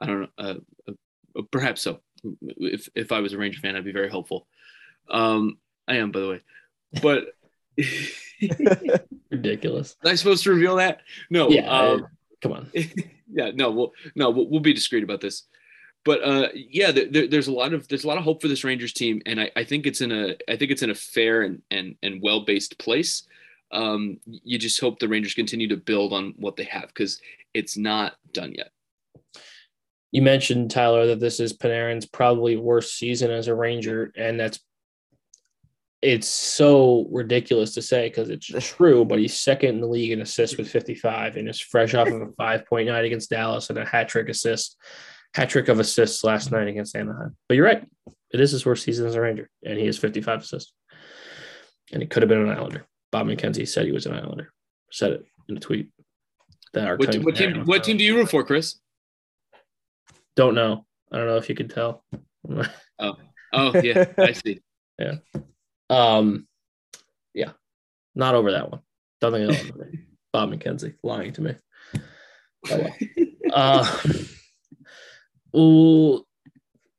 I 0.00 0.06
don't 0.06 0.20
know. 0.20 0.28
Uh, 0.38 0.54
uh, 0.88 1.42
perhaps 1.50 1.82
so. 1.82 2.00
If 2.42 2.88
if 2.94 3.12
I 3.12 3.20
was 3.20 3.32
a 3.32 3.38
Ranger 3.38 3.60
fan, 3.60 3.76
I'd 3.76 3.84
be 3.84 3.92
very 3.92 4.10
hopeful. 4.10 4.46
Um, 5.08 5.58
I 5.88 5.96
am, 5.96 6.10
by 6.10 6.20
the 6.20 6.28
way. 6.28 6.40
But 7.02 7.34
ridiculous. 9.30 9.96
Am 10.04 10.10
I 10.10 10.14
supposed 10.14 10.44
to 10.44 10.50
reveal 10.50 10.76
that? 10.76 11.00
No. 11.30 11.50
Yeah. 11.50 11.70
Um, 11.70 12.06
come 12.42 12.52
on. 12.52 12.70
yeah. 12.74 13.50
No. 13.54 13.70
We'll 13.70 13.92
no. 14.14 14.30
We'll, 14.30 14.48
we'll 14.48 14.60
be 14.60 14.72
discreet 14.72 15.04
about 15.04 15.20
this. 15.20 15.44
But 16.04 16.24
uh, 16.24 16.48
yeah, 16.54 16.92
there, 16.92 17.26
there's 17.26 17.48
a 17.48 17.52
lot 17.52 17.74
of 17.74 17.86
there's 17.88 18.04
a 18.04 18.08
lot 18.08 18.16
of 18.16 18.24
hope 18.24 18.40
for 18.40 18.48
this 18.48 18.64
Rangers 18.64 18.94
team, 18.94 19.20
and 19.26 19.40
I, 19.40 19.50
I 19.54 19.64
think 19.64 19.86
it's 19.86 20.00
in 20.00 20.12
a 20.12 20.36
I 20.48 20.56
think 20.56 20.70
it's 20.70 20.82
in 20.82 20.90
a 20.90 20.94
fair 20.94 21.42
and 21.42 21.62
and 21.70 21.96
and 22.02 22.22
well 22.22 22.40
based 22.40 22.78
place. 22.78 23.24
Um, 23.72 24.18
you 24.24 24.58
just 24.58 24.80
hope 24.80 24.98
the 24.98 25.08
Rangers 25.08 25.34
continue 25.34 25.68
to 25.68 25.76
build 25.76 26.12
on 26.12 26.34
what 26.38 26.56
they 26.56 26.64
have 26.64 26.88
because 26.88 27.20
it's 27.54 27.76
not 27.76 28.14
done 28.32 28.52
yet 28.56 28.70
you 30.12 30.22
mentioned 30.22 30.70
Tyler 30.70 31.06
that 31.06 31.20
this 31.20 31.40
is 31.40 31.56
Panarin's 31.56 32.06
probably 32.06 32.56
worst 32.56 32.98
season 32.98 33.30
as 33.30 33.48
a 33.48 33.54
Ranger, 33.54 34.12
and 34.16 34.38
that's 34.38 34.60
it's 36.02 36.28
so 36.28 37.06
ridiculous 37.10 37.74
to 37.74 37.82
say 37.82 38.08
because 38.08 38.30
it's 38.30 38.46
true, 38.46 39.04
but 39.04 39.18
he's 39.18 39.38
second 39.38 39.70
in 39.70 39.80
the 39.82 39.86
league 39.86 40.12
in 40.12 40.22
assists 40.22 40.56
with 40.56 40.70
55 40.70 41.36
and 41.36 41.46
is 41.48 41.60
fresh 41.60 41.94
off 41.94 42.08
of 42.08 42.22
a 42.22 42.26
5.9 42.40 43.04
against 43.04 43.28
Dallas 43.28 43.68
and 43.68 43.78
a 43.78 43.84
hat 43.84 44.08
trick 44.08 44.30
assist, 44.30 44.78
hat 45.34 45.50
trick 45.50 45.68
of 45.68 45.78
assists 45.78 46.24
last 46.24 46.50
night 46.52 46.68
against 46.68 46.96
Anaheim. 46.96 47.36
But 47.48 47.56
you're 47.56 47.66
right, 47.66 47.86
it 48.32 48.40
is 48.40 48.52
his 48.52 48.64
worst 48.64 48.84
season 48.84 49.06
as 49.06 49.14
a 49.14 49.20
Ranger, 49.20 49.50
and 49.64 49.78
he 49.78 49.86
has 49.86 49.98
55 49.98 50.40
assists. 50.40 50.72
And 51.92 52.00
he 52.00 52.08
could 52.08 52.22
have 52.22 52.30
been 52.30 52.40
an 52.40 52.56
Islander. 52.56 52.86
Bob 53.10 53.26
McKenzie 53.26 53.68
said 53.68 53.84
he 53.84 53.92
was 53.92 54.06
an 54.06 54.14
Islander. 54.14 54.52
Said 54.92 55.12
it 55.12 55.24
in 55.48 55.56
a 55.56 55.60
tweet. 55.60 55.90
That 56.72 56.86
our 56.86 56.96
what, 56.96 57.14
what 57.16 57.36
team? 57.36 57.64
What 57.64 57.82
team 57.82 57.96
do 57.96 58.04
you 58.04 58.16
root 58.16 58.30
for, 58.30 58.44
Chris? 58.44 58.78
Don't 60.40 60.54
know. 60.54 60.86
I 61.12 61.18
don't 61.18 61.26
know 61.26 61.36
if 61.36 61.50
you 61.50 61.54
can 61.54 61.68
tell. 61.68 62.02
oh, 62.98 63.16
oh 63.52 63.80
yeah, 63.82 64.06
I 64.18 64.32
see. 64.32 64.62
yeah. 64.98 65.16
Um, 65.90 66.48
yeah. 67.34 67.50
Not 68.14 68.34
over 68.34 68.52
that 68.52 68.70
one. 68.70 68.80
Don't 69.20 69.32
think 69.32 69.50
over. 69.50 69.90
Bob 70.32 70.50
McKenzie 70.50 70.94
lying 71.02 71.34
to 71.34 71.42
me. 71.42 71.54
Oh, 72.70 72.78
well. 72.78 72.94
uh, 73.52 74.02
ooh, 75.58 76.24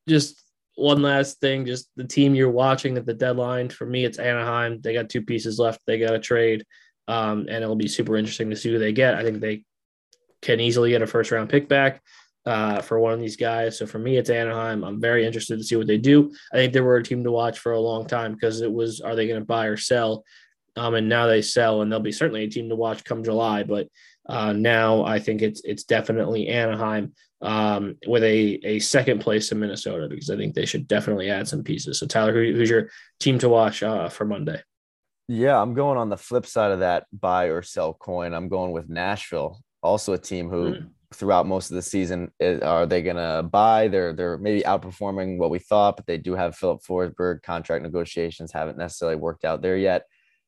just 0.08 0.40
one 0.76 1.02
last 1.02 1.40
thing. 1.40 1.66
Just 1.66 1.90
the 1.96 2.04
team 2.04 2.36
you're 2.36 2.52
watching 2.52 2.96
at 2.96 3.08
the 3.08 3.14
deadline. 3.16 3.70
For 3.70 3.88
me, 3.88 4.06
it's 4.06 4.20
Anaheim. 4.20 4.82
They 4.82 4.94
got 4.94 5.10
two 5.10 5.24
pieces 5.24 5.58
left. 5.58 5.82
They 5.88 5.98
got 5.98 6.14
a 6.14 6.20
trade, 6.20 6.64
um, 7.08 7.48
and 7.50 7.64
it'll 7.64 7.76
be 7.76 7.88
super 7.88 8.18
interesting 8.18 8.52
to 8.52 8.56
see 8.56 8.72
who 8.72 8.78
they 8.78 8.94
get. 8.94 9.16
I 9.16 9.24
think 9.24 9.40
they 9.40 9.64
can 10.44 10.60
easily 10.60 10.92
get 10.92 11.02
a 11.02 11.08
first 11.08 11.32
round 11.32 11.50
pick 11.50 11.68
back 11.68 12.04
uh, 12.46 12.82
for 12.82 13.00
one 13.00 13.14
of 13.14 13.20
these 13.20 13.38
guys. 13.38 13.78
So 13.78 13.86
for 13.86 14.00
me, 14.00 14.18
it's 14.18 14.30
Anaheim. 14.30 14.84
I'm 14.84 15.00
very 15.00 15.26
interested 15.26 15.58
to 15.58 15.64
see 15.64 15.76
what 15.76 15.88
they 15.88 15.98
do. 15.98 16.34
I 16.52 16.58
think 16.58 16.74
they 16.74 16.82
were 16.82 16.98
a 16.98 17.04
team 17.04 17.24
to 17.24 17.32
watch 17.32 17.60
for 17.60 17.74
a 17.74 17.80
long 17.80 18.08
time 18.08 18.34
because 18.34 18.62
it 18.62 18.72
was 18.72 19.02
are 19.02 19.16
they 19.16 19.28
going 19.28 19.40
to 19.40 19.46
buy 19.46 19.68
or 19.68 19.78
sell? 19.78 20.24
Um, 20.76 20.96
and 20.96 21.10
now 21.10 21.28
they 21.28 21.42
sell, 21.42 21.82
and 21.82 21.92
they'll 21.92 22.00
be 22.00 22.14
certainly 22.14 22.44
a 22.44 22.50
team 22.50 22.70
to 22.70 22.76
watch 22.76 23.04
come 23.04 23.24
July. 23.24 23.64
But 23.64 23.90
uh, 24.28 24.54
now 24.54 25.04
I 25.04 25.20
think 25.20 25.42
it's 25.42 25.62
it's 25.64 25.84
definitely 25.84 26.48
Anaheim 26.48 27.14
um, 27.42 27.98
with 28.08 28.24
a 28.24 28.60
a 28.64 28.80
second 28.80 29.20
place 29.20 29.52
in 29.52 29.60
Minnesota 29.60 30.08
because 30.08 30.30
I 30.30 30.38
think 30.38 30.56
they 30.56 30.66
should 30.66 30.88
definitely 30.88 31.30
add 31.30 31.48
some 31.48 31.64
pieces. 31.64 32.00
So 32.00 32.08
Tyler, 32.08 32.34
who, 32.34 32.54
who's 32.54 32.70
your 32.70 32.90
team 33.20 33.38
to 33.40 33.50
watch 33.50 33.84
uh, 33.84 34.10
for 34.10 34.26
Monday? 34.26 34.62
Yeah, 35.28 35.62
I'm 35.62 35.74
going 35.74 35.98
on 35.98 36.10
the 36.10 36.18
flip 36.18 36.46
side 36.46 36.72
of 36.72 36.80
that 36.80 37.06
buy 37.14 37.46
or 37.46 37.62
sell 37.62 37.94
coin. 37.94 38.34
I'm 38.34 38.50
going 38.50 38.72
with 38.72 38.90
Nashville, 38.90 39.62
also 39.84 40.14
a 40.14 40.18
team 40.18 40.50
who. 40.50 40.74
Mm 40.74 40.90
throughout 41.14 41.48
most 41.48 41.70
of 41.70 41.76
the 41.76 41.82
season. 41.82 42.32
Are 42.42 42.86
they 42.86 43.02
going 43.02 43.18
to 43.18 43.44
buy? 43.44 43.88
They're 43.88 44.14
they're 44.14 44.38
maybe 44.38 44.62
outperforming 44.62 45.38
what 45.38 45.50
we 45.50 45.60
thought, 45.60 45.98
but 45.98 46.06
they 46.06 46.18
do 46.18 46.34
have 46.34 46.56
Filip 46.56 46.82
Forsberg. 46.82 47.44
Contract 47.44 47.84
negotiations 47.84 48.52
haven't 48.52 48.78
necessarily 48.78 49.18
worked 49.18 49.46
out 49.46 49.62
there 49.62 49.78
yet. 49.78 50.06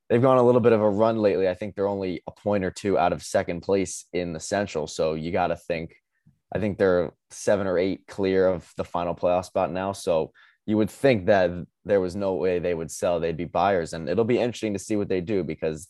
They've 0.10 0.22
gone 0.22 0.38
a 0.38 0.44
little 0.44 0.62
bit 0.62 0.74
of 0.74 0.82
a 0.82 0.90
run 0.90 1.18
lately. 1.18 1.48
I 1.48 1.54
think 1.54 1.76
they're 1.76 1.88
only 1.88 2.22
a 2.28 2.32
point 2.32 2.64
or 2.64 2.72
two 2.72 2.98
out 2.98 3.14
of 3.14 3.24
second 3.24 3.62
place 3.62 4.06
in 4.14 4.34
the 4.34 4.40
Central. 4.40 4.88
So 4.88 5.14
you 5.14 5.32
got 5.32 5.48
to 5.48 5.56
think. 5.56 5.96
I 6.56 6.60
think 6.60 6.78
they're 6.78 7.14
seven 7.32 7.66
or 7.66 7.80
eight 7.80 8.06
clear 8.08 8.48
of 8.48 8.72
the 8.78 8.84
final 8.84 9.16
playoff 9.16 9.46
spot 9.46 9.72
now. 9.72 9.92
So 9.92 10.34
you 10.68 10.78
would 10.78 10.92
think 10.92 11.26
that 11.26 11.52
there 11.84 12.00
was 12.00 12.16
no 12.16 12.36
way 12.36 12.60
they 12.60 12.74
would 12.74 12.92
sell. 12.92 13.20
They'd 13.20 13.36
be 13.36 13.46
buyers, 13.46 13.94
and 13.94 14.08
it'll 14.08 14.24
be 14.24 14.40
interesting 14.40 14.74
to 14.74 14.80
see 14.80 14.96
what 14.96 15.10
they 15.10 15.20
do 15.20 15.44
because 15.44 15.88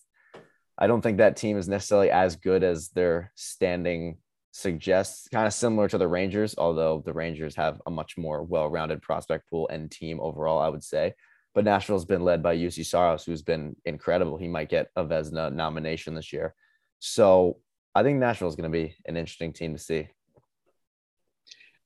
I 0.77 0.87
don't 0.87 1.01
think 1.01 1.17
that 1.17 1.35
team 1.35 1.57
is 1.57 1.67
necessarily 1.67 2.09
as 2.09 2.35
good 2.35 2.63
as 2.63 2.89
their 2.89 3.31
standing 3.35 4.17
suggests 4.53 5.27
kind 5.29 5.47
of 5.47 5.53
similar 5.53 5.89
to 5.89 5.97
the 5.97 6.07
Rangers, 6.07 6.53
although 6.57 7.01
the 7.03 7.11
Rangers 7.11 7.55
have 7.55 7.81
a 7.87 7.91
much 7.91 8.17
more 8.17 8.43
well-rounded 8.43 9.01
prospect 9.01 9.49
pool 9.49 9.67
and 9.67 9.89
team 9.89 10.19
overall, 10.21 10.59
I 10.59 10.69
would 10.69 10.83
say. 10.83 11.15
But 11.55 11.65
Nashville's 11.65 12.05
been 12.05 12.23
led 12.23 12.43
by 12.43 12.55
Juuse 12.55 12.85
Saros, 12.85 13.25
who's 13.25 13.41
been 13.41 13.75
incredible. 13.83 14.37
He 14.37 14.47
might 14.47 14.69
get 14.69 14.89
a 14.95 15.03
Vezina 15.03 15.51
nomination 15.51 16.13
this 16.13 16.31
year. 16.31 16.53
So 16.99 17.57
I 17.95 18.03
think 18.03 18.19
Nashville's 18.19 18.55
going 18.55 18.71
to 18.71 18.77
be 18.77 18.95
an 19.05 19.17
interesting 19.17 19.53
team 19.53 19.73
to 19.73 19.79
see. 19.79 20.07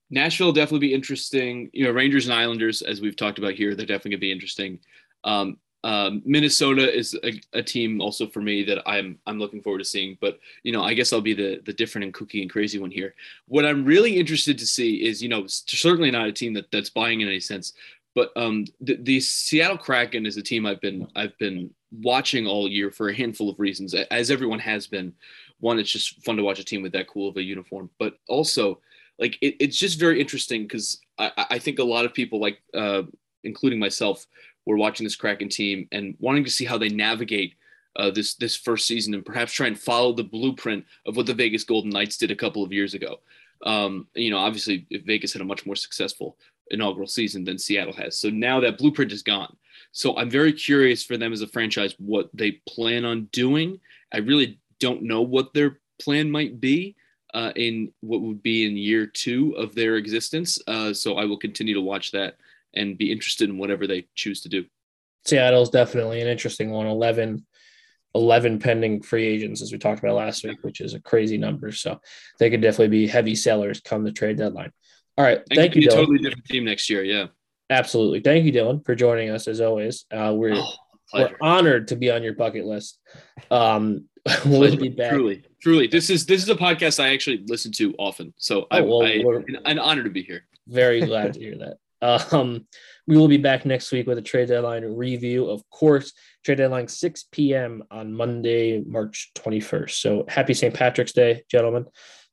Nashville 0.10 0.52
definitely 0.52 0.88
be 0.88 0.94
interesting. 0.94 1.70
You 1.74 1.86
know, 1.86 1.92
Rangers 1.92 2.28
and 2.28 2.34
Islanders, 2.34 2.82
as 2.82 3.00
we've 3.00 3.16
talked 3.16 3.40
about 3.40 3.54
here, 3.54 3.76
they're 3.76 3.86
definitely 3.86 4.12
going 4.12 4.20
to 4.20 4.28
be 4.28 4.32
interesting. 4.32 4.80
Um, 5.24 5.58
Um, 5.84 6.22
Minnesota 6.26 6.94
is 6.94 7.18
a, 7.24 7.40
a, 7.54 7.62
team 7.62 8.02
also 8.02 8.28
for 8.28 8.42
me 8.42 8.64
that 8.64 8.82
I'm 8.90 9.20
I'm 9.28 9.40
looking 9.40 9.62
forward 9.62 9.78
to 9.80 9.86
seeing. 9.86 10.18
But 10.20 10.40
you 10.64 10.72
know, 10.72 10.84
I 10.84 10.94
guess 10.94 11.14
I'll 11.14 11.22
be 11.22 11.36
the 11.36 11.62
the 11.66 11.74
different 11.74 12.06
and 12.06 12.14
kooky 12.14 12.42
and 12.42 12.50
crazy 12.50 12.80
one 12.80 12.92
here. 12.92 13.14
What 13.48 13.66
I'm 13.66 13.86
really 13.86 14.18
interested 14.18 14.58
to 14.58 14.66
see 14.66 15.06
is 15.06 15.22
you 15.22 15.30
know 15.30 15.46
certainly 15.48 16.10
not 16.10 16.28
a 16.28 16.32
team 16.32 16.54
that 16.56 16.72
that's 16.72 16.90
buying 16.90 17.22
in 17.22 17.28
any 17.28 17.40
sense, 17.40 17.74
but 18.16 18.32
um, 18.36 18.66
the, 18.82 18.96
the 18.96 19.20
Seattle 19.20 19.78
Kraken 19.78 20.26
is 20.26 20.38
a 20.38 20.42
team 20.42 20.66
I've 20.66 20.82
been 20.82 21.08
I've 21.16 21.38
been 21.38 21.70
watching 21.92 22.48
all 22.48 22.68
year 22.68 22.90
for 22.90 23.10
a 23.10 23.16
handful 23.16 23.50
of 23.50 23.60
reasons, 23.60 23.94
as 23.94 24.32
everyone 24.32 24.60
has 24.60 24.88
been. 24.88 25.14
One, 25.60 25.80
it's 25.80 25.92
just 25.92 26.24
fun 26.24 26.38
to 26.38 26.44
watch 26.44 26.60
a 26.60 26.64
team 26.64 26.82
with 26.82 26.92
that 26.94 27.08
cool 27.08 27.30
of 27.30 27.38
a 27.38 27.44
uniform, 27.44 27.90
but 28.00 28.18
also 28.28 28.80
like 29.20 29.38
it, 29.42 29.56
it's 29.60 29.78
just 29.78 30.00
very 30.00 30.20
interesting 30.20 30.64
because 30.64 31.00
I, 31.18 31.46
I 31.52 31.60
think 31.60 31.80
a 31.80 31.84
lot 31.84 32.06
of 32.06 32.14
people 32.14 32.40
like 32.40 32.62
uh, 32.74 33.04
including 33.44 33.80
myself 33.80 34.26
were 34.68 34.78
watching 34.78 35.06
this 35.06 35.16
Kraken 35.16 35.50
team 35.50 35.88
and 35.92 36.16
wanting 36.20 36.44
to 36.44 36.52
see 36.52 36.66
how 36.66 36.78
they 36.78 36.90
navigate 36.90 37.56
uh, 37.96 38.12
this 38.12 38.36
this 38.36 38.56
first 38.56 38.86
season 38.86 39.14
and 39.14 39.26
perhaps 39.26 39.54
try 39.54 39.68
and 39.68 39.80
follow 39.80 40.14
the 40.14 40.24
blueprint 40.24 40.86
of 41.06 41.16
what 41.16 41.26
the 41.26 41.34
Vegas 41.34 41.64
Golden 41.64 41.90
Knights 41.90 42.18
did 42.18 42.30
a 42.30 42.36
couple 42.36 42.64
of 42.64 42.74
years 42.74 42.94
ago. 42.94 43.22
Um, 43.66 44.08
you 44.14 44.30
know, 44.30 44.38
obviously 44.38 44.86
Vegas 45.06 45.34
had 45.34 45.42
a 45.42 45.46
much 45.46 45.66
more 45.66 45.76
successful 45.76 46.38
inaugural 46.70 47.08
season 47.08 47.44
than 47.44 47.58
Seattle 47.58 47.94
has. 47.94 48.18
So 48.18 48.30
now 48.30 48.60
that 48.60 48.78
blueprint 48.78 49.12
is 49.12 49.24
gone. 49.24 49.56
So 49.94 50.16
I'm 50.18 50.30
very 50.30 50.54
curious 50.54 51.04
for 51.04 51.18
them 51.18 51.34
as 51.34 51.42
a 51.42 51.48
franchise 51.48 51.96
what 51.98 52.30
they 52.34 52.52
plan 52.68 53.06
on 53.06 53.30
doing. 53.32 53.80
I 54.14 54.18
really 54.18 54.60
don't 54.80 55.04
know 55.04 55.22
what 55.22 55.54
their 55.54 55.80
plan 56.00 56.30
might 56.30 56.60
be 56.60 56.96
uh, 57.34 57.52
in 57.56 57.92
what 58.02 58.22
would 58.22 58.44
be 58.44 58.66
in 58.66 58.78
year 58.78 59.08
two 59.08 59.54
of 59.58 59.74
their 59.74 59.96
existence. 59.96 60.60
Uh, 60.68 60.94
so 60.94 61.16
I 61.16 61.26
will 61.26 61.38
continue 61.38 61.74
to 61.74 61.82
watch 61.82 62.12
that 62.12 62.38
and 62.78 62.98
be 62.98 63.12
interested 63.12 63.50
in 63.50 63.58
whatever 63.58 63.88
they 63.88 64.08
choose 64.16 64.42
to 64.42 64.50
do. 64.50 64.66
Seattle's 65.26 65.70
definitely 65.70 66.22
an 66.22 66.28
interesting 66.28 66.72
one. 66.72 66.88
11, 66.88 67.46
11 68.16 68.60
pending 68.60 69.02
free 69.02 69.26
agents, 69.26 69.62
as 69.62 69.72
we 69.72 69.78
talked 69.78 70.00
about 70.00 70.16
last 70.16 70.44
week, 70.44 70.60
which 70.62 70.80
is 70.80 70.94
a 70.94 71.02
crazy 71.02 71.38
number. 71.38 71.72
So 71.72 72.00
they 72.40 72.50
could 72.50 72.62
definitely 72.62 72.90
be 72.90 73.08
heavy 73.08 73.36
sellers 73.36 73.82
come 73.82 74.04
the 74.04 74.12
trade 74.12 74.38
deadline. 74.38 74.72
All 75.18 75.26
right. 75.26 75.40
And 75.50 75.58
thank 75.58 75.76
you. 75.76 75.90
Totally 75.90 76.20
different 76.20 76.46
team 76.46 76.66
next 76.66 76.90
year. 76.90 77.04
Yeah. 77.04 77.28
Absolutely. 77.70 78.22
Thank 78.22 78.46
you, 78.46 78.54
Dylan, 78.54 78.86
for 78.86 78.96
joining 78.96 79.30
us 79.30 79.48
as 79.48 79.60
always. 79.60 80.06
Uh, 80.10 80.34
we're, 80.34 80.56
oh, 80.56 80.74
we're 81.14 81.36
honored 81.42 81.90
to 81.90 81.98
be 81.98 82.10
on 82.10 82.24
your 82.24 82.34
bucket 82.34 82.66
list. 82.66 83.00
Um, 83.52 84.06
we'll 84.46 84.76
be 84.78 84.90
back. 84.90 85.12
Truly, 85.12 85.44
truly. 85.62 85.88
This 85.88 86.10
is 86.10 86.26
this 86.26 86.44
is 86.44 86.50
a 86.50 86.56
podcast 86.56 87.02
I 87.02 87.14
actually 87.14 87.44
listen 87.48 87.72
to 87.74 87.94
often. 87.98 88.34
So 88.38 88.68
oh, 88.72 88.84
well, 88.84 89.04
I, 89.04 89.24
I 89.24 89.72
an 89.72 89.80
honor 89.80 90.04
to 90.04 90.10
be 90.10 90.22
here. 90.22 90.46
Very 90.68 91.02
glad 91.02 91.34
to 91.34 91.40
hear 91.40 91.58
that. 91.60 91.78
Um, 92.02 92.68
we 93.08 93.18
will 93.18 93.28
be 93.28 93.38
back 93.38 93.66
next 93.66 93.92
week 93.92 94.08
with 94.08 94.18
a 94.18 94.22
trade 94.22 94.50
deadline 94.50 94.84
review. 94.84 95.50
Of 95.50 95.68
course, 95.70 96.14
trade 96.44 96.60
deadline 96.60 96.88
6 96.88 97.26
p.m. 97.32 97.84
on 97.90 98.14
Monday, 98.14 98.84
March 98.86 99.32
21st. 99.36 99.92
So 99.92 100.26
happy 100.28 100.54
St. 100.54 100.74
Patrick's 100.74 101.14
Day, 101.14 101.44
gentlemen 101.50 101.86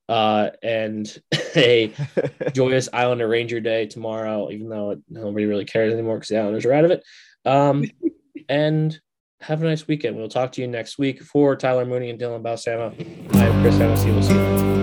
uh, 0.09 0.51
and 0.63 1.23
a 1.57 1.93
joyous 2.53 2.89
Islander 2.93 3.29
Ranger 3.29 3.61
Day 3.61 3.87
tomorrow, 3.87 4.51
even 4.51 4.69
though 4.69 5.01
nobody 5.09 5.47
really 5.47 5.65
cares 5.65 5.93
anymore 5.93 6.17
because 6.17 6.29
the 6.29 6.39
Islanders 6.39 6.65
are 6.65 6.73
out 6.73 6.85
of 6.85 6.91
it. 6.91 7.05
Um, 7.45 7.85
and 8.49 8.99
have 9.41 9.63
a 9.63 9.67
nice 9.67 9.87
weekend. 9.87 10.17
We'll 10.17 10.29
talk 10.29 10.53
to 10.53 10.61
you 10.61 10.67
next 10.67 10.99
week. 10.99 11.23
For 11.23 11.55
Tyler 11.57 11.85
Mooney 11.85 12.11
and 12.11 12.19
Dylan 12.19 12.43
Balsamo, 12.43 12.95
I 13.35 13.47
am 13.47 13.63
Chris 13.63 13.77
Hennessy. 13.77 14.11
We'll 14.11 14.23
see 14.23 14.35
you. 14.35 14.74